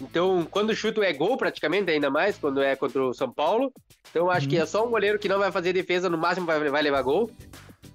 Então, 0.00 0.46
quando 0.48 0.72
chuta 0.72 1.04
é 1.04 1.12
gol 1.12 1.36
praticamente, 1.36 1.90
ainda 1.90 2.08
mais 2.08 2.38
quando 2.38 2.62
é 2.62 2.76
contra 2.76 3.02
o 3.04 3.12
São 3.12 3.32
Paulo. 3.32 3.72
Então, 4.10 4.26
eu 4.26 4.30
acho 4.30 4.48
que 4.48 4.56
é 4.56 4.64
só 4.64 4.86
um 4.86 4.90
goleiro 4.90 5.18
que 5.18 5.28
não 5.28 5.40
vai 5.40 5.50
fazer 5.50 5.72
defesa, 5.72 6.08
no 6.08 6.16
máximo 6.16 6.46
vai, 6.46 6.70
vai 6.70 6.82
levar 6.82 7.02
gol. 7.02 7.28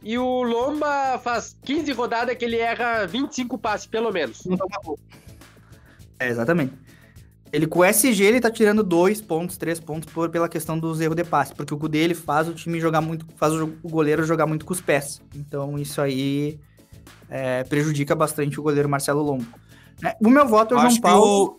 E 0.03 0.17
o 0.17 0.43
Lomba 0.43 1.19
faz 1.23 1.57
15 1.63 1.91
rodadas 1.93 2.35
que 2.37 2.45
ele 2.45 2.57
erra 2.57 3.05
25 3.07 3.57
passes, 3.57 3.87
pelo 3.87 4.11
menos. 4.11 4.43
É, 6.19 6.29
exatamente. 6.29 6.73
Ele 7.51 7.67
com 7.67 7.79
o 7.79 7.85
SG 7.85 8.23
ele 8.23 8.41
tá 8.41 8.51
tirando 8.51 8.83
dois 8.83 9.21
pontos, 9.21 9.55
três 9.57 9.79
pontos 9.79 10.11
por, 10.11 10.29
pela 10.29 10.49
questão 10.49 10.77
dos 10.77 10.99
erros 10.99 11.15
de 11.15 11.23
passe, 11.23 11.53
porque 11.55 11.73
o 11.73 11.77
Kudê 11.77 11.99
ele 11.99 12.13
faz 12.13 12.47
o 12.49 12.53
time 12.53 12.79
jogar 12.79 13.01
muito, 13.01 13.25
faz 13.37 13.53
o, 13.53 13.73
o 13.81 13.89
goleiro 13.89 14.25
jogar 14.25 14.45
muito 14.45 14.65
com 14.65 14.73
os 14.73 14.81
pés. 14.81 15.21
Então 15.33 15.77
isso 15.79 16.01
aí 16.01 16.59
é, 17.29 17.63
prejudica 17.63 18.13
bastante 18.13 18.59
o 18.59 18.63
goleiro 18.63 18.89
Marcelo 18.89 19.21
Lombo. 19.23 19.45
né? 20.01 20.15
O 20.21 20.29
meu 20.29 20.45
voto 20.47 20.73
é 20.73 20.77
o 20.77 20.79
Eu 20.79 20.81
João 20.81 20.87
acho, 20.87 20.95
que 20.97 21.01
Paulo. 21.01 21.45
o, 21.45 21.57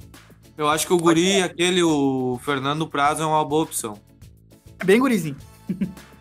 eu 0.59 0.69
acho 0.69 0.87
que 0.87 0.93
o 0.93 0.99
Guri, 0.99 1.41
aquele, 1.41 1.83
o 1.83 2.39
Fernando 2.45 2.87
Prazo, 2.87 3.23
é 3.23 3.27
uma 3.27 3.45
boa 3.45 3.63
opção. 3.65 3.99
É 4.79 4.85
bem 4.85 5.01
gurizinho. 5.01 5.37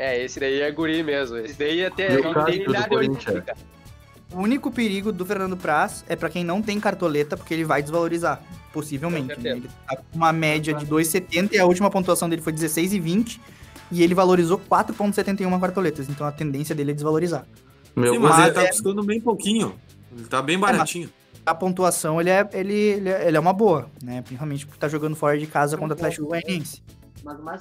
É, 0.00 0.24
esse 0.24 0.40
daí 0.40 0.60
é 0.62 0.70
guri 0.70 1.02
mesmo. 1.02 1.36
Esse 1.36 1.58
daí 1.58 1.84
até 1.84 2.08
Meu 2.08 2.32
Corinthians. 2.32 2.86
olímpica. 2.90 3.54
O 4.32 4.38
único 4.38 4.70
perigo 4.70 5.12
do 5.12 5.26
Fernando 5.26 5.58
Praz 5.58 6.04
é 6.08 6.16
pra 6.16 6.30
quem 6.30 6.42
não 6.42 6.62
tem 6.62 6.80
cartoleta, 6.80 7.36
porque 7.36 7.52
ele 7.52 7.64
vai 7.64 7.82
desvalorizar, 7.82 8.40
possivelmente. 8.72 9.38
né? 9.38 9.50
Ele 9.50 9.68
tá 9.86 9.96
com 9.96 10.16
uma 10.16 10.32
média 10.32 10.72
de 10.72 10.86
2,70 10.86 11.52
e 11.52 11.58
a 11.58 11.66
última 11.66 11.90
pontuação 11.90 12.30
dele 12.30 12.40
foi 12.40 12.52
16,20 12.54 13.38
e 13.92 14.02
ele 14.02 14.14
valorizou 14.14 14.58
4,71 14.58 15.60
cartoletas. 15.60 16.08
Então 16.08 16.26
a 16.26 16.32
tendência 16.32 16.74
dele 16.74 16.92
é 16.92 16.94
desvalorizar. 16.94 17.44
Sim, 17.94 18.18
mas 18.20 18.38
ele 18.38 18.50
tá 18.52 18.62
é- 18.62 18.68
custando 18.68 19.02
bem 19.02 19.20
pouquinho. 19.20 19.74
Ele 20.16 20.26
tá 20.26 20.40
bem 20.40 20.58
baratinho. 20.58 21.10
a 21.44 21.54
pontuação 21.54 22.18
ele 22.20 22.30
é, 22.30 22.48
ele, 22.54 22.72
ele, 22.72 23.08
é, 23.10 23.28
ele 23.28 23.36
é 23.36 23.40
uma 23.40 23.52
boa, 23.52 23.90
né? 24.02 24.22
Principalmente 24.22 24.66
por 24.66 24.74
estar 24.74 24.88
jogando 24.88 25.14
fora 25.16 25.36
de 25.38 25.46
casa 25.46 25.76
contra 25.76 25.94
o 25.94 25.98
Atlético 25.98 26.26
Goianiense. 26.28 26.82
Mas 27.22 27.38
mais 27.40 27.60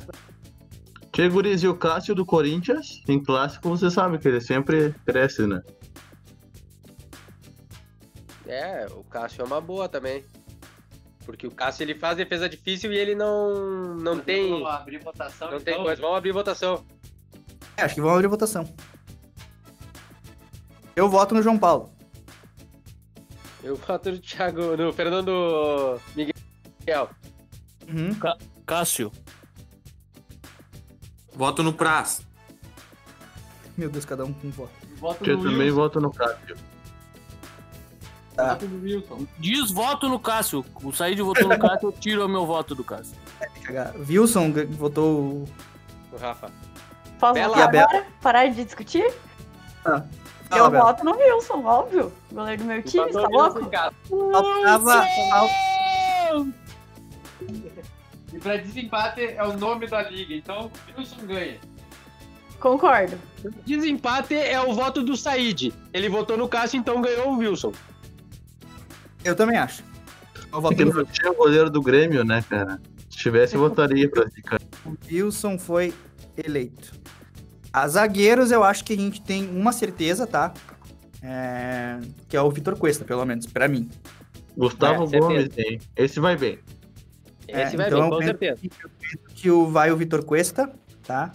Que 1.20 1.66
e 1.66 1.68
o 1.68 1.76
Cássio 1.76 2.16
do 2.16 2.26
Corinthians, 2.26 3.04
em 3.06 3.22
clássico, 3.22 3.68
você 3.68 3.92
sabe 3.92 4.18
que 4.18 4.26
ele 4.26 4.40
sempre 4.40 4.96
cresce, 5.06 5.46
né? 5.46 5.62
É, 8.48 8.88
o 8.92 9.04
Cássio 9.04 9.42
é 9.42 9.46
uma 9.46 9.60
boa 9.60 9.90
também. 9.90 10.24
Porque 11.26 11.46
o 11.46 11.52
Cássio 11.52 11.84
ele 11.84 11.94
faz 11.94 12.16
defesa 12.16 12.48
difícil 12.48 12.94
e 12.94 12.98
ele 12.98 13.16
não, 13.16 13.96
não 13.96 14.18
tem. 14.18 14.50
Vamos 14.50 14.70
abrir 14.70 15.00
votação. 15.00 15.52
Não 15.52 15.60
tem 15.60 15.74
então. 15.74 15.84
coisa. 15.84 16.02
Vamos 16.02 16.18
abrir 16.18 16.32
votação. 16.32 16.86
É, 17.76 17.84
acho 17.84 17.96
que 17.96 18.02
vão 18.02 18.16
abrir 18.16 18.30
votação. 18.30 18.74
Eu 20.96 21.10
voto 21.10 21.36
no 21.36 21.42
João 21.42 21.60
Paulo. 21.60 21.92
Eu 23.62 23.76
voto 23.76 24.10
no 24.10 24.20
Thiago. 24.20 24.78
No 24.78 24.94
Fernando 24.94 26.00
Miguel. 26.16 27.10
Uhum. 27.90 28.18
Cássio. 28.66 29.12
Voto 31.40 31.64
no 31.64 31.72
Praz. 31.72 32.22
Meu 33.78 33.90
Deus, 33.90 34.04
cada 34.04 34.26
um 34.26 34.34
com 34.34 34.48
um 34.48 34.52
voto. 34.52 34.72
Voto 34.98 35.26
Eu 35.26 35.38
no 35.38 35.44
também 35.44 35.60
Wilson. 35.62 35.76
voto 35.76 36.02
no 36.02 36.12
Cássio. 36.12 36.58
Tá. 38.36 38.48
Voto 38.56 38.66
no 38.68 38.84
Wilson. 38.84 39.28
Diz 39.38 39.72
voto 39.72 40.10
no 40.10 40.20
Cássio. 40.20 40.66
O 40.84 40.92
Said 40.92 41.22
votou 41.22 41.48
no 41.48 41.56
Cássio, 41.58 41.88
eu 41.88 41.92
tiro 41.94 42.26
o 42.26 42.28
meu 42.28 42.46
voto 42.46 42.76
do 42.76 42.84
Cássio. 42.84 43.16
Cagar. 43.64 43.94
Wilson 43.96 44.52
votou 44.72 45.20
o. 45.22 45.50
Rafa. 46.20 46.52
Posso 47.22 47.34
Bela. 47.36 47.48
votar 47.56 47.70
E 47.70 47.72
Bela? 47.72 47.88
agora? 47.90 48.08
Parar 48.22 48.48
de 48.48 48.66
discutir? 48.66 49.10
Ah, 49.86 50.04
Eu 50.52 50.70
Bela. 50.70 50.88
voto 50.88 51.06
no 51.06 51.16
Wilson, 51.16 51.64
óbvio. 51.64 52.12
Goleiro 52.34 52.64
do 52.64 52.68
meu 52.68 52.84
time, 52.84 53.14
tá 53.14 53.22
louco? 53.30 53.62
Faltava. 54.10 55.06
fal- 55.30 56.46
E 58.40 58.42
pra 58.42 58.56
desempate 58.56 59.22
é 59.22 59.44
o 59.44 59.58
nome 59.58 59.86
da 59.86 60.02
liga, 60.10 60.34
então 60.34 60.72
Wilson 60.98 61.26
ganha. 61.28 61.58
Concordo. 62.58 63.18
Desempate 63.66 64.34
é 64.34 64.58
o 64.62 64.74
voto 64.74 65.04
do 65.04 65.18
Said. 65.18 65.74
Ele 65.94 66.08
votou 66.08 66.38
no 66.38 66.48
Cássio, 66.48 66.80
então 66.80 67.02
ganhou 67.02 67.34
o 67.34 67.38
Wilson. 67.38 67.74
Eu 69.26 69.36
também 69.36 69.58
acho. 69.58 69.84
Eu 70.54 70.62
voto 70.62 70.70
Porque 70.70 70.86
no 70.86 70.94
não 70.94 71.04
tinha 71.04 71.30
o 71.30 71.36
goleiro 71.36 71.70
do 71.70 71.82
Grêmio, 71.82 72.24
né, 72.24 72.42
cara? 72.50 72.80
Se 73.10 73.18
tivesse, 73.18 73.56
eu 73.56 73.60
votaria 73.60 74.10
pra 74.10 74.24
esse 74.24 74.42
cara. 74.42 74.64
Wilson 75.12 75.60
foi 75.60 75.94
eleito. 76.38 76.94
A 77.74 77.86
zagueiros, 77.90 78.52
eu 78.52 78.64
acho 78.64 78.86
que 78.86 78.94
a 78.94 78.98
gente 78.98 79.22
tem 79.22 79.50
uma 79.50 79.74
certeza, 79.74 80.26
tá? 80.26 80.54
É, 81.22 82.00
Que 82.30 82.38
é 82.38 82.42
o 82.42 82.50
Vitor 82.50 82.78
Cuesta, 82.78 83.04
pelo 83.04 83.26
menos, 83.26 83.46
pra 83.48 83.68
mim. 83.68 83.90
Gustavo 84.56 85.14
É. 85.14 85.20
Gomes, 85.20 85.50
hein? 85.58 85.82
Esse 85.98 86.22
vai 86.22 86.38
bem. 86.38 86.58
Esse 87.50 87.74
É, 87.76 87.78
vai 87.78 87.88
então 87.88 88.00
bem, 88.02 88.10
eu 88.10 88.16
com 88.18 88.22
certeza. 88.24 88.62
que 89.36 89.50
o 89.50 89.68
vai 89.68 89.92
o 89.92 89.98
Vitor 89.98 90.24
Cuesta, 90.24 90.72
tá? 91.04 91.32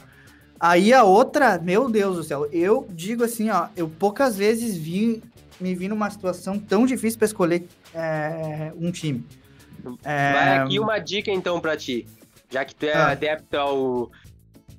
Aí 0.58 0.92
a 0.92 1.02
outra, 1.04 1.58
meu 1.58 1.90
Deus 1.90 2.16
do 2.16 2.22
céu, 2.24 2.48
eu 2.52 2.86
digo 2.90 3.24
assim, 3.24 3.50
ó, 3.50 3.68
eu 3.76 3.88
poucas 3.88 4.36
vezes 4.36 4.76
vi 4.76 5.22
me 5.60 5.74
vi 5.74 5.88
numa 5.88 6.10
situação 6.10 6.58
tão 6.58 6.84
difícil 6.86 7.18
pra 7.18 7.26
escolher 7.26 7.66
é, 7.94 8.72
um 8.76 8.90
time. 8.90 9.24
É, 10.02 10.32
Vai 10.32 10.58
aqui 10.58 10.78
uma 10.80 10.98
dica 10.98 11.30
então 11.30 11.60
pra 11.60 11.76
ti. 11.76 12.06
Já 12.50 12.64
que 12.64 12.74
tu 12.74 12.86
é 12.86 12.92
Ah. 12.92 13.08
adepto 13.10 13.56
ao. 13.56 14.10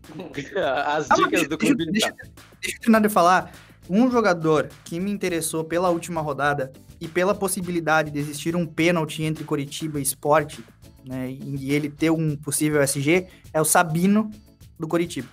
As 0.86 1.10
Ah, 1.10 1.16
dicas 1.16 1.48
do 1.48 1.58
deixa- 1.58 1.76
Clube 1.76 1.92
deixa, 1.92 2.08
Vital. 2.12 2.28
deixa 2.62 2.78
eu 2.78 2.82
terminar 2.82 3.02
de 3.02 3.10
falar. 3.10 3.52
Um 3.90 4.10
jogador 4.10 4.70
que 4.84 5.00
me 5.00 5.12
interessou 5.12 5.64
pela 5.64 5.90
última 5.90 6.20
rodada 6.22 6.72
e 7.00 7.08
pela 7.08 7.36
possibilidade 7.36 8.10
de 8.12 8.18
existir 8.20 8.56
um 8.56 8.66
pênalti 8.66 9.22
entre 9.24 9.44
Coritiba 9.44 10.00
e 10.00 10.04
Sport, 10.04 10.60
né, 11.06 11.30
e 11.30 11.72
ele 11.72 11.90
ter 11.90 12.10
um 12.10 12.36
possível 12.36 12.82
SG, 12.82 13.28
é 13.54 13.62
o 13.62 13.66
Sabino 13.66 14.32
do 14.80 14.88
Coritiba. 14.88 15.28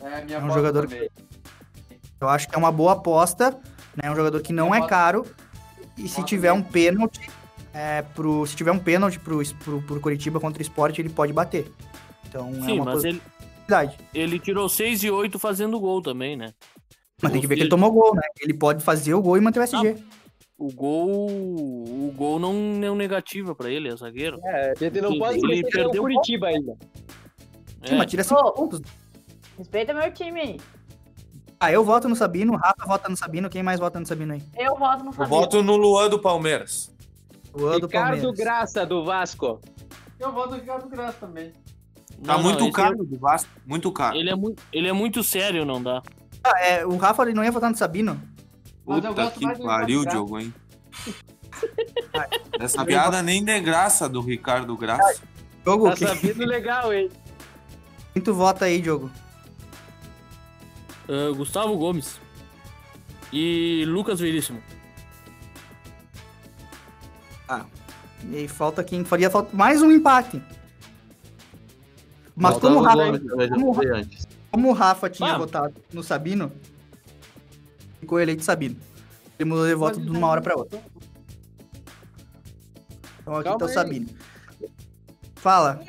É, 0.00 0.24
minha 0.24 0.38
É 0.38 0.42
um 0.42 0.50
jogador 0.50 0.88
também. 0.88 1.08
Eu 2.20 2.28
acho 2.28 2.48
que 2.48 2.54
é 2.54 2.58
uma 2.58 2.72
boa 2.72 2.92
aposta, 2.92 3.50
né? 3.96 4.04
É 4.08 4.10
um 4.10 4.16
jogador 4.16 4.40
que 4.40 4.52
não 4.52 4.74
é 4.74 4.86
caro. 4.86 5.24
E 5.96 6.08
se 6.08 6.22
tiver 6.24 6.52
um 6.52 6.62
pênalti, 6.62 7.30
é, 7.72 8.02
pro, 8.02 8.46
se 8.46 8.56
tiver 8.56 8.72
um 8.72 8.78
pênalti 8.78 9.18
pro, 9.18 9.40
pro, 9.56 9.82
pro 9.82 10.00
Coritiba 10.00 10.40
contra 10.40 10.60
o 10.60 10.62
Sport, 10.62 10.98
ele 10.98 11.08
pode 11.08 11.32
bater. 11.32 11.70
Então 12.28 12.48
é 12.50 12.66
Sim, 12.66 12.80
uma 12.80 12.86
mas 12.86 13.04
ele, 13.04 13.20
possibilidade. 13.20 13.96
ele 14.14 14.38
tirou 14.38 14.68
6 14.68 15.04
e 15.04 15.10
8 15.10 15.38
fazendo 15.38 15.78
gol 15.78 16.02
também, 16.02 16.36
né? 16.36 16.52
Mas 17.20 17.32
tem 17.32 17.40
que 17.40 17.46
ver 17.46 17.56
que 17.56 17.62
ele 17.62 17.70
tomou 17.70 17.90
gol, 17.90 18.14
né? 18.14 18.22
Ele 18.40 18.54
pode 18.54 18.82
fazer 18.82 19.14
o 19.14 19.22
gol 19.22 19.36
e 19.36 19.40
manter 19.40 19.60
o 19.60 19.62
SG. 19.62 19.96
O 20.58 20.72
gol. 20.74 21.26
O 21.28 22.12
gol 22.16 22.40
não 22.40 22.50
é 22.84 22.90
um 22.90 22.96
negativa 22.96 23.54
pra 23.54 23.70
ele, 23.70 23.88
é 23.88 23.96
zagueiro. 23.96 24.40
É, 24.42 24.74
ele 24.80 25.00
não 25.00 25.16
pode 25.16 25.38
ele 25.38 25.60
é 25.60 25.66
o 25.66 25.70
perdeu 25.70 26.02
Curitiba 26.02 26.48
ainda. 26.48 26.76
Sim, 27.86 27.96
mas 27.96 28.10
tira 28.10 28.24
cinco 28.24 28.52
pontos. 28.52 28.82
Respeita 29.56 29.94
meu 29.94 30.12
time 30.12 30.40
aí. 30.40 30.60
Ah, 31.60 31.72
eu 31.72 31.84
voto 31.84 32.08
no 32.08 32.14
Sabino, 32.16 32.52
o 32.54 32.56
Rafa 32.56 32.84
vota 32.86 33.08
no 33.08 33.16
Sabino, 33.16 33.48
quem 33.48 33.62
mais 33.62 33.78
vota 33.80 33.98
no 33.98 34.06
Sabino 34.06 34.32
aí? 34.34 34.42
Eu 34.56 34.76
voto 34.76 35.04
no 35.04 35.10
Eu 35.10 35.12
Fabinho. 35.12 35.40
voto 35.40 35.62
no 35.62 35.76
Luan 35.76 36.08
do 36.08 36.18
Palmeiras. 36.20 36.92
Luan 37.54 37.78
do 37.80 37.86
Ricardo 37.86 38.10
Palmeiras. 38.20 38.36
Graça 38.36 38.86
do 38.86 39.04
Vasco. 39.04 39.60
Eu 40.18 40.32
voto 40.32 40.50
no 40.50 40.56
Ricardo 40.56 40.88
Graça 40.88 41.18
também. 41.20 41.52
Tá 42.24 42.34
Não, 42.36 42.42
muito 42.42 42.64
não, 42.64 42.72
caro 42.72 42.94
é- 42.94 43.04
do 43.04 43.18
Vasco, 43.18 43.50
muito 43.64 43.90
caro. 43.92 44.16
Ele 44.16 44.30
é, 44.30 44.34
muito, 44.34 44.62
ele 44.72 44.88
é 44.88 44.92
muito 44.92 45.22
sério, 45.22 45.64
não 45.64 45.80
dá. 45.82 46.02
Ah, 46.44 46.60
é, 46.60 46.86
o 46.86 46.96
Rafa 46.96 47.22
ele 47.22 47.34
não 47.34 47.44
ia 47.44 47.50
votar 47.52 47.70
no 47.70 47.76
Sabino. 47.76 48.20
Mas 48.88 49.04
eu 49.04 49.14
Puta 49.14 49.30
que 49.30 49.62
pariu, 49.62 50.04
Diogo, 50.06 50.38
hein? 50.40 50.52
Essa 52.58 52.84
piada 52.84 53.22
nem 53.22 53.44
de 53.44 53.60
graça 53.60 54.08
do 54.08 54.20
Ricardo 54.20 54.76
Graça. 54.76 55.22
Jogo, 55.64 55.90
Tá 55.90 55.96
quem, 55.96 56.08
sabendo 56.08 56.44
legal, 56.46 56.92
hein? 56.92 57.10
quem 58.14 58.22
tu 58.22 58.32
vota 58.34 58.64
aí, 58.64 58.80
Diogo? 58.80 59.10
Ah, 61.08 61.32
Gustavo 61.36 61.76
Gomes. 61.76 62.18
E 63.32 63.84
Lucas 63.86 64.18
Veríssimo. 64.20 64.62
Ah, 67.48 67.64
e 68.30 68.36
aí 68.36 68.48
falta 68.48 68.82
quem 68.82 69.04
faria 69.04 69.30
falta 69.30 69.54
mais 69.54 69.82
um 69.82 69.90
empate. 69.90 70.42
Mas 72.34 72.56
como 72.58 72.78
o 72.78 72.82
Rafa, 72.82 73.12
já 73.18 73.48
como, 73.48 73.74
como 74.50 74.68
o 74.68 74.72
Rafa 74.72 75.10
tinha 75.10 75.34
Ah. 75.34 75.38
votado 75.38 75.74
no 75.92 76.02
Sabino, 76.02 76.52
ficou 78.08 78.18
eleito 78.18 78.42
Sabino. 78.42 78.76
Ele 79.38 79.50
mudou 79.50 79.66
de 79.66 79.74
voto 79.74 80.00
de 80.00 80.10
uma 80.10 80.26
hora 80.28 80.40
pra 80.40 80.56
outra. 80.56 80.82
Então 83.20 83.34
aqui 83.34 83.44
Calma 83.44 83.58
tá 83.58 83.64
o 83.66 83.68
aí. 83.68 83.74
Sabino. 83.74 84.08
Fala. 85.36 85.80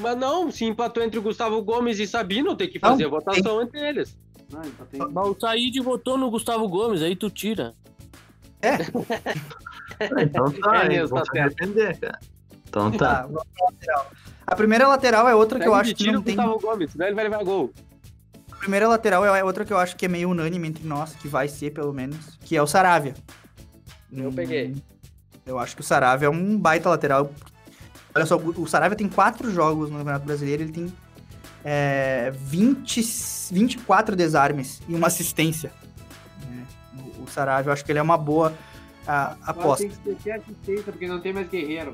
Mas 0.00 0.16
não, 0.16 0.50
se 0.50 0.64
empatou 0.64 1.02
entre 1.02 1.18
o 1.18 1.22
Gustavo 1.22 1.62
Gomes 1.62 1.98
e 2.00 2.06
Sabino, 2.06 2.56
tem 2.56 2.70
que 2.70 2.78
fazer 2.78 3.02
Não, 3.02 3.08
a 3.08 3.20
votação 3.20 3.62
entre 3.62 3.86
eles. 3.86 4.18
Não, 4.50 4.62
tem... 4.62 5.00
Mas 5.12 5.28
o 5.28 5.36
Said 5.38 5.78
votou 5.80 6.16
no 6.16 6.30
Gustavo 6.30 6.66
Gomes, 6.66 7.02
aí 7.02 7.14
tu 7.14 7.28
tira. 7.28 7.74
É, 8.62 8.76
Ah, 10.00 10.22
então 10.22 10.50
tá, 10.58 10.84
É 10.84 10.88
mesmo, 10.88 11.16
tá 11.16 11.24
cara. 11.30 12.18
Então 12.68 12.90
tá. 12.92 13.28
tá. 13.84 14.06
A 14.46 14.56
primeira 14.56 14.88
lateral 14.88 15.28
é 15.28 15.34
outra 15.34 15.60
que 15.60 15.68
eu 15.68 15.74
acho 15.74 15.94
que 15.94 16.10
não 16.10 16.20
o 16.20 16.22
tem. 16.22 16.34
Gustavo 16.34 16.58
Gomes, 16.58 16.92
senão 16.92 17.06
ele 17.06 17.14
vai 17.14 17.24
levar 17.24 17.44
gol. 17.44 17.70
A 18.62 18.64
primeira 18.64 18.86
lateral 18.86 19.24
é 19.26 19.42
outra 19.42 19.64
que 19.64 19.72
eu 19.72 19.76
acho 19.76 19.96
que 19.96 20.06
é 20.06 20.08
meio 20.08 20.30
unânime 20.30 20.68
entre 20.68 20.86
nós, 20.86 21.16
que 21.16 21.26
vai 21.26 21.48
ser 21.48 21.72
pelo 21.72 21.92
menos, 21.92 22.38
que 22.44 22.56
é 22.56 22.62
o 22.62 22.66
Saravia. 22.66 23.12
Eu 24.12 24.28
Hum, 24.28 24.32
peguei. 24.32 24.76
Eu 25.44 25.58
acho 25.58 25.74
que 25.74 25.80
o 25.80 25.84
Saravia 25.84 26.26
é 26.26 26.30
um 26.30 26.56
baita 26.56 26.88
lateral. 26.88 27.32
Olha 28.14 28.24
só, 28.24 28.36
o 28.36 28.66
Saravia 28.68 28.96
tem 28.96 29.08
quatro 29.08 29.50
jogos 29.50 29.90
no 29.90 29.98
Campeonato 29.98 30.24
Brasileiro, 30.24 30.62
ele 30.62 30.70
tem 30.70 30.92
é, 31.64 32.30
20, 32.36 33.02
24 33.50 34.14
desarmes 34.14 34.80
e 34.88 34.94
uma 34.94 35.08
assistência. 35.08 35.72
né? 36.48 36.64
O, 37.18 37.22
o 37.24 37.26
Saravia, 37.28 37.70
eu 37.70 37.72
acho 37.72 37.84
que 37.84 37.90
ele 37.90 37.98
é 37.98 38.02
uma 38.02 38.16
boa 38.16 38.54
Agora 39.04 39.36
aposta. 39.44 39.88
tem 39.88 39.88
que 39.88 40.08
esquecer 40.08 40.30
a 40.30 40.36
assistência, 40.36 40.84
porque 40.84 41.08
não 41.08 41.20
tem 41.20 41.32
mais 41.32 41.48
guerreiro. 41.48 41.90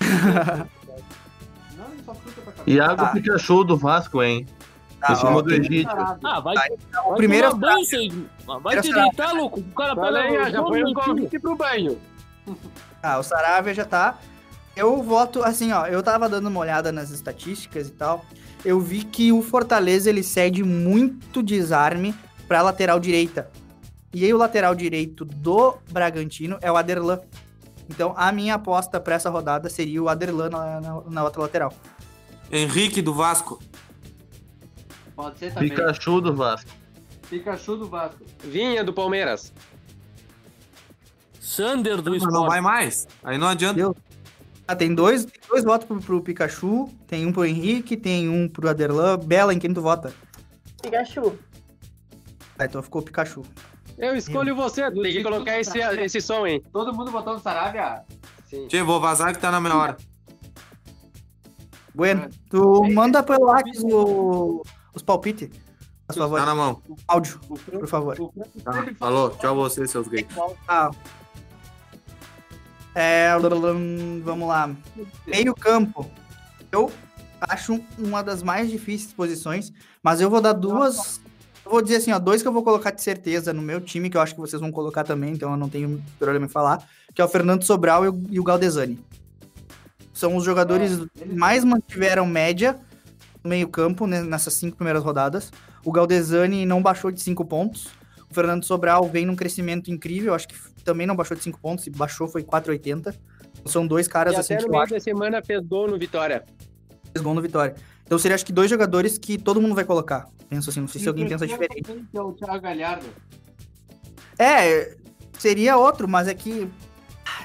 não, 1.76 1.86
ele 1.92 2.02
só 2.04 2.14
fruta 2.14 2.40
pra. 2.40 2.52
Iago 2.66 3.04
Ah. 3.04 3.08
Pikachu 3.10 3.62
do 3.62 3.76
Vasco, 3.76 4.20
hein? 4.20 4.44
Tá, 5.00 5.14
cima 5.14 5.36
ó, 5.36 5.48
Egito. 5.50 5.90
Ah, 5.90 6.40
vai, 6.40 6.54
Tá, 6.54 7.02
vai 7.02 7.12
o 7.12 7.14
primeiro 7.14 7.46
é 7.46 7.50
tomar 7.50 7.60
banho. 7.60 8.62
Vai 8.62 8.80
te 8.80 8.90
é 8.90 8.94
deitar, 8.94 9.32
louco. 9.32 9.60
O 9.60 9.74
cara 9.74 9.98
Olha 9.98 10.20
aí, 10.20 10.50
já 10.50 10.62
foi 10.62 10.84
um 10.84 10.94
convite 10.94 11.38
pro 11.38 11.56
banho. 11.56 11.98
Ah, 13.02 13.18
o 13.18 13.22
Saravia 13.22 13.74
já 13.74 13.84
tá. 13.84 14.18
Eu 14.74 15.02
voto, 15.02 15.42
assim, 15.42 15.72
ó, 15.72 15.86
eu 15.86 16.02
tava 16.02 16.28
dando 16.28 16.48
uma 16.48 16.60
olhada 16.60 16.92
nas 16.92 17.10
estatísticas 17.10 17.88
e 17.88 17.92
tal. 17.92 18.24
Eu 18.64 18.80
vi 18.80 19.04
que 19.04 19.32
o 19.32 19.42
Fortaleza 19.42 20.10
ele 20.10 20.22
cede 20.22 20.62
muito 20.62 21.42
desarme 21.42 22.14
pra 22.48 22.62
lateral 22.62 22.98
direita. 23.00 23.50
E 24.12 24.24
aí 24.24 24.32
o 24.32 24.36
lateral 24.36 24.74
direito 24.74 25.24
do 25.24 25.76
Bragantino 25.90 26.58
é 26.60 26.70
o 26.70 26.76
Aderlan. 26.76 27.20
Então 27.88 28.12
a 28.16 28.32
minha 28.32 28.54
aposta 28.54 29.00
pra 29.00 29.14
essa 29.14 29.30
rodada 29.30 29.68
seria 29.68 30.02
o 30.02 30.08
Aderlan 30.08 30.50
na, 30.50 30.80
na, 30.80 31.00
na 31.02 31.24
outra 31.24 31.42
lateral. 31.42 31.72
Henrique 32.50 33.00
do 33.00 33.14
Vasco. 33.14 33.60
Pode 35.16 35.38
ser 35.38 35.52
também. 35.52 35.70
Pikachu 35.70 36.20
do 36.20 36.36
Vasco. 36.36 36.70
Pikachu 37.28 37.76
do 37.76 37.88
Vasco. 37.88 38.22
Vinha 38.44 38.84
do 38.84 38.92
Palmeiras. 38.92 39.52
Sander 41.40 42.02
do 42.02 42.10
Mas 42.10 42.18
Sport. 42.22 42.34
não 42.34 42.46
vai 42.46 42.60
mais. 42.60 43.08
Aí 43.24 43.38
não 43.38 43.48
adianta. 43.48 43.74
Deu. 43.74 43.96
Ah, 44.68 44.74
tem 44.76 44.94
dois, 44.94 45.24
tem 45.24 45.40
dois 45.48 45.62
votos 45.64 45.86
pro, 45.86 46.00
pro 46.00 46.20
Pikachu, 46.20 46.88
tem 47.06 47.24
um 47.24 47.32
pro 47.32 47.44
Henrique, 47.44 47.96
tem 47.96 48.28
um 48.28 48.48
pro 48.48 48.68
Aderlan. 48.68 49.16
Bela, 49.18 49.54
em 49.54 49.58
quem 49.58 49.72
tu 49.72 49.80
vota? 49.80 50.12
Pikachu. 50.82 51.38
Ah, 52.58 52.64
então 52.64 52.82
ficou 52.82 53.00
o 53.00 53.04
Pikachu. 53.04 53.42
Eu 53.96 54.14
escolho 54.16 54.54
você, 54.54 54.90
tem 54.90 55.02
que 55.12 55.22
colocar 55.22 55.58
esse, 55.58 55.78
esse 55.78 56.20
som, 56.20 56.46
hein? 56.46 56.62
Todo 56.72 56.92
mundo 56.92 57.10
botou 57.10 57.32
no 57.34 57.38
Saravia? 57.40 58.02
Sim. 58.50 58.66
Tchê, 58.66 58.82
vou 58.82 59.00
vazar 59.00 59.32
que 59.32 59.40
tá 59.40 59.50
na 59.50 59.60
minha 59.60 59.74
hora. 59.74 59.96
Bueno, 61.94 62.28
tu 62.50 62.84
manda 62.92 63.22
pelo 63.22 63.46
WhatsApp 63.46 63.80
o- 63.94 64.62
os 64.96 65.02
palpites, 65.02 65.50
por 66.08 66.16
favor. 66.16 66.40
Tá 66.40 66.46
na 66.46 66.54
mão. 66.54 66.82
Áudio, 67.06 67.38
por 67.46 67.86
favor. 67.86 68.16
Tá. 68.64 68.86
Falou. 68.98 69.30
Tchau 69.30 69.54
você, 69.54 69.86
seus 69.86 70.08
gays. 70.08 70.26
Ah. 70.66 70.90
É, 72.94 73.30
vamos 74.24 74.48
lá. 74.48 74.74
Meio 75.26 75.54
campo. 75.54 76.10
Eu 76.72 76.90
acho 77.40 77.78
uma 77.98 78.22
das 78.22 78.42
mais 78.42 78.70
difíceis 78.70 79.12
posições, 79.12 79.72
mas 80.02 80.20
eu 80.20 80.30
vou 80.30 80.40
dar 80.40 80.54
duas. 80.54 81.20
Eu 81.62 81.72
vou 81.72 81.82
dizer 81.82 81.96
assim, 81.96 82.12
ó, 82.12 82.18
dois 82.18 82.40
que 82.40 82.48
eu 82.48 82.52
vou 82.52 82.62
colocar 82.62 82.92
de 82.92 83.02
certeza 83.02 83.52
no 83.52 83.60
meu 83.60 83.80
time, 83.80 84.08
que 84.08 84.16
eu 84.16 84.20
acho 84.20 84.34
que 84.34 84.40
vocês 84.40 84.60
vão 84.60 84.72
colocar 84.72 85.04
também, 85.04 85.32
então 85.34 85.50
eu 85.50 85.56
não 85.56 85.68
tenho 85.68 86.02
problema 86.18 86.46
em 86.46 86.48
falar, 86.48 86.88
que 87.12 87.20
é 87.20 87.24
o 87.24 87.28
Fernando 87.28 87.64
Sobral 87.64 88.04
e 88.04 88.08
o, 88.08 88.24
e 88.30 88.40
o 88.40 88.44
Galdesani. 88.44 88.98
São 90.14 90.36
os 90.36 90.44
jogadores 90.44 90.98
que 91.12 91.26
mais 91.26 91.64
mantiveram 91.64 92.24
média 92.24 92.80
no 93.46 93.48
meio 93.48 93.68
campo 93.68 94.06
né, 94.06 94.22
nessas 94.22 94.54
cinco 94.54 94.76
primeiras 94.76 95.02
rodadas. 95.02 95.52
O 95.84 95.92
Galdesani 95.92 96.66
não 96.66 96.82
baixou 96.82 97.12
de 97.12 97.22
cinco 97.22 97.44
pontos. 97.44 97.86
O 98.28 98.34
Fernando 98.34 98.64
Sobral 98.64 99.08
vem 99.08 99.24
num 99.24 99.36
crescimento 99.36 99.90
incrível, 99.90 100.34
acho 100.34 100.48
que 100.48 100.56
também 100.84 101.06
não 101.06 101.14
baixou 101.14 101.36
de 101.36 101.42
5 101.42 101.60
pontos, 101.60 101.84
se 101.84 101.90
baixou 101.90 102.26
foi 102.26 102.42
4,80. 102.42 103.14
São 103.66 103.86
dois 103.86 104.06
caras 104.06 104.34
e 104.34 104.36
assim 104.36 104.54
até 104.54 104.64
no 104.64 104.70
meio 104.70 104.82
acho 104.82 104.92
da 104.92 105.00
semana 105.00 105.42
fez 105.42 105.60
gol 105.64 105.88
no 105.88 105.98
Vitória. 105.98 106.44
fez 107.12 107.24
gol 107.24 107.34
no 107.34 107.40
Vitória. 107.40 107.74
Então 108.04 108.18
seria 108.18 108.34
acho 108.34 108.46
que 108.46 108.52
dois 108.52 108.68
jogadores 108.68 109.16
que 109.16 109.38
todo 109.38 109.60
mundo 109.60 109.74
vai 109.74 109.84
colocar. 109.84 110.28
Penso 110.48 110.70
assim, 110.70 110.80
não 110.80 110.88
sei 110.88 111.00
se 111.00 111.08
alguém 111.08 111.28
pensa 111.28 111.46
diferente. 111.46 111.82
Que 111.82 112.16
é 112.16 112.20
o 112.20 112.32
Thiago 112.32 112.60
Galhardo. 112.60 113.06
É, 114.38 114.96
seria 115.38 115.76
outro, 115.76 116.06
mas 116.06 116.28
é 116.28 116.34
que. 116.34 116.68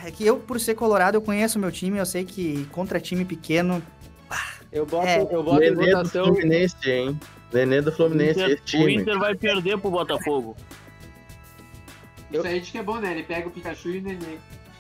É 0.04 0.12
que 0.12 0.26
eu, 0.26 0.38
por 0.38 0.60
ser 0.60 0.74
colorado, 0.76 1.16
eu 1.16 1.22
conheço 1.22 1.58
o 1.58 1.62
meu 1.62 1.72
time, 1.72 1.98
eu 1.98 2.06
sei 2.06 2.24
que 2.26 2.66
contra 2.72 3.00
time 3.00 3.24
pequeno. 3.24 3.82
Eu 4.72 4.86
boto, 4.86 5.08
É. 5.08 5.22
eu 5.22 5.44
boto 5.44 5.64
em 5.64 5.72
Nenê 5.72 5.92
do 5.92 5.98
votação. 5.98 6.26
Fluminense, 6.28 6.90
hein? 6.90 7.20
Nenê 7.54 7.82
do 7.82 7.92
Fluminense, 7.92 8.40
Inter- 8.40 8.52
esse 8.54 8.64
time. 8.64 8.86
O 8.86 8.90
Inter 9.02 9.20
vai 9.20 9.36
perder 9.36 9.78
pro 9.78 9.92
Botafogo. 9.92 10.56
Isso 12.32 12.48
aí 12.48 12.62
de 12.62 12.72
que 12.72 12.78
é 12.78 12.84
bom, 12.84 12.98
né? 13.00 13.12
Ele 13.12 13.24
pega 13.24 13.48
o 13.48 13.52
Pikachu 13.52 13.90
e 13.90 14.00
o 14.00 14.02
Nenê. 14.02 14.38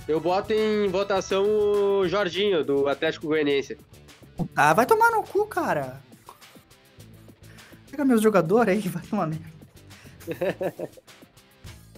Eu 0.07 0.19
boto 0.19 0.53
em 0.53 0.87
votação 0.87 1.45
o 1.45 2.07
Jorginho, 2.07 2.63
do 2.63 2.87
Atlético 2.87 3.27
Goianiense. 3.27 3.77
Ah, 4.55 4.73
vai 4.73 4.85
tomar 4.85 5.11
no 5.11 5.23
cu, 5.23 5.45
cara. 5.45 6.01
Pega 7.89 8.05
meus 8.05 8.21
jogadores 8.21 8.73
aí, 8.73 8.79
vai 8.87 9.03
tomar 9.03 9.27
merda. 9.27 9.51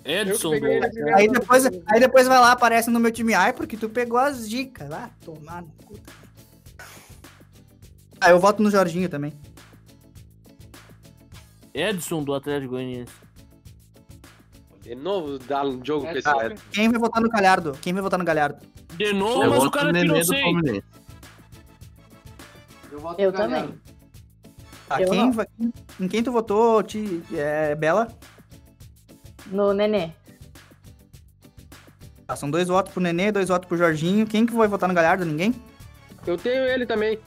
Edson, 0.06 0.60
do-. 0.60 1.16
Aí 1.16 1.30
depois, 1.30 1.66
aí 1.66 2.00
depois 2.00 2.28
vai 2.28 2.40
lá, 2.40 2.52
aparece 2.52 2.90
no 2.90 3.00
meu 3.00 3.12
time. 3.12 3.34
Ai, 3.34 3.54
porque 3.54 3.78
tu 3.78 3.88
pegou 3.88 4.18
as 4.18 4.50
dicas. 4.50 4.90
Vai 4.90 5.10
tomar 5.24 5.62
no 5.62 5.72
cu. 5.86 5.94
Ah, 8.24 8.30
eu 8.30 8.40
voto 8.40 8.64
no 8.64 8.72
Jorginho 8.72 9.10
também. 9.10 9.34
Edson 11.74 12.24
do 12.24 12.34
Atlético 12.34 12.72
Goianiense. 12.72 13.12
De 14.82 14.96
novo, 14.96 15.40
dá 15.40 15.64
um 15.66 15.84
jogo 15.84 16.06
com 16.06 16.12
esse 16.12 16.28
lado. 16.28 16.56
quem 16.72 16.90
vai 16.90 17.00
votar 17.00 17.22
no 17.22 17.30
Galhardo? 17.30 17.72
Quem 17.82 17.94
vai 17.94 18.02
votar 18.02 18.20
no 18.20 18.26
Galhardo? 18.26 18.66
De 18.96 19.12
novo, 19.14 19.44
Eu 19.44 19.50
mas 19.50 19.60
o 19.60 19.62
voto 19.64 19.72
cara 19.72 19.92
no 19.92 20.00
tirou 20.00 20.14
Nenê 20.14 20.20
do 20.20 20.26
seis. 20.28 20.42
Fluminense. 20.44 20.84
Eu 22.92 23.00
voto 23.00 23.20
Eu 23.20 23.32
no 23.32 23.38
Galhardo. 23.38 23.68
também. 23.68 23.82
Ah, 24.90 25.02
Eu 25.02 25.10
quem, 25.10 25.20
não. 25.20 25.32
vai- 25.32 25.48
em 26.00 26.08
quem 26.08 26.24
tu 26.24 26.32
votou, 26.32 26.84
Ti, 26.84 27.24
é, 27.34 27.74
Bela? 27.76 28.08
No 29.48 29.74
Nenê. 29.74 30.12
Ah, 32.28 32.36
são 32.36 32.50
dois 32.52 32.68
votos 32.68 32.94
pro 32.94 33.02
Nenê, 33.02 33.32
dois 33.32 33.50
votos 33.50 33.68
pro 33.68 33.78
Jorginho. 33.78 34.28
Quem 34.28 34.46
que 34.46 34.54
vai 34.54 34.68
votar 34.68 34.88
no 34.88 34.96
Galhardo? 34.96 35.26
Ninguém? 35.26 35.54
Eu 36.28 36.38
tenho 36.38 36.64
ele 36.66 36.86
também. 36.86 37.20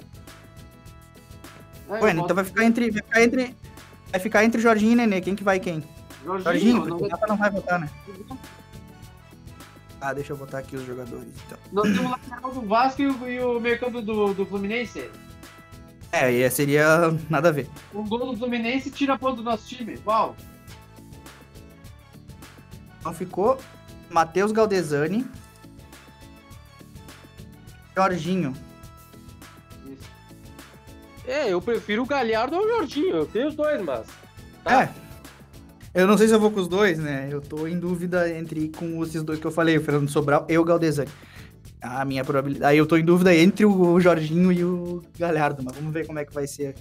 Ué, 1.89 2.01
voto 2.01 2.25
então 2.25 2.37
vai 2.37 2.45
ficar 2.45 2.65
entre. 2.65 2.91
Vai 2.91 3.03
ficar 3.03 3.23
entre. 3.23 3.57
Vai 4.11 4.21
ficar 4.21 4.45
entre 4.45 4.61
Jorginho 4.61 4.93
e 4.93 4.97
Nenê. 4.97 5.21
Quem 5.21 5.37
que 5.37 5.45
vai 5.45 5.61
quem? 5.61 5.83
Jorginho, 6.25 6.45
Jorginho, 6.45 6.87
não 6.87 6.97
o 6.97 7.09
Rafa 7.09 7.27
não 7.29 7.37
vai 7.37 7.51
votar, 7.51 7.79
né? 7.79 7.89
Ah, 10.01 10.13
deixa 10.13 10.33
eu 10.33 10.37
botar 10.37 10.59
aqui 10.59 10.77
os 10.77 10.85
jogadores, 10.85 11.29
então. 11.47 11.59
Nós 11.73 11.85
temos 11.85 12.07
o 12.07 12.11
lateral 12.11 12.53
do 12.53 12.61
Vasco 12.63 13.03
e 13.03 13.07
o, 13.07 13.29
e 13.29 13.41
o 13.41 13.61
meio 13.61 13.79
campo 13.79 14.03
do, 14.03 14.35
do 14.35 14.45
Fluminense. 14.45 15.11
É, 16.13 16.49
seria 16.51 17.15
nada 17.29 17.49
a 17.49 17.53
ver. 17.53 17.69
Um 17.95 18.07
gol 18.07 18.33
do 18.33 18.37
Fluminense 18.37 18.91
tira 18.91 19.15
a 19.15 19.19
ponta 19.19 19.37
do 19.37 19.43
nosso 19.43 19.67
time. 19.67 19.99
Uau. 20.07 20.37
Então 23.01 23.13
ficou 23.13 23.59
Matheus 24.11 24.53
Galdesani. 24.53 25.27
Jorginho. 27.97 28.53
É, 31.27 31.53
eu 31.53 31.61
prefiro 31.61 32.03
o 32.03 32.07
Galhardo 32.07 32.57
ou 32.57 32.65
o 32.65 32.69
Jorginho. 32.69 33.17
Eu 33.17 33.27
tenho 33.27 33.49
os 33.49 33.55
dois, 33.55 33.81
mas. 33.83 34.07
É. 34.67 34.89
Eu 35.95 36.07
não 36.07 36.19
sei 36.19 36.29
se 36.29 36.35
eu 36.35 36.41
vou 36.41 36.51
com 36.51 36.61
os 36.61 36.69
dois, 36.69 36.99
né? 36.99 37.29
Eu 37.31 37.41
tô 37.41 37.67
em 37.67 37.79
dúvida 37.79 38.29
entre 38.31 38.69
com 38.69 39.03
esses 39.03 39.23
dois 39.23 39.39
que 39.41 39.47
eu 39.47 39.51
falei, 39.51 39.79
o 39.79 39.81
Fernando 39.83 40.09
Sobral 40.11 40.47
e 40.49 40.57
o 40.59 40.65
Galdesani. 40.65 41.09
A 41.81 42.05
minha 42.05 42.25
probabilidade. 42.25 42.71
Aí 42.73 42.79
eu 42.79 42.87
tô 42.87 42.97
em 42.97 43.05
dúvida 43.05 43.35
entre 43.35 43.65
o 43.65 43.99
Jorginho 44.01 44.53
e 44.53 44.63
o 44.65 45.03
Galhardo, 45.19 45.63
mas 45.65 45.75
vamos 45.77 45.93
ver 45.93 46.07
como 46.07 46.19
é 46.19 46.25
que 46.25 46.35
vai 46.35 46.47
ser 46.47 46.75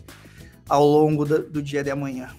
ao 0.67 0.85
longo 0.85 1.25
da- 1.25 1.37
do 1.37 1.61
dia 1.61 1.83
de 1.83 1.91
amanhã. 1.91 2.29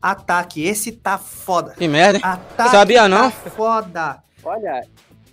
Ataque, 0.00 0.62
esse 0.64 0.92
tá 0.92 1.18
foda. 1.18 1.74
Que 1.76 1.88
merda, 1.88 2.18
hein? 2.18 2.24
Ataque 2.24 2.70
Sabia 2.70 3.08
não? 3.08 3.30
Tá 3.30 3.50
foda. 3.50 4.18
Olha, 4.44 4.86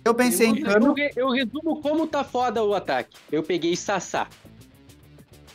Eu 0.04 0.14
pensei 0.14 0.48
em 0.48 0.58
eu, 0.58 0.64
Cano. 0.66 0.94
eu, 0.96 1.10
eu 1.16 1.30
resumo 1.30 1.80
como 1.80 2.06
tá 2.06 2.24
foda 2.24 2.62
o 2.64 2.74
ataque. 2.74 3.16
Eu 3.30 3.42
peguei 3.42 3.76
Sassá. 3.76 4.26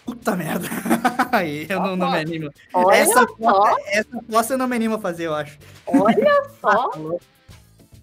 Puta 0.05 0.35
merda. 0.35 0.67
Aí 1.31 1.65
eu 1.69 1.79
não, 1.79 1.95
não 1.95 2.11
me 2.11 2.17
animo. 2.19 2.49
Olha 2.73 2.95
essa, 2.95 3.25
só. 3.39 3.77
essa 3.87 4.17
aposta 4.17 4.53
eu 4.53 4.57
não 4.57 4.67
me 4.67 4.75
animo 4.75 4.95
a 4.95 4.99
fazer, 4.99 5.27
eu 5.27 5.33
acho. 5.33 5.57
Olha 5.85 6.43
só. 6.59 6.89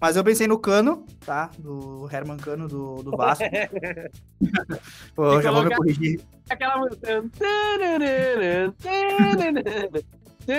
Mas 0.01 0.15
eu 0.15 0.23
pensei 0.23 0.47
no 0.47 0.57
Cano, 0.57 1.05
tá? 1.25 1.49
Do 1.57 2.07
Herman 2.11 2.37
Cano 2.37 2.67
do, 2.69 3.03
do 3.03 3.11
Vasco. 3.11 3.43
Pô, 5.13 5.41
já 5.41 5.51
vou 5.51 5.63
me 5.65 5.75
corrigir. 5.75 6.21
Aquela 6.49 6.77
música. 6.77 7.23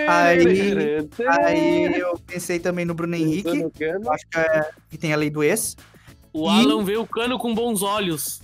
Aí, 0.08 0.46
aí 1.28 1.98
eu 1.98 2.18
pensei 2.26 2.60
também 2.60 2.84
no 2.84 2.94
Bruno 2.94 3.16
Henrique. 3.16 3.64
Acho 4.10 4.26
que, 4.30 4.38
é, 4.38 4.70
que 4.90 4.98
tem 4.98 5.12
a 5.12 5.16
lei 5.16 5.30
do 5.30 5.42
ex. 5.42 5.76
O 6.32 6.46
E- 6.46 6.60
Alan 6.62 6.84
vê 6.84 6.96
o 6.96 7.06
cano 7.06 7.38
com 7.38 7.54
bons 7.54 7.82
olhos. 7.82 8.40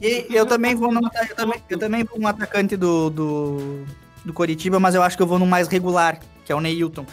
E 0.00 0.26
eu 0.30 0.46
também 0.46 0.74
vou 0.74 0.92
no, 0.92 1.00
eu 1.28 1.36
também, 1.36 1.62
eu 1.68 1.78
também 1.78 2.04
vou 2.04 2.18
no 2.18 2.28
atacante 2.28 2.76
do, 2.76 3.10
do, 3.10 3.84
do 4.24 4.32
Coritiba, 4.32 4.78
mas 4.78 4.94
eu 4.94 5.02
acho 5.02 5.16
que 5.16 5.22
eu 5.22 5.26
vou 5.26 5.38
no 5.38 5.46
mais 5.46 5.66
regular, 5.68 6.20
que 6.44 6.52
é 6.52 6.54
o 6.54 6.60
Neilton. 6.60 7.04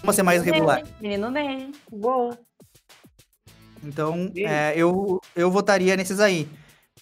Vamos 0.00 0.16
ser 0.16 0.22
mais 0.22 0.42
regular. 0.42 0.82
Menino 1.00 1.30
Ney. 1.30 1.70
Boa. 1.90 2.36
Então, 3.84 4.32
é, 4.36 4.72
eu, 4.76 5.20
eu 5.34 5.50
votaria 5.50 5.96
nesses 5.96 6.18
aí. 6.18 6.48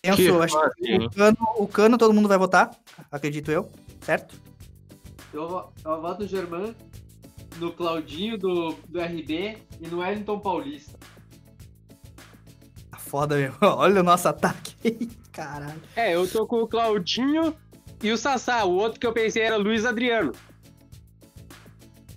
Penso, 0.02 0.16
Que 0.16 0.28
acho 0.28 0.56
que 0.76 0.96
o 0.96 1.10
cano, 1.10 1.38
o 1.58 1.68
cano 1.68 1.98
todo 1.98 2.14
mundo 2.14 2.28
vai 2.28 2.38
votar, 2.38 2.70
acredito 3.12 3.50
eu, 3.50 3.68
certo? 4.00 4.34
Eu, 5.32 5.70
eu 5.84 6.00
voto 6.00 6.22
no 6.22 6.28
Germán, 6.28 6.74
no 7.58 7.72
Claudinho 7.72 8.38
do, 8.38 8.74
do 8.88 9.00
RB 9.00 9.58
e 9.78 9.88
no 9.88 9.98
Wellington 9.98 10.40
Paulista. 10.40 10.98
Foda 13.10 13.34
mesmo. 13.34 13.56
Olha 13.60 14.00
o 14.00 14.04
nosso 14.04 14.28
ataque. 14.28 15.10
Caralho. 15.32 15.82
É, 15.96 16.14
eu 16.14 16.28
tô 16.28 16.46
com 16.46 16.62
o 16.62 16.68
Claudinho 16.68 17.56
e 18.00 18.12
o 18.12 18.16
Sassá. 18.16 18.64
O 18.64 18.76
outro 18.76 19.00
que 19.00 19.06
eu 19.06 19.12
pensei 19.12 19.42
era 19.42 19.56
Luiz 19.56 19.84
Adriano. 19.84 20.32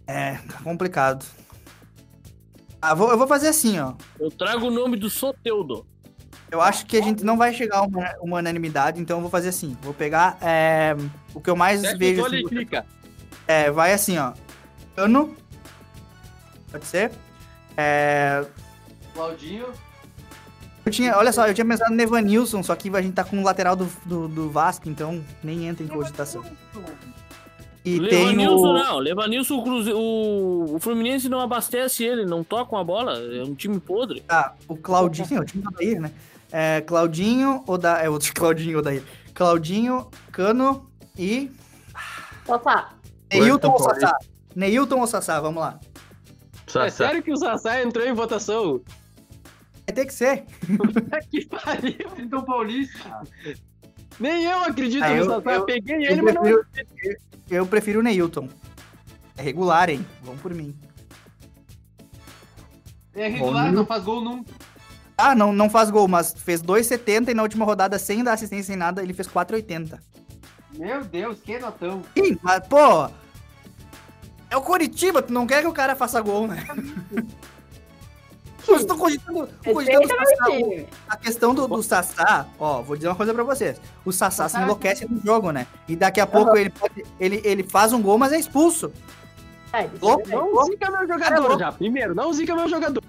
É, 0.06 0.36
tá 0.36 0.60
complicado. 0.64 1.26
Ah, 2.80 2.94
vou, 2.94 3.10
eu 3.10 3.18
vou 3.18 3.26
fazer 3.26 3.48
assim, 3.48 3.80
ó. 3.80 3.94
Eu 4.20 4.30
trago 4.30 4.68
o 4.68 4.72
nome 4.72 4.96
do 4.96 5.10
Soteudo. 5.10 5.88
Eu 6.52 6.62
acho 6.62 6.86
que 6.86 6.98
a 6.98 7.02
gente 7.02 7.24
não 7.24 7.38
vai 7.38 7.52
chegar 7.56 7.80
a 7.80 7.82
uma, 7.82 8.14
uma 8.22 8.38
unanimidade, 8.38 9.02
então 9.02 9.18
eu 9.18 9.22
vou 9.22 9.32
fazer 9.32 9.50
assim. 9.50 9.76
Vou 9.82 9.96
pegar 9.96 10.38
é, 10.42 10.96
o 11.34 11.42
que 11.42 11.50
eu 11.50 11.56
mais 11.56 11.82
vejo. 11.98 12.22
olho 12.22 12.36
assim, 12.36 12.46
e 12.46 12.50
clica. 12.50 12.86
É, 13.48 13.72
vai 13.72 13.94
assim, 13.94 14.20
ó. 14.20 14.34
Cano. 14.96 15.36
Pode 16.72 16.86
ser? 16.86 17.12
É, 17.76 18.46
Claudinho, 19.16 19.68
eu 20.86 20.92
tinha, 20.92 21.18
olha 21.18 21.32
só, 21.32 21.48
eu 21.48 21.54
tinha 21.54 21.66
pensado 21.66 21.94
no 21.94 22.02
Evanilson, 22.02 22.62
só 22.62 22.76
que 22.76 22.90
a 22.96 23.02
gente 23.02 23.14
tá 23.14 23.24
com 23.24 23.40
o 23.40 23.44
lateral 23.44 23.76
do, 23.76 23.90
do, 24.06 24.28
do 24.28 24.50
Vasco, 24.50 24.90
então 24.90 25.24
nem 25.44 25.68
entra 25.68 25.84
em 25.84 25.88
cogitação. 25.88 26.44
E 27.86 28.00
tem 28.00 28.28
Levanilson 28.28 28.68
o... 28.70 28.74
não, 28.74 28.98
Levanilson, 28.98 29.58
o, 29.58 29.64
Cruze... 29.64 29.94
o... 29.94 30.76
o 30.76 30.80
Fluminense 30.80 31.30
não 31.30 31.40
abastece 31.40 32.04
ele, 32.04 32.26
não 32.26 32.44
toca 32.44 32.78
a 32.78 32.84
bola, 32.84 33.18
é 33.18 33.44
um 33.44 33.56
time 33.56 33.80
podre. 33.80 34.22
Tá, 34.22 34.56
o 34.68 34.76
Claudinho, 34.76 35.28
sim, 35.28 35.38
o 35.38 35.46
time 35.46 35.64
do 35.64 35.70
Odair, 35.70 36.02
né? 36.02 36.12
É, 36.52 36.82
Claudinho, 36.82 37.64
Oda... 37.66 37.94
é 37.94 38.10
outro 38.10 38.32
Claudinho, 38.36 38.80
Odair. 38.80 39.04
Claudinho, 39.34 40.08
Cano 40.32 40.90
e... 41.18 41.50
Sassá. 42.46 42.90
Neilton 43.32 43.72
ou. 43.72 43.80
Sassá? 43.80 44.18
Neilton 44.56 45.00
ou 45.00 45.08
Sassá, 45.08 45.40
vamos 45.40 45.62
lá. 45.62 45.80
É 46.76 46.90
sério 46.90 47.22
que 47.22 47.32
o 47.32 47.38
Sassá 47.38 47.82
entrou 47.82 48.06
em 48.06 48.14
votação? 48.14 48.82
Vai 49.86 49.96
ter 49.96 50.06
que 50.06 50.14
ser. 50.14 50.46
que 51.30 51.46
pariu. 51.48 52.10
Wellington 52.12 52.44
Paulista. 52.44 53.22
Nem 54.20 54.44
eu 54.46 54.60
acredito 54.60 55.04
Ah, 55.04 55.12
eu- 55.14 55.26
Sassá. 55.26 55.52
eu- 55.52 55.60
Eu 55.60 55.66
peguei 55.66 55.96
Eu 56.08 56.12
ele, 56.12 56.22
mas 56.22 56.34
não. 56.36 56.42
prefiro, 56.44 56.66
eu 57.50 57.66
prefiro 57.68 58.00
o 58.00 58.04
Neilton. 58.04 58.48
É 59.38 59.42
regular, 59.42 59.90
hein? 59.90 60.06
Vamos 60.24 60.42
por 60.42 60.54
mim. 60.54 60.76
É 63.16 63.28
regular, 63.28 63.68
Bom, 63.68 63.72
não 63.74 63.86
faz 63.86 64.04
gol 64.04 64.22
nunca. 64.22 64.52
Ah, 65.18 65.36
não, 65.36 65.54
não 65.54 65.70
faz 65.70 65.90
gol, 65.92 66.08
mas 66.08 66.34
fez 66.34 66.62
2,70 66.62 67.30
e 67.32 67.34
na 67.34 67.44
última 67.44 67.66
rodada, 67.66 68.00
sem 68.00 68.24
dar 68.24 68.34
assistência 68.34 68.66
sem 68.66 68.76
nada, 68.76 69.04
ele 69.04 69.14
fez 69.14 69.28
4,80. 69.28 70.00
Meu 70.74 71.04
Deus, 71.04 71.40
que 71.40 71.60
notão. 71.60 72.02
Ih, 72.16 72.38
mas, 72.42 72.66
pô... 72.68 73.10
É 74.50 74.58
o 74.58 74.62
Coritiba, 74.62 75.22
tu 75.22 75.34
não 75.34 75.46
quer 75.48 75.62
que 75.62 75.68
o 75.68 75.74
cara 75.74 75.96
faça 75.96 76.22
gol, 76.22 76.48
né? 76.48 76.64
Vocês 78.66 78.82
estão 78.82 78.98
cogitando, 78.98 79.50
cogitando 79.64 80.06
o 80.06 80.08
Respeita 80.08 80.26
Sassá. 80.38 80.50
meu 80.50 80.62
time. 80.70 80.88
A 81.10 81.18
questão 81.18 81.54
do, 81.54 81.68
do 81.68 81.84
Sassá, 81.84 82.48
ó, 82.60 82.82
vou 82.82 82.96
dizer 82.96 83.10
uma 83.10 83.16
coisa 83.16 83.34
pra 83.34 83.44
vocês. 83.44 83.80
O 84.06 84.12
Sassá 84.12 84.48
se 84.48 84.58
enlouquece 84.58 85.06
no 85.10 85.20
jogo, 85.22 85.52
né? 85.52 85.68
E 85.88 85.96
daqui 85.96 86.20
a 86.22 86.28
pouco 86.28 86.56
ele, 86.56 86.70
pode- 86.70 87.06
ele, 87.20 87.42
ele 87.44 87.64
faz 87.64 87.92
um 87.94 88.02
gol, 88.02 88.18
mas 88.18 88.32
é 88.32 88.40
expulso. 88.40 88.92
Não 90.32 90.66
zica 90.66 90.92
meu 90.92 91.08
jogador 91.08 91.60
já. 91.60 91.72
Primeiro, 91.72 92.14
não 92.16 92.32
zica 92.32 92.56
meu 92.56 92.70
jogador. 92.70 93.04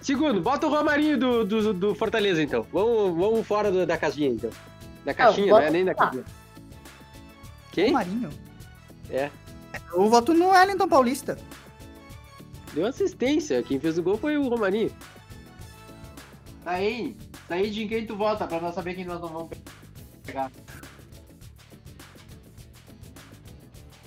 Segundo, 0.00 0.40
bota 0.40 0.66
o 0.66 0.70
Romarinho 0.70 1.16
do, 1.18 1.44
do, 1.44 1.72
do 1.74 1.94
Fortaleza, 1.94 2.42
então. 2.42 2.66
Vamos, 2.72 3.16
vamos 3.16 3.46
fora 3.46 3.70
do- 3.70 3.86
da 3.86 3.96
caixinha, 3.96 4.28
então. 4.28 4.50
Da 5.04 5.14
caixinha, 5.14 5.46
não, 5.46 5.54
bota 5.54 5.66
é 5.66 5.70
nem 5.70 5.84
da 5.84 5.94
caixinha. 5.94 6.24
Quem? 7.72 7.92
Marinho. 7.92 8.30
É. 9.10 9.30
Eu 9.92 10.08
voto 10.08 10.32
no 10.34 10.48
Wellington 10.50 10.88
Paulista. 10.88 11.38
Deu 12.74 12.86
assistência. 12.86 13.62
Quem 13.62 13.78
fez 13.78 13.96
o 13.98 14.02
gol 14.02 14.18
foi 14.18 14.36
o 14.36 14.48
Romarinho. 14.48 14.90
Tá 16.64 16.72
aí. 16.72 17.16
Tá 17.46 17.54
aí 17.54 17.70
de 17.70 17.86
quem 17.86 18.06
tu 18.06 18.16
vota, 18.16 18.46
pra 18.46 18.60
nós 18.60 18.74
saber 18.74 18.94
quem 18.94 19.04
nós 19.04 19.20
não 19.20 19.28
vamos 19.28 19.50
pegar. 20.24 20.50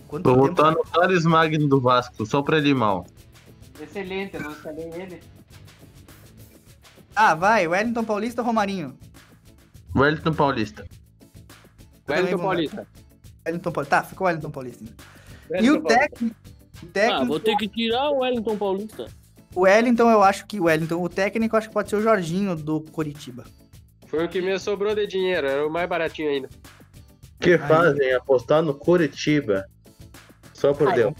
Vou 0.09 0.35
votar 0.37 0.71
no 0.71 0.83
Thales 0.83 1.25
Magno 1.25 1.67
do 1.67 1.79
Vasco, 1.81 2.25
só 2.25 2.41
pra 2.41 2.57
ele 2.57 2.69
ir 2.69 2.75
mal. 2.75 3.05
Excelente, 3.79 4.35
eu 4.35 4.41
não 4.41 4.51
escalei 4.51 4.89
ele. 4.93 5.21
Ah, 7.15 7.35
vai. 7.35 7.67
Wellington 7.67 8.03
Paulista 8.03 8.41
ou 8.41 8.47
Romarinho? 8.47 8.97
Wellington 9.95 10.33
Paulista. 10.33 10.87
Wellington 12.07 12.37
Paulista. 12.37 12.87
Wellington 13.45 13.71
Paulista. 13.71 13.95
Tá, 13.95 14.03
ficou 14.03 14.27
Wellington 14.27 14.51
Paulista. 14.51 14.83
E 14.83 15.53
Wellington 15.53 15.77
o 15.77 15.83
técnico. 15.87 16.35
Técnico 16.85 17.21
Ah, 17.21 17.25
vou 17.25 17.39
ter 17.39 17.55
que 17.57 17.67
tirar 17.67 18.09
o 18.11 18.19
Wellington 18.19 18.57
Paulista. 18.57 19.07
O 19.55 19.61
Wellington, 19.61 20.11
eu 20.11 20.23
acho 20.23 20.45
que 20.45 20.59
o 20.59 20.65
Wellington. 20.65 21.01
O 21.01 21.09
técnico, 21.09 21.55
eu 21.55 21.57
acho 21.57 21.67
que 21.67 21.73
pode 21.73 21.89
ser 21.89 21.95
o 21.95 22.01
Jorginho 22.01 22.55
do 22.55 22.81
Coritiba. 22.81 23.45
Foi 24.05 24.23
o 24.25 24.29
que 24.29 24.41
me 24.41 24.57
sobrou 24.59 24.93
de 24.93 25.07
dinheiro, 25.07 25.47
era 25.47 25.67
o 25.67 25.69
mais 25.69 25.89
baratinho 25.89 26.29
ainda. 26.29 26.49
que 27.39 27.57
fazem 27.57 28.13
apostar 28.13 28.61
no 28.61 28.73
Curitiba? 28.73 29.65
Só 30.53 30.73
por 30.73 30.89
Ai, 30.89 30.95
Deus. 30.95 31.13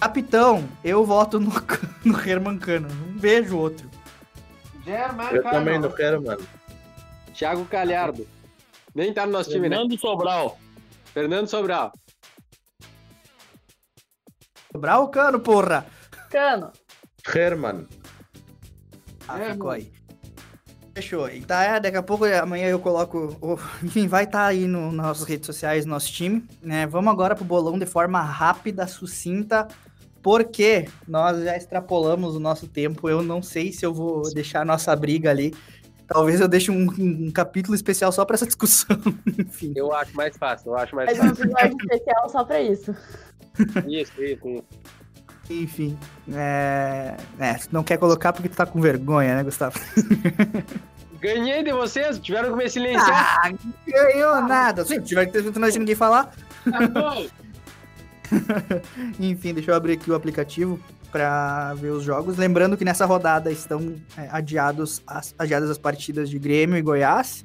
Capitão, 0.00 0.68
eu 0.84 1.04
voto 1.04 1.40
no, 1.40 1.50
no 2.04 2.20
Herman 2.20 2.58
Cano. 2.58 2.88
Não 2.88 3.18
vejo 3.18 3.58
outro. 3.58 3.90
German 4.84 5.28
Eu 5.32 5.42
também 5.42 5.78
não 5.78 5.90
quero, 5.90 6.22
mano. 6.22 6.46
Thiago 7.34 7.64
Calhardo. 7.66 8.26
Nem 8.94 9.12
tá 9.12 9.26
no 9.26 9.32
nosso 9.32 9.50
time, 9.50 9.68
né? 9.68 9.76
Fernando 9.76 9.98
Sobral. 9.98 10.58
Fernando 11.12 11.48
Sobral. 11.48 11.92
Sobrar 14.72 15.00
o 15.00 15.08
Cano, 15.08 15.40
porra! 15.40 15.86
Cano. 16.30 16.70
Herman. 17.34 17.86
Ah, 19.28 19.38
ficou 19.52 19.70
aí. 19.70 19.90
Fechou. 20.94 21.28
E 21.28 21.40
tá, 21.42 21.62
é, 21.62 21.80
daqui 21.80 21.96
a 21.96 22.02
pouco, 22.02 22.24
amanhã 22.24 22.68
eu 22.68 22.78
coloco. 22.78 23.36
o- 23.40 23.58
Enfim, 23.84 24.06
vai 24.06 24.24
estar 24.24 24.46
aí 24.46 24.66
no, 24.66 24.92
nas 24.92 25.06
nossas 25.06 25.24
redes 25.28 25.46
sociais, 25.46 25.84
no 25.84 25.92
nosso 25.92 26.10
time. 26.12 26.44
Né? 26.62 26.86
Vamos 26.86 27.12
agora 27.12 27.34
pro 27.34 27.44
bolão 27.44 27.78
de 27.78 27.86
forma 27.86 28.20
rápida, 28.22 28.86
sucinta, 28.86 29.66
porque 30.22 30.88
nós 31.06 31.42
já 31.42 31.56
extrapolamos 31.56 32.34
o 32.36 32.40
nosso 32.40 32.66
tempo. 32.66 33.08
Eu 33.08 33.22
não 33.22 33.42
sei 33.42 33.72
se 33.72 33.84
eu 33.84 33.92
vou 33.92 34.22
deixar 34.32 34.62
a 34.62 34.64
nossa 34.64 34.94
briga 34.96 35.30
ali. 35.30 35.54
Talvez 36.06 36.40
eu 36.40 36.46
deixe 36.46 36.70
um, 36.70 36.86
um 36.88 37.30
capítulo 37.32 37.74
especial 37.74 38.12
só 38.12 38.24
pra 38.24 38.34
essa 38.34 38.46
discussão. 38.46 38.96
Enfim. 39.38 39.72
Eu 39.76 39.92
acho 39.92 40.14
mais 40.16 40.36
fácil, 40.36 40.70
eu 40.70 40.76
acho 40.76 40.94
mais 40.94 41.10
um 41.18 41.28
fácil. 41.28 41.44
episódio 41.44 41.76
especial 41.80 42.28
só 42.30 42.44
pra 42.44 42.60
isso. 42.62 42.94
Isso, 43.86 44.22
isso, 44.22 44.22
isso. 44.22 44.64
Enfim. 45.48 45.96
É... 46.32 47.16
é, 47.38 47.56
não 47.70 47.84
quer 47.84 47.98
colocar 47.98 48.32
porque 48.32 48.48
tu 48.48 48.56
tá 48.56 48.66
com 48.66 48.80
vergonha, 48.80 49.36
né, 49.36 49.44
Gustavo? 49.44 49.78
Ganhei 51.20 51.62
de 51.62 51.72
vocês, 51.72 52.18
tiveram 52.18 52.50
que 52.50 52.56
me 52.56 52.68
silenciar. 52.68 53.40
Ah, 53.42 53.52
ganhou 53.86 54.42
nada. 54.42 54.84
Se 54.84 55.00
tiver 55.00 55.26
que 55.26 55.32
ter 55.32 55.42
deixa 55.42 55.78
ninguém 55.78 55.94
falar. 55.94 56.34
Enfim, 59.18 59.54
deixa 59.54 59.70
eu 59.70 59.74
abrir 59.74 59.94
aqui 59.94 60.10
o 60.10 60.14
aplicativo 60.14 60.78
para 61.10 61.72
ver 61.74 61.90
os 61.90 62.02
jogos. 62.02 62.36
Lembrando 62.36 62.76
que 62.76 62.84
nessa 62.84 63.06
rodada 63.06 63.50
estão 63.50 63.94
é, 64.16 64.28
adiados 64.30 65.02
as, 65.06 65.34
adiadas 65.38 65.70
as 65.70 65.78
partidas 65.78 66.28
de 66.28 66.38
Grêmio 66.38 66.76
e 66.76 66.82
Goiás 66.82 67.44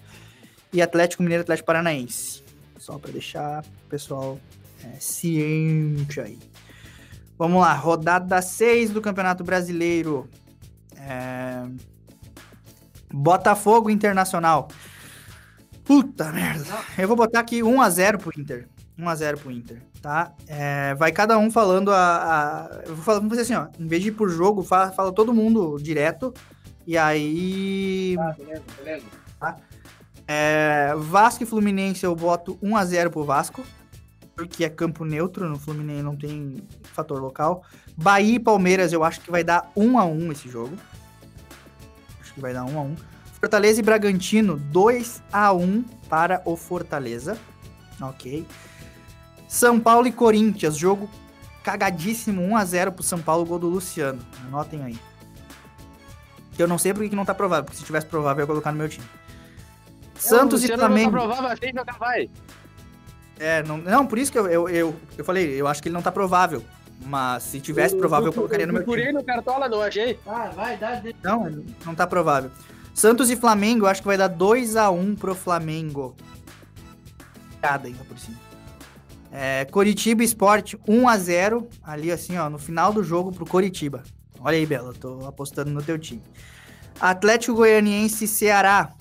e 0.73 0.81
Atlético 0.81 1.23
Mineiro 1.23 1.41
e 1.41 1.43
Atlético 1.43 1.67
Paranaense. 1.67 2.43
Só 2.77 2.97
para 2.97 3.11
deixar 3.11 3.63
o 3.85 3.89
pessoal 3.89 4.39
é, 4.83 4.99
ciente 4.99 6.19
aí. 6.19 6.39
Vamos 7.37 7.61
lá, 7.61 7.73
rodada 7.73 8.41
6 8.41 8.91
do 8.91 9.01
Campeonato 9.01 9.43
Brasileiro. 9.43 10.29
É, 10.95 11.63
Botafogo 13.13 13.89
Internacional. 13.89 14.67
Puta 15.83 16.31
merda. 16.31 16.65
Eu 16.97 17.07
vou 17.07 17.17
botar 17.17 17.39
aqui 17.39 17.61
1x0 17.61 18.17
pro 18.19 18.39
Inter. 18.39 18.67
1x0 18.97 19.37
pro 19.37 19.51
Inter, 19.51 19.81
tá? 20.01 20.31
É, 20.47 20.93
vai 20.95 21.11
cada 21.11 21.37
um 21.37 21.49
falando 21.49 21.91
a. 21.91 22.67
a- 22.67 22.81
eu 22.85 22.95
vou 22.95 23.03
falar, 23.03 23.17
vamos 23.19 23.35
fazer 23.35 23.41
assim, 23.41 23.55
ó. 23.55 23.67
Em 23.79 23.87
vez 23.87 24.01
de 24.03 24.09
ir 24.09 24.11
por 24.11 24.29
jogo, 24.29 24.61
fala, 24.63 24.91
fala 24.91 25.11
todo 25.11 25.33
mundo 25.33 25.77
direto. 25.81 26.33
E 26.85 26.97
aí. 26.97 28.15
Tá, 28.15 28.33
beleza, 28.37 28.63
beleza. 28.77 29.05
É, 30.27 30.93
Vasco 30.97 31.43
e 31.43 31.47
Fluminense 31.47 32.05
eu 32.05 32.15
boto 32.15 32.57
1x0 32.61 33.09
pro 33.09 33.23
Vasco. 33.25 33.63
Porque 34.35 34.63
é 34.63 34.69
campo 34.69 35.05
neutro, 35.05 35.47
no 35.47 35.59
Fluminense 35.59 36.03
não 36.03 36.15
tem 36.15 36.63
fator 36.93 37.21
local. 37.21 37.63
Bahia 37.95 38.35
e 38.35 38.39
Palmeiras 38.39 38.93
eu 38.93 39.03
acho 39.03 39.21
que 39.21 39.29
vai 39.29 39.43
dar 39.43 39.71
1x1 39.75 40.31
esse 40.31 40.49
jogo. 40.49 40.75
Acho 42.19 42.33
que 42.33 42.41
vai 42.41 42.53
dar 42.53 42.65
1x1. 42.65 42.97
Fortaleza 43.39 43.79
e 43.79 43.83
Bragantino, 43.83 44.59
2x1 44.71 45.83
para 46.09 46.41
o 46.45 46.55
Fortaleza. 46.55 47.37
Ok. 47.99 48.45
São 49.47 49.79
Paulo 49.79 50.07
e 50.07 50.11
Corinthians, 50.11 50.77
jogo 50.77 51.09
cagadíssimo, 51.63 52.41
1x0 52.41 52.91
pro 52.91 53.03
São 53.03 53.19
Paulo, 53.19 53.45
gol 53.45 53.59
do 53.59 53.67
Luciano. 53.67 54.21
Anotem 54.47 54.83
aí. 54.83 54.99
Que 56.53 56.63
eu 56.63 56.67
não 56.67 56.77
sei 56.77 56.93
porque 56.93 57.09
que 57.09 57.15
não 57.15 57.25
tá 57.25 57.33
provável, 57.33 57.65
porque 57.65 57.77
se 57.77 57.83
tivesse 57.83 58.05
provável 58.07 58.41
eu 58.41 58.43
ia 58.43 58.47
colocar 58.47 58.71
no 58.71 58.77
meu 58.77 58.89
time. 58.89 59.05
Santos 60.15 60.63
e 60.63 60.67
Flamengo. 60.67 61.11
Não 61.11 61.19
tá 61.19 61.25
provável, 61.27 61.51
achei 61.51 61.71
que 61.71 61.77
jogar 61.77 61.97
vai. 61.97 62.29
É, 63.41 63.63
não, 63.63 63.79
não, 63.79 64.05
por 64.05 64.19
isso 64.19 64.31
que 64.31 64.37
eu, 64.37 64.47
eu, 64.47 64.69
eu, 64.69 64.95
eu 65.17 65.25
falei, 65.25 65.59
eu 65.59 65.67
acho 65.67 65.81
que 65.81 65.87
ele 65.87 65.95
não 65.95 66.01
tá 66.01 66.11
provável. 66.11 66.63
Mas 67.03 67.41
se 67.41 67.59
tivesse 67.59 67.95
provável, 67.97 68.27
eu 68.27 68.33
colocaria 68.33 68.67
no 68.67 68.73
meu 68.73 68.83
time. 68.83 68.93
Procurei 68.93 69.11
no 69.11 69.23
Cartola, 69.23 69.67
não 69.67 69.81
achei. 69.81 70.19
Ah, 70.27 70.51
vai, 70.55 70.77
dá. 70.77 71.01
Não, 71.23 71.63
não 71.83 71.95
tá 71.95 72.05
provável. 72.05 72.51
Santos 72.93 73.31
e 73.31 73.35
Flamengo, 73.35 73.85
eu 73.85 73.89
acho 73.89 74.01
que 74.01 74.07
vai 74.07 74.17
dar 74.17 74.29
2x1 74.29 75.17
pro 75.17 75.33
Flamengo. 75.33 76.15
Cada 77.59 77.87
ainda 77.87 78.03
por 78.03 78.19
cima. 78.19 78.37
É, 79.31 79.65
Coritiba 79.65 80.23
Esporte 80.23 80.77
1x0, 80.77 81.65
ali 81.81 82.11
assim, 82.11 82.37
ó, 82.37 82.47
no 82.47 82.59
final 82.59 82.93
do 82.93 83.03
jogo 83.03 83.31
pro 83.31 83.47
Coritiba. 83.47 84.03
Olha 84.39 84.57
aí, 84.57 84.65
Bela, 84.67 84.89
eu 84.89 84.93
tô 84.93 85.25
apostando 85.25 85.71
no 85.71 85.81
teu 85.81 85.97
time. 85.97 86.21
Atlético 86.99 87.55
Goianiense 87.55 88.25
e 88.25 88.27
Ceará 88.27 88.91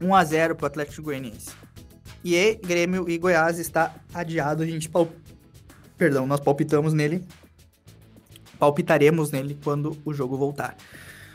1x0 0.00 0.54
pro 0.54 0.66
Atlético 0.66 1.02
Goianiense. 1.02 1.65
E 2.26 2.56
Grêmio 2.56 3.08
e 3.08 3.16
Goiás 3.18 3.56
está 3.60 3.94
adiado, 4.12 4.64
a 4.64 4.66
gente 4.66 4.88
pal... 4.88 5.08
Perdão, 5.96 6.26
nós 6.26 6.40
palpitamos 6.40 6.92
nele. 6.92 7.22
Palpitaremos 8.58 9.30
nele 9.30 9.56
quando 9.62 9.96
o 10.04 10.12
jogo 10.12 10.36
voltar. 10.36 10.76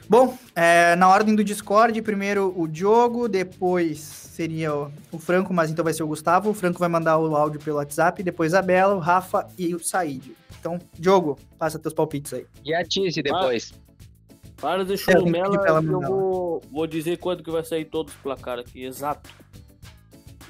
Bom, 0.09 0.37
é, 0.53 0.93
na 0.97 1.07
ordem 1.07 1.33
do 1.33 1.45
Discord, 1.45 2.01
primeiro 2.01 2.53
o 2.57 2.67
Diogo, 2.67 3.29
depois 3.29 3.99
seria 3.99 4.75
o, 4.75 4.91
o 5.13 5.17
Franco, 5.17 5.53
mas 5.53 5.71
então 5.71 5.81
vai 5.81 5.93
ser 5.93 6.03
o 6.03 6.07
Gustavo. 6.07 6.49
O 6.49 6.53
Franco 6.53 6.77
vai 6.77 6.89
mandar 6.89 7.17
o 7.17 7.33
áudio 7.37 7.61
pelo 7.61 7.77
WhatsApp, 7.77 8.21
depois 8.21 8.53
a 8.53 8.61
Bela, 8.61 8.93
o 8.93 8.99
Rafa 8.99 9.47
e 9.57 9.73
o 9.73 9.79
Said. 9.79 10.35
Então, 10.59 10.77
Diogo, 10.99 11.39
passa 11.57 11.79
teus 11.79 11.93
palpites 11.93 12.33
aí. 12.33 12.45
E 12.65 12.73
a 12.73 12.83
Tice 12.83 13.23
depois. 13.23 13.73
Para 14.57 14.83
de 14.83 14.91
É, 14.91 14.93
eu 14.95 14.97
churumela, 14.97 15.55
eu 15.55 15.81
mandar. 15.81 16.09
vou, 16.09 16.61
vou 16.69 16.85
dizer 16.85 17.17
quanto 17.17 17.41
que 17.41 17.49
vai 17.49 17.63
sair 17.63 17.85
todos 17.85 18.13
os 18.13 18.19
placares 18.19 18.65
aqui, 18.67 18.83
exato. 18.83 19.29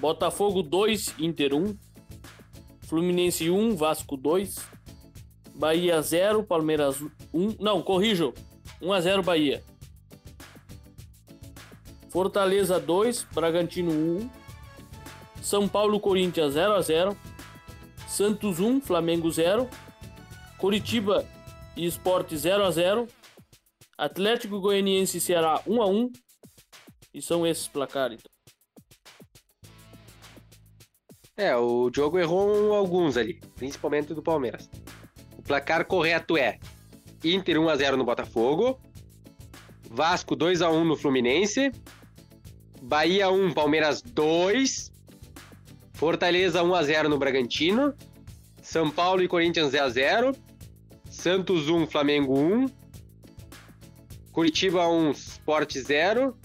Botafogo 0.02 0.64
2, 0.64 1.14
Inter 1.20 1.54
1. 1.54 1.78
Fluminense 2.88 3.52
1, 3.52 3.76
Vasco 3.76 4.18
2. 4.18 4.56
Bahia 5.54 6.02
0, 6.02 6.43
Palmeiras 6.43 6.99
1. 7.32 7.58
Não, 7.60 7.84
corrijo. 7.84 8.34
1 8.82 8.93
a 8.93 8.99
0 8.99 9.22
Bahia. 9.22 9.64
Fortaleza 12.10 12.80
2, 12.80 13.28
Bragantino 13.32 13.91
1. 13.91 14.30
São 15.39 15.68
Paulo 15.68 15.99
Corinthians 15.99 16.54
0 16.54 16.74
a 16.74 16.82
0. 16.82 17.16
Santos 18.08 18.60
1, 18.60 18.82
Flamengo 18.82 19.30
0. 19.30 19.70
Curitiba 20.58 21.24
e 21.78 21.86
Sport 21.86 22.34
0 22.34 22.66
a 22.66 22.72
0. 22.72 23.08
Atlético 23.95 24.60
Goianiense 24.60 25.20
e 25.20 25.22
Ceará 25.22 25.62
1 25.68 25.80
a 25.80 25.86
1. 25.86 26.12
E 27.14 27.22
são 27.22 27.45
esses 27.45 27.68
placares. 27.68 28.31
É, 31.42 31.56
o 31.56 31.89
Diogo 31.89 32.20
errou 32.20 32.72
alguns 32.76 33.18
ali, 33.18 33.42
principalmente 33.56 34.14
do 34.14 34.22
Palmeiras. 34.22 34.70
O 35.36 35.42
placar 35.42 35.84
correto 35.86 36.38
é 36.38 36.60
Inter 37.24 37.58
1x0 37.58 37.96
no 37.96 38.06
Botafogo, 38.06 38.80
Vasco 39.89 40.38
2x1 40.38 40.84
no 40.84 40.96
Fluminense, 40.96 41.72
Bahia 42.84 43.32
1, 43.32 43.54
Palmeiras 43.54 44.04
2, 44.04 44.92
Fortaleza 45.94 46.62
1x0 46.62 47.08
no 47.08 47.18
Bragantino, 47.18 47.92
São 48.62 48.92
Paulo 48.92 49.24
e 49.24 49.28
Corinthians 49.28 49.72
0x0. 49.72 50.38
Santos 51.10 51.70
1, 51.70 51.88
Flamengo 51.88 52.38
1. 52.38 52.68
Curitiba 54.32 54.88
1, 54.88 55.10
Sport 55.10 55.76
0. 55.80 56.38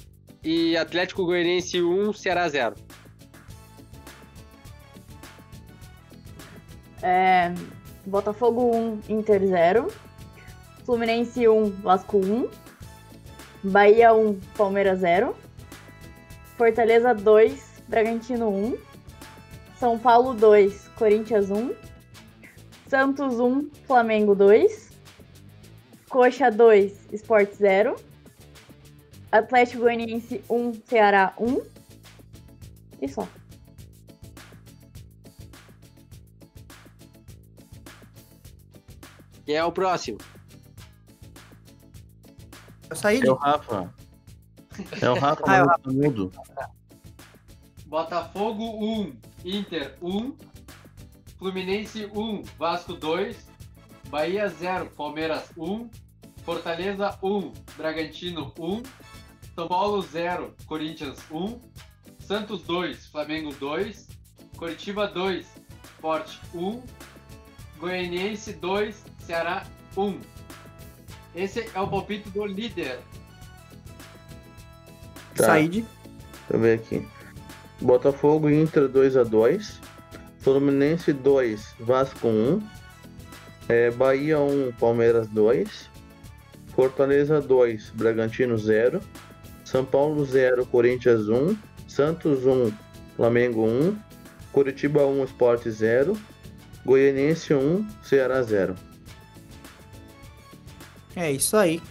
E 0.43 0.75
Atlético 0.75 1.27
Goianiense 1.27 1.83
1, 1.83 2.15
Ceará 2.15 2.49
0. 2.49 2.86
É, 7.09 7.55
Botafogo 8.05 8.75
1, 8.75 9.03
Inter 9.09 9.41
0. 9.47 9.87
Fluminense 10.85 11.47
1, 11.47 11.71
Vasco 11.81 12.19
1. 12.19 12.49
Bahia 13.63 14.13
1, 14.13 14.41
Palmeiras 14.57 14.99
0. 14.99 15.37
Fortaleza 16.57 17.15
2, 17.15 17.85
Bragantino 17.87 18.49
1. 18.49 18.77
São 19.79 19.97
Paulo 19.97 20.35
2, 20.35 20.89
Corinthians 20.97 21.49
1. 21.49 21.73
Santos 22.89 23.39
1, 23.39 23.71
Flamengo 23.87 24.35
2. 24.35 24.91
Coxa 26.11 26.51
2, 26.51 27.13
Sport 27.13 27.53
0. 27.53 27.95
Atlético 29.31 29.83
Goianiense 29.83 30.43
1, 30.51 30.73
Ceará 30.87 31.33
1. 31.39 31.63
E 33.01 33.07
só. 33.07 33.29
Quem 39.47 39.55
é 39.55 39.65
o 39.65 39.71
próximo? 39.71 40.19
Eu 42.91 42.97
saí 42.97 43.21
É 43.21 43.31
o 43.31 43.35
Rafa. 43.35 43.95
É 45.01 45.09
o 45.09 45.15
Rafa, 45.19 45.43
Ah, 45.47 45.57
é 45.57 45.63
o 45.63 45.67
tá 45.67 45.81
mudo. 45.87 46.33
Botafogo 47.87 48.65
1, 48.85 49.17
Inter 49.45 49.97
1, 50.03 50.37
Fluminense 51.39 52.07
1, 52.07 52.43
Vasco 52.59 52.95
2, 52.95 53.47
Bahia 54.09 54.49
0, 54.49 54.91
Palmeiras 54.91 55.53
1, 55.57 55.89
Fortaleza 56.45 57.17
1, 57.23 57.53
Bragantino 57.77 58.53
1, 58.59 58.83
São 59.55 59.69
Paulo 59.69 60.03
0, 60.03 60.55
Corinthians 60.67 61.19
1, 61.31 61.61
Santos 62.19 62.63
2, 62.63 63.07
Flamengo 63.07 63.55
2, 63.55 64.09
Curitiba 64.57 65.07
2, 65.07 65.47
Sport 65.85 66.37
1, 66.53 66.83
Goianiense 67.79 68.53
2, 68.55 69.05
Ceará 69.27 69.67
1. 69.97 70.21
Esse 71.35 71.69
é 71.75 71.81
o 71.81 71.89
palpite 71.89 72.31
do 72.31 72.47
líder. 72.47 73.01
Tá. 75.35 75.47
Saíde. 75.47 75.81
Deixa 75.83 76.53
eu 76.55 76.61
ver 76.61 76.75
aqui. 76.79 77.09
Botafogo 77.81 78.49
Inter 78.49 78.89
2x2. 78.89 79.81
Fluminense 80.39 81.13
2, 81.13 81.75
Vasco 81.81 82.29
1. 82.29 82.63
É, 83.69 83.91
Bahia 83.91 84.39
1, 84.39 84.73
Palmeiras 84.79 85.27
2. 85.29 85.91
Fortaleza 86.69 87.41
2, 87.41 87.91
Bragantino 87.91 88.57
0. 88.57 89.01
São 89.65 89.85
Paulo 89.85 90.25
0, 90.25 90.65
Corinthians 90.67 91.29
1. 91.29 91.57
Santos 91.89 92.47
1, 92.47 92.73
Flamengo 93.17 93.67
1. 93.67 93.99
Curitiba 94.53 95.05
1, 95.05 95.25
Sport 95.25 95.69
0. 95.69 96.17
Goianiense 96.85 97.53
1, 97.53 97.87
Ceará 98.05 98.41
0. 98.41 98.77
É 101.17 101.33
isso 101.33 101.57
aí. 101.57 101.83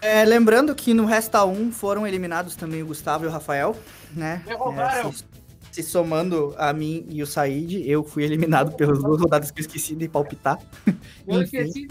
É, 0.00 0.24
lembrando 0.24 0.74
que 0.74 0.94
no 0.94 1.04
Resta 1.04 1.44
1 1.44 1.72
foram 1.72 2.06
eliminados 2.06 2.56
também 2.56 2.82
o 2.82 2.86
Gustavo 2.86 3.24
e 3.24 3.28
o 3.28 3.30
Rafael, 3.30 3.76
né? 4.12 4.42
Me 4.46 4.54
roubaram. 4.54 5.10
É, 5.10 5.12
se, 5.12 5.24
se 5.70 5.82
somando 5.82 6.54
a 6.56 6.72
mim 6.72 7.06
e 7.10 7.22
o 7.22 7.26
Said, 7.26 7.86
eu 7.86 8.02
fui 8.02 8.24
eliminado 8.24 8.74
pelas 8.76 8.98
duas 9.02 9.20
rodadas 9.20 9.50
que 9.50 9.60
eu 9.60 9.66
esqueci 9.66 9.94
de 9.94 10.08
palpitar. 10.08 10.58
Eu 11.28 11.42
esqueci, 11.42 11.86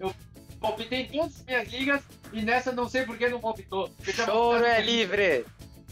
eu 0.00 0.14
palpitei 0.60 1.02
em 1.02 1.08
todas 1.08 1.36
as 1.36 1.44
minhas 1.44 1.68
ligas 1.68 2.00
e 2.32 2.42
nessa 2.42 2.72
não 2.72 2.88
sei 2.88 3.04
por 3.04 3.18
que 3.18 3.28
não 3.28 3.40
palpitou. 3.40 3.90
Choro 4.02 4.64
é 4.64 4.80
livre. 4.80 5.44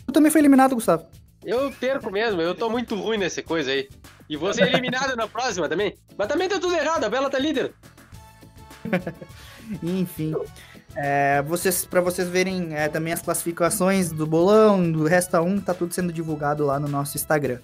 Tu 0.06 0.12
também 0.12 0.30
foi 0.30 0.40
eliminado, 0.40 0.74
Gustavo. 0.74 1.04
Eu 1.44 1.70
perco 1.72 2.10
mesmo, 2.10 2.40
eu 2.40 2.54
tô 2.54 2.70
muito 2.70 2.94
ruim 2.94 3.18
nessa 3.18 3.42
coisa 3.42 3.70
aí. 3.70 3.88
E 4.28 4.36
vou 4.36 4.52
ser 4.54 4.68
eliminado 4.68 5.14
na 5.14 5.28
próxima 5.28 5.68
também. 5.68 5.96
Mas 6.16 6.28
também 6.28 6.48
tá 6.48 6.58
tudo 6.58 6.74
errado, 6.74 7.04
a 7.04 7.10
Bela 7.10 7.28
tá 7.28 7.38
líder. 7.38 7.74
Enfim. 9.82 10.34
É, 10.94 11.42
vocês, 11.42 11.84
para 11.84 12.00
vocês 12.00 12.28
verem 12.28 12.74
é, 12.74 12.88
também 12.88 13.12
as 13.12 13.20
classificações 13.20 14.10
do 14.10 14.26
bolão, 14.26 14.90
do 14.90 15.04
Resta 15.04 15.42
1, 15.42 15.60
tá 15.60 15.74
tudo 15.74 15.92
sendo 15.92 16.12
divulgado 16.12 16.64
lá 16.64 16.80
no 16.80 16.88
nosso 16.88 17.16
Instagram. 17.16 17.58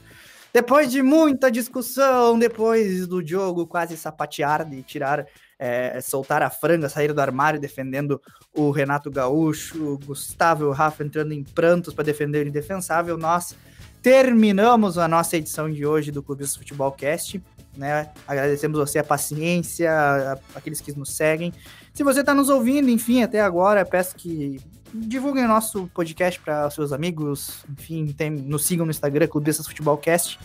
Depois 0.52 0.90
de 0.90 1.00
muita 1.00 1.50
discussão, 1.50 2.38
depois 2.38 3.06
do 3.06 3.26
jogo 3.26 3.66
quase 3.66 3.96
sapatear 3.96 4.68
de 4.68 4.82
tirar, 4.82 5.24
é, 5.58 5.98
soltar 6.02 6.42
a 6.42 6.50
franga, 6.50 6.90
sair 6.90 7.10
do 7.10 7.20
armário 7.22 7.58
defendendo 7.58 8.20
o 8.54 8.70
Renato 8.70 9.10
Gaúcho, 9.10 9.94
o 9.94 9.98
Gustavo 9.98 10.64
e 10.64 10.66
o 10.66 10.72
Rafa 10.72 11.02
entrando 11.02 11.32
em 11.32 11.42
prantos 11.42 11.94
para 11.94 12.04
defender 12.04 12.44
o 12.44 12.48
indefensável, 12.48 13.16
nós 13.16 13.56
terminamos 14.02 14.98
a 14.98 15.08
nossa 15.08 15.38
edição 15.38 15.70
de 15.70 15.86
hoje 15.86 16.10
do 16.10 16.22
Clubistas 16.22 16.56
Futebol 16.56 16.92
Cast. 16.92 17.40
Né? 17.76 18.10
Agradecemos 18.28 18.78
você 18.78 18.98
a 18.98 19.04
paciência, 19.04 19.90
a- 19.90 20.38
aqueles 20.54 20.80
que 20.80 20.92
nos 20.98 21.10
seguem. 21.14 21.52
Se 21.94 22.02
você 22.04 22.20
está 22.20 22.34
nos 22.34 22.48
ouvindo, 22.50 22.90
enfim, 22.90 23.22
até 23.22 23.40
agora, 23.40 23.84
peço 23.84 24.14
que 24.14 24.60
divulguem 24.92 25.44
o 25.44 25.48
nosso 25.48 25.86
podcast 25.94 26.38
para 26.40 26.68
seus 26.70 26.92
amigos, 26.92 27.64
enfim, 27.70 28.06
tem- 28.16 28.30
nos 28.30 28.64
sigam 28.66 28.84
no 28.84 28.90
Instagram, 28.90 29.26
Clubistas 29.26 29.66
Futebol 29.66 29.96
Cast. 29.96 30.38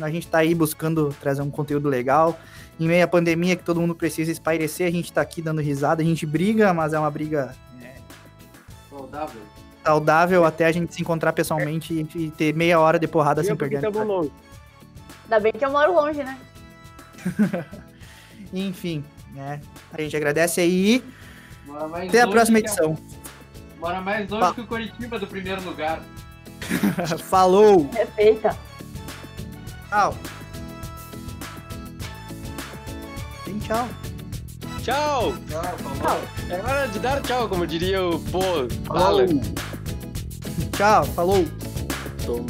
A 0.00 0.10
gente 0.10 0.26
está 0.26 0.38
aí 0.38 0.54
buscando 0.54 1.08
trazer 1.20 1.40
um 1.40 1.50
conteúdo 1.50 1.88
legal. 1.88 2.38
Em 2.78 2.86
meio 2.86 3.02
à 3.02 3.08
pandemia 3.08 3.56
que 3.56 3.64
todo 3.64 3.80
mundo 3.80 3.94
precisa 3.94 4.30
espairecer, 4.30 4.86
a 4.86 4.90
gente 4.90 5.06
está 5.06 5.22
aqui 5.22 5.40
dando 5.40 5.60
risada, 5.62 6.02
a 6.02 6.04
gente 6.04 6.26
briga, 6.26 6.72
mas 6.74 6.92
é 6.92 6.98
uma 6.98 7.10
briga 7.10 7.56
Saudável. 8.90 9.40
saudável 9.82 10.44
até 10.44 10.66
a 10.66 10.72
gente 10.72 10.94
se 10.94 11.00
encontrar 11.00 11.32
pessoalmente 11.32 11.94
e- 12.14 12.24
e 12.26 12.30
ter 12.30 12.54
meia 12.54 12.78
hora 12.78 12.98
de 12.98 13.08
porrada 13.08 13.42
sem 13.42 13.56
perder. 13.56 13.80
Ainda 15.24 15.40
bem 15.40 15.52
que 15.52 15.64
eu 15.64 15.70
moro 15.70 15.92
longe, 15.94 16.22
né? 16.22 16.38
Enfim, 18.52 19.04
né? 19.34 19.60
A 19.92 20.00
gente 20.00 20.16
agradece 20.16 20.60
aí. 20.60 21.04
Até 22.06 22.22
a 22.22 22.28
próxima 22.28 22.58
a- 22.58 22.60
edição. 22.60 22.96
Mora 23.78 24.00
mais 24.00 24.28
longe 24.28 24.54
que 24.54 24.60
o 24.62 24.66
Coritiba 24.66 25.18
do 25.18 25.26
primeiro 25.26 25.62
lugar. 25.62 26.00
Falou! 27.28 27.88
Respeita. 27.92 28.56
Tchau. 29.88 30.14
Tem 33.44 33.58
tchau. 33.60 33.88
Tchau! 34.82 35.34
Tchau, 35.48 36.20
É 36.48 36.56
hora 36.62 36.88
de 36.88 36.98
dar 36.98 37.20
tchau, 37.22 37.48
como 37.48 37.66
diria 37.66 38.02
o 38.04 38.18
Pô. 38.18 38.40
Falou. 38.86 39.26
Tchau, 40.72 41.04
falou. 41.06 41.44
Tom. 42.24 42.46